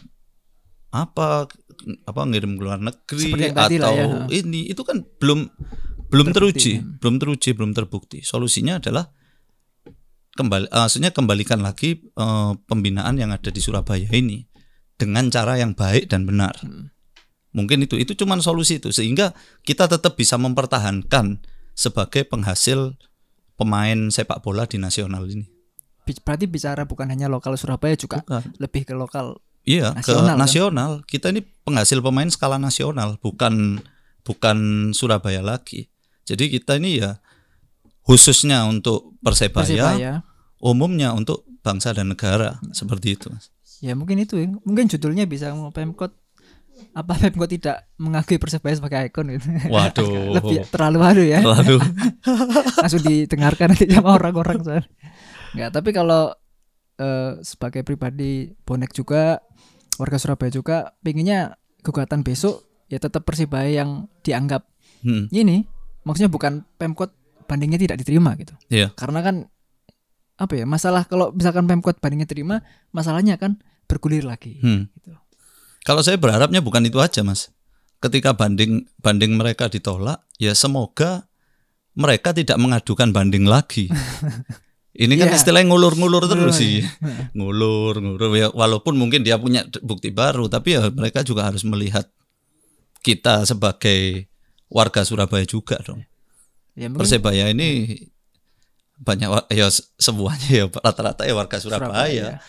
apa 0.89 1.45
apa 2.05 2.21
ngirim 2.25 2.57
ke 2.57 2.61
luar 2.65 2.81
negeri 2.81 3.53
atau 3.53 3.93
ya. 3.93 4.07
ini 4.33 4.67
itu 4.67 4.81
kan 4.81 5.05
belum 5.21 5.47
belum 6.09 6.27
Terbukti, 6.33 6.81
teruji 6.81 6.97
belum 6.97 7.15
teruji 7.21 7.49
belum 7.53 7.71
terbukti 7.77 8.19
solusinya 8.25 8.81
adalah 8.81 9.13
kembali 10.33 10.65
eh, 10.67 10.81
maksudnya 10.81 11.13
kembalikan 11.13 11.61
lagi 11.61 12.01
eh, 12.01 12.51
pembinaan 12.65 13.21
yang 13.21 13.29
ada 13.29 13.53
di 13.53 13.61
Surabaya 13.61 14.09
ini 14.09 14.43
dengan 14.97 15.29
cara 15.29 15.61
yang 15.61 15.77
baik 15.77 16.09
dan 16.09 16.25
benar 16.25 16.57
Hmm. 16.59 16.91
mungkin 17.53 17.81
itu 17.81 17.97
itu 17.97 18.13
cuman 18.13 18.41
solusi 18.45 18.77
itu 18.77 18.93
sehingga 18.93 19.33
kita 19.65 19.89
tetap 19.89 20.13
bisa 20.17 20.37
mempertahankan 20.37 21.41
sebagai 21.73 22.25
penghasil 22.27 22.93
pemain 23.57 24.09
sepak 24.13 24.41
bola 24.45 24.69
di 24.69 24.77
nasional 24.77 25.25
ini 25.25 25.59
Berarti 26.25 26.49
bicara 26.49 26.89
bukan 26.89 27.05
hanya 27.13 27.29
lokal 27.29 27.53
Surabaya 27.53 27.93
juga 27.93 28.25
Bukan. 28.25 28.57
lebih 28.57 28.81
ke 28.81 28.97
lokal. 28.97 29.37
Iya, 29.69 29.93
Nasional, 29.93 30.01
ke 30.01 30.29
kan? 30.33 30.37
nasional. 30.41 30.91
Kita 31.05 31.25
ini 31.29 31.41
penghasil 31.61 32.01
pemain 32.01 32.25
skala 32.25 32.57
nasional, 32.57 33.21
bukan 33.21 33.77
bukan 34.25 34.57
Surabaya 34.97 35.45
lagi. 35.45 35.93
Jadi 36.25 36.49
kita 36.49 36.81
ini 36.81 36.97
ya 36.97 37.21
khususnya 38.01 38.65
untuk 38.65 39.13
Persebaya, 39.21 39.93
Persebaya. 39.93 40.13
umumnya 40.57 41.13
untuk 41.13 41.45
bangsa 41.61 41.93
dan 41.93 42.09
negara 42.09 42.57
seperti 42.73 43.13
itu. 43.13 43.29
Ya 43.85 43.93
mungkin 43.93 44.17
itu 44.17 44.41
ya. 44.41 44.49
Mungkin 44.49 44.89
judulnya 44.89 45.29
bisa 45.29 45.53
ngomong 45.53 45.69
Pemkot 45.69 46.17
apa 46.97 47.13
Pemkot 47.13 47.51
tidak 47.53 47.85
mengakui 48.01 48.41
Persebaya 48.41 48.73
sebagai 48.73 49.13
ikon 49.13 49.37
gitu. 49.37 49.47
Waduh. 49.69 50.09
Lebih 50.41 50.65
terlalu 50.73 50.99
halu 51.05 51.23
ya. 51.29 51.39
Lalu 51.45 51.77
Langsung 52.81 53.03
didengarkan 53.05 53.77
nanti 53.77 53.85
sama 53.85 54.17
orang-orang 54.17 54.65
soalnya. 54.65 54.89
Enggak, 55.53 55.69
tapi 55.77 55.89
kalau 55.93 56.33
eh, 56.99 57.39
sebagai 57.41 57.81
pribadi 57.87 58.51
bonek 58.67 58.91
juga 58.91 59.39
warga 59.95 60.19
Surabaya 60.19 60.51
juga 60.51 60.93
pinginnya 60.99 61.55
gugatan 61.81 62.21
besok 62.21 62.67
ya 62.91 62.99
tetap 62.99 63.23
Persebaya 63.23 63.71
yang 63.83 64.11
dianggap 64.21 64.67
hmm, 65.07 65.31
ini 65.31 65.63
maksudnya 66.03 66.31
bukan 66.31 66.67
Pemkot 66.75 67.15
bandingnya 67.49 67.81
tidak 67.81 67.97
diterima 68.05 68.37
gitu. 68.37 68.53
Iya. 68.69 68.93
Karena 68.93 69.25
kan 69.25 69.35
apa 70.39 70.53
ya 70.55 70.63
masalah 70.69 71.03
kalau 71.09 71.33
misalkan 71.35 71.65
Pemkot 71.65 71.97
bandingnya 71.97 72.29
terima 72.29 72.61
masalahnya 72.93 73.41
kan 73.41 73.57
bergulir 73.89 74.23
lagi. 74.23 74.61
Hmm. 74.61 74.87
Gitu. 74.93 75.17
Kalau 75.83 76.05
saya 76.05 76.21
berharapnya 76.21 76.61
bukan 76.61 76.85
itu 76.85 77.01
aja, 77.01 77.25
Mas. 77.25 77.49
Ketika 77.99 78.37
banding 78.37 78.87
banding 79.01 79.35
mereka 79.35 79.67
ditolak, 79.67 80.23
ya 80.37 80.53
semoga 80.53 81.27
mereka 81.97 82.31
tidak 82.31 82.55
mengadukan 82.61 83.09
banding 83.11 83.49
lagi. 83.49 83.89
Ini 84.99 85.13
kan 85.15 85.31
Iya. 85.31 85.35
istilahnya 85.35 85.71
ngulur-ngulur 85.71 86.27
terus 86.27 86.59
sih. 86.59 86.83
ya. 86.83 87.31
Ngulur, 87.31 87.97
ngulur 87.97 88.29
ya 88.35 88.51
walaupun 88.51 88.93
mungkin 88.93 89.23
dia 89.23 89.39
punya 89.39 89.63
bukti 89.79 90.11
baru, 90.11 90.45
tapi 90.45 90.75
ya 90.75 90.91
mereka 90.91 91.23
juga 91.23 91.47
harus 91.47 91.63
melihat 91.63 92.03
kita 92.99 93.47
sebagai 93.47 94.27
warga 94.67 95.01
Surabaya 95.01 95.47
juga 95.47 95.79
dong. 95.79 96.03
Ya 96.75 96.91
mungkin 96.91 96.99
Persebaya 96.99 97.47
ini 97.47 97.95
banyak 98.99 99.27
wa- 99.27 99.47
ya 99.47 99.71
se- 99.71 99.87
semuanya 99.95 100.51
ya 100.51 100.65
rata-rata 100.67 101.23
ya 101.23 101.31
warga 101.31 101.55
Surabaya. 101.57 102.43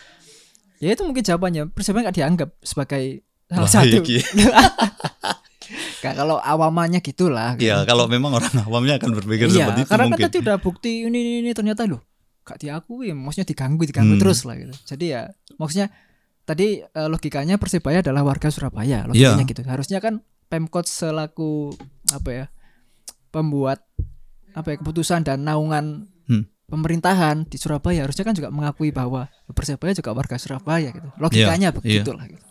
Ya 0.77 0.89
itu 0.91 1.01
mungkin 1.01 1.23
jawabannya 1.23 1.71
Persebaya 1.71 2.03
nggak 2.05 2.17
dianggap 2.19 2.49
sebagai 2.59 3.23
salah 3.47 3.71
satu. 3.71 4.03
iya. 4.03 4.23
Kayak 6.03 6.15
kalau 6.17 6.35
awamannya 6.35 6.99
gitulah. 6.99 7.55
gitu. 7.55 7.69
Ya 7.69 7.85
kalau 7.85 8.05
memang 8.05 8.35
orang 8.35 8.51
awamnya 8.59 8.99
akan 8.99 9.15
berpikir 9.15 9.47
iya, 9.47 9.63
seperti 9.63 9.79
itu 9.79 9.89
karena 9.89 10.05
mungkin. 10.05 10.19
kan 10.19 10.27
tadi 10.27 10.37
udah 10.41 10.57
bukti 10.59 10.91
ini 11.01 11.15
ini, 11.15 11.31
ini 11.41 11.51
ternyata 11.55 11.87
loh 11.87 12.01
gak 12.41 12.57
diakui, 12.59 13.13
maksudnya 13.13 13.47
diganggu 13.47 13.83
diganggu 13.85 14.17
Hmm. 14.17 14.21
terus 14.21 14.43
lah 14.43 14.55
gitu. 14.55 14.73
Jadi 14.85 15.05
ya 15.09 15.29
maksudnya 15.55 15.87
tadi 16.41 16.81
eh, 16.81 17.07
logikanya 17.07 17.55
Persebaya 17.55 18.01
adalah 18.01 18.25
warga 18.25 18.49
Surabaya, 18.49 19.05
logikanya 19.05 19.45
Iya. 19.45 19.49
gitu. 19.49 19.61
Harusnya 19.63 19.99
kan 19.99 20.19
Pemkot 20.47 20.83
selaku 20.83 21.71
apa 22.11 22.29
ya 22.29 22.45
pembuat 23.31 23.79
apa 24.51 24.67
ya 24.67 24.77
keputusan 24.77 25.23
dan 25.23 25.47
naungan 25.47 26.11
Hmm. 26.27 26.43
pemerintahan 26.67 27.47
di 27.47 27.55
Surabaya 27.55 28.03
harusnya 28.03 28.23
kan 28.23 28.35
juga 28.35 28.51
mengakui 28.51 28.91
bahwa 28.91 29.31
Persebaya 29.47 29.91
juga 29.91 30.11
warga 30.11 30.35
Surabaya 30.35 30.91
gitu. 30.91 31.07
Logikanya 31.15 31.71
Iya, 31.71 31.75
begitulah 31.75 32.27
gitu. 32.27 32.43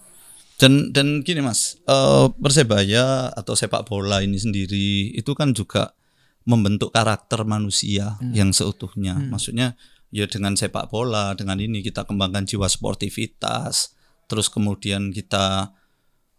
Dan 0.56 0.92
dan 0.92 1.20
gini 1.20 1.40
mas, 1.40 1.80
eh, 1.82 2.26
persebaya 2.36 3.32
atau 3.32 3.56
sepak 3.56 3.84
bola 3.84 4.20
ini 4.20 4.36
sendiri 4.36 5.12
itu 5.12 5.32
kan 5.32 5.52
juga 5.52 5.96
membentuk 6.44 6.90
karakter 6.90 7.44
manusia 7.44 8.16
Hmm. 8.16 8.32
yang 8.32 8.50
seutuhnya. 8.50 9.16
Maksudnya 9.16 9.76
ya 10.10 10.26
dengan 10.26 10.54
sepak 10.54 10.88
bola, 10.88 11.32
dengan 11.34 11.56
ini 11.56 11.80
kita 11.80 12.04
kembangkan 12.04 12.44
jiwa 12.44 12.66
sportivitas, 12.66 13.94
terus 14.26 14.48
kemudian 14.48 15.10
kita 15.10 15.74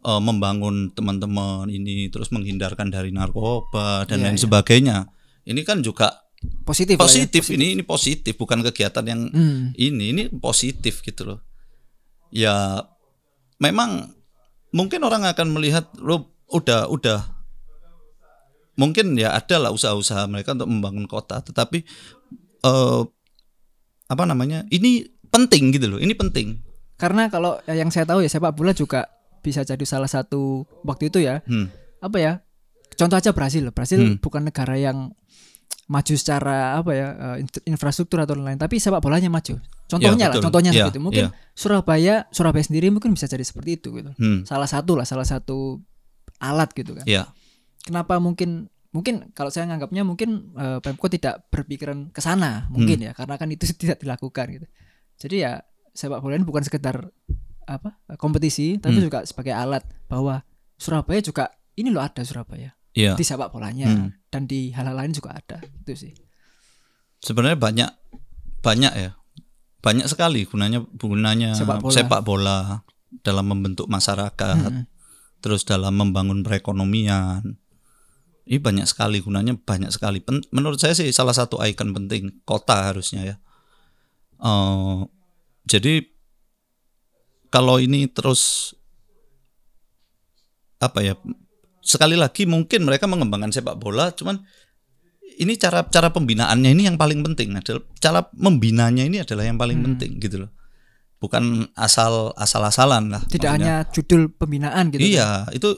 eh, 0.02 0.18
membangun 0.18 0.90
teman-teman 0.92 1.70
ini, 1.70 2.10
terus 2.10 2.34
menghindarkan 2.34 2.90
dari 2.90 3.14
narkoba 3.14 4.02
dan 4.10 4.18
Iya, 4.18 4.26
lain 4.26 4.38
iya. 4.38 4.44
sebagainya. 4.50 4.98
Ini 5.46 5.62
kan 5.62 5.86
juga 5.86 6.26
Positif. 6.66 6.98
lah 6.98 7.06
ya. 7.06 7.06
positif. 7.06 7.44
Ini 7.54 7.78
ini 7.78 7.84
positif, 7.86 8.34
bukan 8.34 8.66
kegiatan 8.66 9.06
yang 9.06 9.30
Hmm. 9.30 9.70
ini 9.78 10.10
ini 10.10 10.24
positif 10.34 11.06
gitu 11.06 11.30
loh 11.30 11.40
ya 12.32 12.80
memang 13.60 14.08
mungkin 14.72 15.04
orang 15.04 15.28
akan 15.28 15.52
melihat 15.52 15.92
lo 16.00 16.32
udah 16.48 16.88
udah 16.88 17.41
mungkin 18.74 19.14
ya 19.14 19.32
ada 19.32 19.58
lah 19.58 19.72
usaha-usaha 19.72 20.26
mereka 20.26 20.54
untuk 20.54 20.68
membangun 20.68 21.06
kota 21.06 21.40
tetapi 21.40 21.84
eh 22.62 23.02
apa 24.08 24.24
namanya 24.24 24.68
ini 24.68 25.08
penting 25.28 25.72
gitu 25.72 25.88
loh 25.88 26.00
ini 26.00 26.12
penting. 26.12 26.60
Karena 26.96 27.28
kalau 27.28 27.58
yang 27.66 27.90
saya 27.90 28.06
tahu 28.06 28.22
ya 28.22 28.30
sepak 28.30 28.54
bola 28.54 28.72
juga 28.72 29.08
bisa 29.42 29.64
jadi 29.64 29.82
salah 29.84 30.06
satu 30.06 30.64
waktu 30.82 31.10
itu 31.10 31.20
ya. 31.20 31.42
Hmm. 31.46 31.72
apa 32.02 32.18
ya 32.18 32.34
contoh 32.92 33.14
aja 33.14 33.30
Brasil 33.30 33.70
Brasil 33.70 34.02
Hmm. 34.02 34.18
bukan 34.18 34.42
negara 34.44 34.74
yang 34.74 35.14
maju 35.86 36.14
secara 36.14 36.78
apa 36.78 36.92
ya 36.92 37.08
eh, 37.14 37.36
in- 37.42 37.66
infrastruktur 37.68 38.18
atau 38.18 38.34
lain 38.34 38.56
tapi 38.56 38.78
sepak 38.78 39.00
bolanya 39.00 39.28
maju. 39.28 39.58
Contohnya 39.86 40.28
Ya, 40.28 40.32
lah 40.32 40.40
contohnya 40.40 40.72
Ya, 40.72 40.88
seperti 40.88 40.98
itu. 40.98 41.04
Mungkin 41.04 41.26
ya. 41.26 41.30
Surabaya 41.52 42.16
Surabaya 42.30 42.64
sendiri 42.64 42.88
mungkin 42.90 43.12
bisa 43.12 43.26
jadi 43.26 43.44
seperti 43.44 43.78
itu 43.78 43.92
gitu. 43.94 44.12
Hmm. 44.16 44.42
salah 44.44 44.66
satu 44.66 44.96
lah 44.96 45.04
salah 45.04 45.26
satu 45.26 45.78
alat 46.40 46.72
gitu 46.74 46.96
kan. 46.96 47.06
Ya 47.06 47.28
kenapa 47.82 48.18
mungkin 48.18 48.68
mungkin 48.90 49.32
kalau 49.32 49.48
saya 49.48 49.66
nganggapnya 49.66 50.04
mungkin 50.04 50.30
eh, 50.54 50.80
Pemkot 50.80 51.10
tidak 51.10 51.48
berpikiran 51.48 52.10
ke 52.10 52.20
sana 52.20 52.68
mungkin 52.68 52.98
Hmm. 52.98 53.08
ya 53.08 53.14
karena 53.14 53.36
kan 53.36 53.48
itu 53.48 53.64
tidak 53.78 53.98
dilakukan 53.98 54.46
gitu 54.52 54.68
jadi 55.18 55.36
ya 55.38 55.52
sepak 55.92 56.20
bola 56.20 56.36
ini 56.36 56.44
bukan 56.44 56.62
sekedar 56.62 57.08
apa 57.64 57.90
kompetisi 58.16 58.76
tapi 58.78 58.98
Hmm. 58.98 59.06
juga 59.06 59.20
sebagai 59.24 59.52
alat 59.52 59.82
bahwa 60.06 60.44
Surabaya 60.76 61.20
juga 61.20 61.48
ini 61.74 61.88
loh 61.88 62.02
ada 62.02 62.20
Surabaya 62.22 62.74
ya 62.92 63.14
di 63.14 63.24
sepak 63.24 63.50
bolanya 63.50 63.88
Hmm. 63.88 64.10
dan 64.28 64.44
di 64.44 64.70
hal-hal 64.70 64.94
lain 64.94 65.12
juga 65.12 65.32
ada 65.34 65.58
itu 65.62 65.94
sih 65.98 66.14
sebenarnya 67.20 67.56
banyak 67.56 67.90
banyak 68.60 68.94
ya 68.94 69.12
banyak 69.80 70.06
sekali 70.06 70.46
gunanya 70.46 70.84
gunanya 70.94 71.56
Sepak 71.56 71.80
bola. 71.80 71.94
sepak 71.94 72.22
bola 72.22 72.58
dalam 73.20 73.46
membentuk 73.48 73.88
masyarakat 73.88 74.58
Mm-mm. 74.62 74.84
terus 75.40 75.64
dalam 75.64 75.96
membangun 75.96 76.44
perekonomian 76.44 77.58
ini 78.44 78.58
banyak 78.58 78.86
sekali 78.86 79.20
gunanya 79.20 79.54
banyak 79.54 79.90
sekali 79.90 80.20
Pen- 80.20 80.46
menurut 80.50 80.78
saya 80.78 80.92
sih 80.92 81.10
salah 81.10 81.32
satu 81.32 81.60
ikon 81.60 81.94
penting 81.94 82.42
kota 82.44 82.90
harusnya 82.90 83.24
ya 83.24 83.36
Eh, 84.42 85.00
jadi 85.64 86.02
kalau 87.48 87.78
ini 87.78 88.10
terus 88.10 88.74
apa 90.82 91.06
ya 91.06 91.14
sekali 91.82 92.18
lagi 92.18 92.50
mungkin 92.50 92.82
mereka 92.82 93.06
mengembangkan 93.06 93.54
sepak 93.54 93.78
bola 93.78 94.10
cuman 94.10 94.42
ini 95.38 95.58
cara 95.58 95.86
cara 95.86 96.10
pembinaannya 96.10 96.74
ini 96.74 96.90
yang 96.90 96.98
paling 96.98 97.22
penting 97.22 97.54
adalah 97.54 97.86
cara 97.98 98.26
membinanya 98.34 99.06
ini 99.06 99.22
adalah 99.22 99.46
yang 99.46 99.62
paling 99.62 99.78
Hmm. 99.78 99.94
penting 99.94 100.18
gitu 100.18 100.42
loh 100.42 100.52
bukan 101.22 101.70
asal 101.78 102.34
asal-asalan 102.34 103.14
lah 103.14 103.22
tidak 103.30 103.54
maksudnya. 103.54 103.86
hanya 103.86 103.94
judul 103.94 104.22
pembinaan 104.34 104.90
gitu 104.90 104.98
kan. 104.98 105.06
Iya, 105.06 105.30
itu 105.54 105.70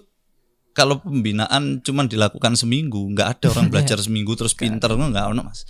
kalau 0.74 1.00
pembinaan 1.00 1.80
cuman 1.80 2.06
dilakukan 2.06 2.54
seminggu, 2.54 3.14
nggak 3.14 3.28
ada 3.40 3.48
orang 3.52 3.68
belajar 3.74 3.98
seminggu 3.98 4.34
terus 4.34 4.54
pinter 4.54 4.90
nggak 4.90 5.26
ono 5.32 5.46
mas. 5.46 5.66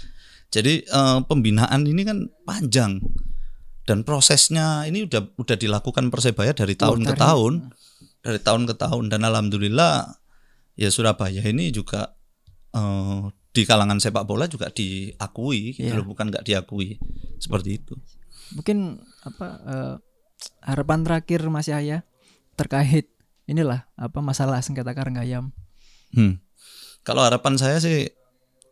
Jadi 0.50 0.82
eh, 0.82 1.20
pembinaan 1.24 1.84
ini 1.84 2.02
kan 2.02 2.18
panjang 2.42 3.04
dan 3.84 4.02
prosesnya 4.02 4.88
ini 4.88 5.04
udah 5.04 5.36
udah 5.36 5.56
dilakukan 5.56 6.08
persebaya 6.08 6.52
dari 6.52 6.74
tahun 6.74 7.04
ke 7.04 7.14
dari- 7.14 7.22
tahun, 7.22 7.54
dari 8.20 8.40
tahun 8.40 8.64
ke 8.64 8.76
tahun 8.78 9.04
dan 9.12 9.22
alhamdulillah 9.24 10.16
ya 10.74 10.90
Surabaya 10.90 11.44
ini 11.44 11.70
juga 11.70 12.16
eh, 12.72 13.22
di 13.54 13.62
kalangan 13.64 14.02
sepak 14.02 14.26
bola 14.26 14.48
juga 14.48 14.66
diakui, 14.68 15.78
gitu 15.78 15.86
Iya. 15.86 16.02
loh, 16.02 16.10
bukan 16.10 16.26
nggak 16.28 16.42
diakui 16.42 16.98
seperti 17.38 17.78
itu. 17.78 17.94
mungkin 18.52 18.98
apa 19.22 19.48
eh, 19.64 19.96
harapan 20.62 21.02
terakhir 21.02 21.42
Mas 21.48 21.66
Yahya 21.66 22.02
terkait 22.54 23.13
inilah 23.46 23.88
apa 23.96 24.20
masalah 24.24 24.60
sengketa 24.64 24.96
Karanggayam 24.96 25.52
Hmm. 26.14 26.38
Kalau 27.02 27.26
harapan 27.26 27.58
saya 27.58 27.82
sih 27.82 28.06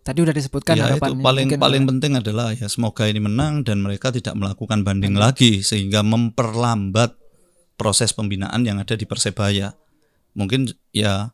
tadi 0.05 0.21
udah 0.21 0.29
disebutkan 0.29 0.77
ya 0.77 0.93
harapan 0.93 1.17
itu 1.17 1.25
paling 1.25 1.47
mungkin, 1.49 1.59
paling 1.61 1.83
eh, 1.83 1.89
penting 1.89 2.11
adalah 2.21 2.47
ya 2.53 2.69
semoga 2.69 3.09
ini 3.09 3.17
menang 3.17 3.65
dan 3.65 3.81
mereka 3.81 4.13
tidak 4.13 4.37
melakukan 4.37 4.85
banding 4.85 5.17
Hmm. 5.17 5.25
lagi 5.25 5.65
sehingga 5.65 6.05
memperlambat 6.05 7.17
proses 7.81 8.13
pembinaan 8.13 8.61
yang 8.61 8.77
ada 8.77 8.93
di 8.93 9.09
Persebaya. 9.09 9.73
Mungkin 10.37 10.69
ya 10.93 11.33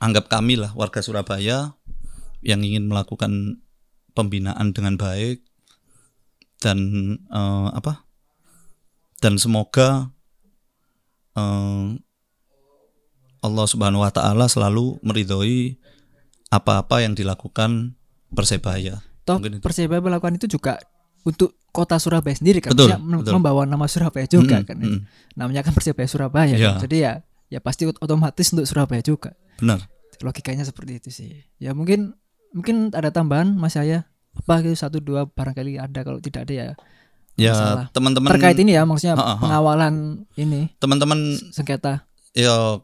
anggap 0.00 0.32
kami 0.32 0.56
lah 0.56 0.72
warga 0.72 1.04
Surabaya 1.04 1.76
yang 2.40 2.64
ingin 2.64 2.88
melakukan 2.88 3.60
pembinaan 4.16 4.72
dengan 4.72 4.96
baik 4.96 5.44
dan 6.64 6.78
eh, 7.20 7.68
apa? 7.76 8.08
Dan 9.20 9.36
semoga 9.36 10.08
Allah 13.40 13.66
Subhanahu 13.66 14.02
wa 14.02 14.10
taala 14.10 14.46
selalu 14.46 15.00
meridhoi 15.00 15.80
apa-apa 16.48 17.00
yang 17.00 17.14
dilakukan 17.14 17.94
Persebaya. 18.28 19.02
toh. 19.22 19.38
Persebaya 19.58 19.98
melakukan 19.98 20.36
itu 20.36 20.46
juga 20.48 20.78
untuk 21.22 21.58
kota 21.70 21.96
Surabaya 21.96 22.32
sendiri 22.32 22.58
kan 22.58 22.72
Betul, 22.72 22.94
betul. 22.94 23.32
membawa 23.32 23.62
nama 23.64 23.86
Surabaya 23.86 24.24
juga 24.24 24.58
Mm, 24.58 24.64
kan 24.64 24.76
mm, 24.76 25.00
namanya 25.34 25.62
kan 25.62 25.72
Persebaya 25.72 26.06
Surabaya 26.06 26.54
Iya. 26.54 26.74
kan? 26.74 26.82
jadi 26.82 26.96
ya 26.98 27.12
ya 27.48 27.58
pasti 27.58 27.84
ot- 27.84 27.98
otomatis 27.98 28.50
untuk 28.50 28.64
Surabaya 28.64 28.98
juga 29.00 29.34
benar. 29.56 29.86
logikanya 30.20 30.62
seperti 30.62 30.92
itu 30.96 31.08
sih 31.10 31.30
ya 31.56 31.70
mungkin 31.70 32.14
mungkin 32.50 32.90
ada 32.90 33.08
tambahan 33.08 33.52
Mas 33.52 33.74
Yahya 33.74 34.06
apa 34.32 34.62
gitu 34.62 34.74
satu 34.74 34.98
dua 34.98 35.26
barangkali 35.26 35.76
ada 35.76 36.00
kalau 36.00 36.18
tidak 36.18 36.46
ada 36.46 36.54
ya 36.54 36.66
Ya 37.40 37.88
teman-teman 37.96 38.28
terkait 38.36 38.60
ini 38.60 38.76
ya 38.76 38.84
maksudnya 38.84 39.16
Ha, 39.16 39.24
ha, 39.24 39.32
ha. 39.32 39.40
pengawalan 39.40 40.28
ini 40.36 40.68
teman-teman 40.76 41.40
sengketa 41.56 42.04
ya 42.36 42.76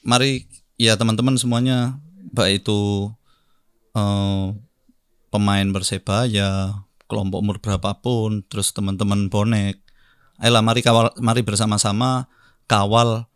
mari 0.00 0.48
ya 0.80 0.96
teman-teman 0.96 1.36
semuanya 1.36 2.00
baik 2.32 2.64
itu 2.64 3.12
eh, 3.92 4.46
pemain 5.30 5.66
Persebaya, 5.70 6.82
kelompok 7.06 7.38
umur 7.38 7.56
berapapun, 7.62 8.42
terus 8.50 8.74
teman-teman 8.74 9.30
bonek. 9.30 9.78
Ayolah 10.42 10.64
mari 10.64 10.80
kawal 10.82 11.14
mari 11.22 11.44
bersama-sama 11.46 12.26
kawal 12.66 13.28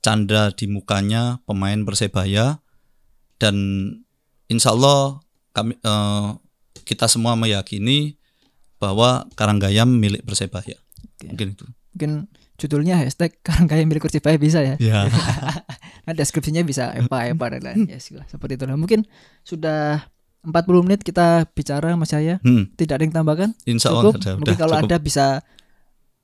canda 0.00 0.50
di 0.54 0.66
mukanya 0.66 1.42
pemain 1.44 1.82
Persebaya 1.82 2.62
dan 3.36 3.56
insya 4.46 4.72
Allah 4.74 5.20
kami 5.52 5.76
eh, 5.76 6.28
kita 6.86 7.06
semua 7.10 7.34
meyakini 7.34 8.14
bahwa 8.82 9.30
Karanggayam 9.32 9.86
milik 9.86 10.26
Persebaya. 10.26 10.74
Oke. 11.14 11.30
Mungkin 11.30 11.46
itu. 11.54 11.64
Mungkin 11.94 12.10
judulnya 12.58 12.98
hashtag 12.98 13.38
Karangkaya 13.40 13.86
milik 13.86 14.02
Persibaya 14.02 14.34
bisa 14.36 14.58
ya. 14.60 14.74
Ya. 14.76 15.06
Nah, 16.02 16.18
deskripsinya 16.18 16.66
bisa 16.66 16.90
epa 16.92 17.30
epa 17.30 17.46
dan 17.46 17.62
lain 17.62 17.86
ya 17.86 17.94
sih 17.96 18.18
lah, 18.18 18.26
seperti 18.26 18.58
itu 18.58 18.66
lah. 18.66 18.74
Mungkin 18.74 19.06
sudah 19.46 20.02
40 20.42 20.50
menit 20.82 21.06
kita 21.06 21.46
bicara 21.48 21.94
Mas 21.94 22.10
Yaya. 22.10 22.42
Hmm, 22.42 22.74
Tidak 22.74 22.98
ada 22.98 23.06
yang 23.06 23.14
tambahkan? 23.14 23.54
insya 23.62 23.94
Allah 23.94 24.10
Cukup. 24.10 24.18
ada, 24.18 24.30
mungkin 24.34 24.50
udah 24.50 24.58
kalau 24.58 24.76
cukup. 24.76 24.88
ada 24.90 24.96
bisa 24.98 25.26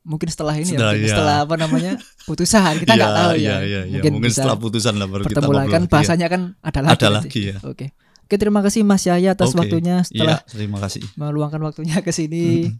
mungkin 0.02 0.26
setelah 0.26 0.54
ini 0.56 0.66
Setelah, 0.66 0.82
ya, 0.82 0.90
mungkin 0.90 1.06
iya. 1.06 1.12
setelah 1.14 1.36
apa 1.44 1.54
namanya 1.54 1.92
putusan 2.26 2.74
kita 2.76 2.90
nggak 2.90 3.06
Ya, 3.06 3.18
tahu 3.22 3.30
ya, 3.30 3.38
ya. 3.38 3.54
ya, 3.54 3.61
ya. 3.62 3.80
Mungkin, 3.94 4.12
Mungkin, 4.18 4.26
bisa 4.26 4.38
setelah 4.42 4.59
putusan 4.59 4.94
lah 4.96 5.06
baru 5.06 5.22
kita 5.22 5.38
ngobrol 5.38 5.54
lagi 5.56 5.68
kan 5.68 5.78
lagi 5.78 5.86
ya. 5.86 5.92
bahasanya 5.94 6.26
kan 6.26 6.42
ada 6.59 6.80
lagi. 6.82 6.90
Ada 6.98 7.09
lagi 7.14 7.40
ya. 7.46 7.56
Oke. 7.62 7.86
Oke, 8.29 8.37
terima 8.37 8.61
kasih 8.61 8.85
Mas 8.85 9.09
Yaya 9.09 9.33
atas 9.33 9.57
Oke. 9.57 9.64
waktunya 9.64 10.05
setelah 10.05 10.45
Iya, 10.45 10.53
terima 10.53 10.76
kasih. 10.79 11.01
meluangkan 11.16 11.64
waktunya 11.64 12.05
ke 12.05 12.12
sini. 12.12 12.76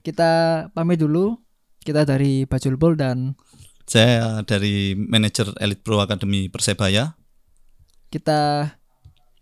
Kita 0.00 0.30
pamit 0.72 0.96
dulu. 0.96 1.36
Kita 1.78 2.08
dari 2.08 2.48
Bajul 2.48 2.80
Bol 2.80 2.96
dan 2.96 3.36
Saya 3.84 4.40
dari 4.44 4.96
manajer 4.96 5.52
Elite 5.60 5.80
Pro 5.80 6.00
Academy 6.00 6.48
Persebaya. 6.48 7.16
kita 8.08 8.72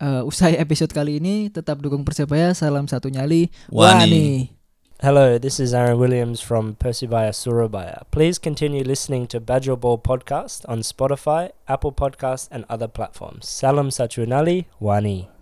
eh, 0.02 0.22
usai 0.26 0.58
episode 0.58 0.90
kali 0.90 1.22
ini 1.22 1.46
tetap 1.46 1.78
dukung 1.78 2.02
Persebaya. 2.02 2.50
Salam 2.50 2.90
satu 2.90 3.06
nyali. 3.06 3.46
Wani. 3.70 4.50
Hello, 4.98 5.38
this 5.38 5.62
is 5.62 5.70
Aaron 5.70 6.00
Williams 6.00 6.42
from 6.42 6.74
Persebaya 6.74 7.30
Surabaya. 7.30 8.02
Please 8.10 8.42
continue 8.42 8.82
listening 8.82 9.30
to 9.30 9.38
Badger 9.38 9.78
Ball 9.78 10.00
Podcast 10.00 10.66
on 10.66 10.82
Spotify, 10.82 11.54
Apple 11.70 11.94
Podcast, 11.94 12.48
and 12.50 12.66
other 12.66 12.88
platforms. 12.90 13.46
Salam 13.46 13.94
Satunali, 13.94 14.66
Wani. 14.82 15.35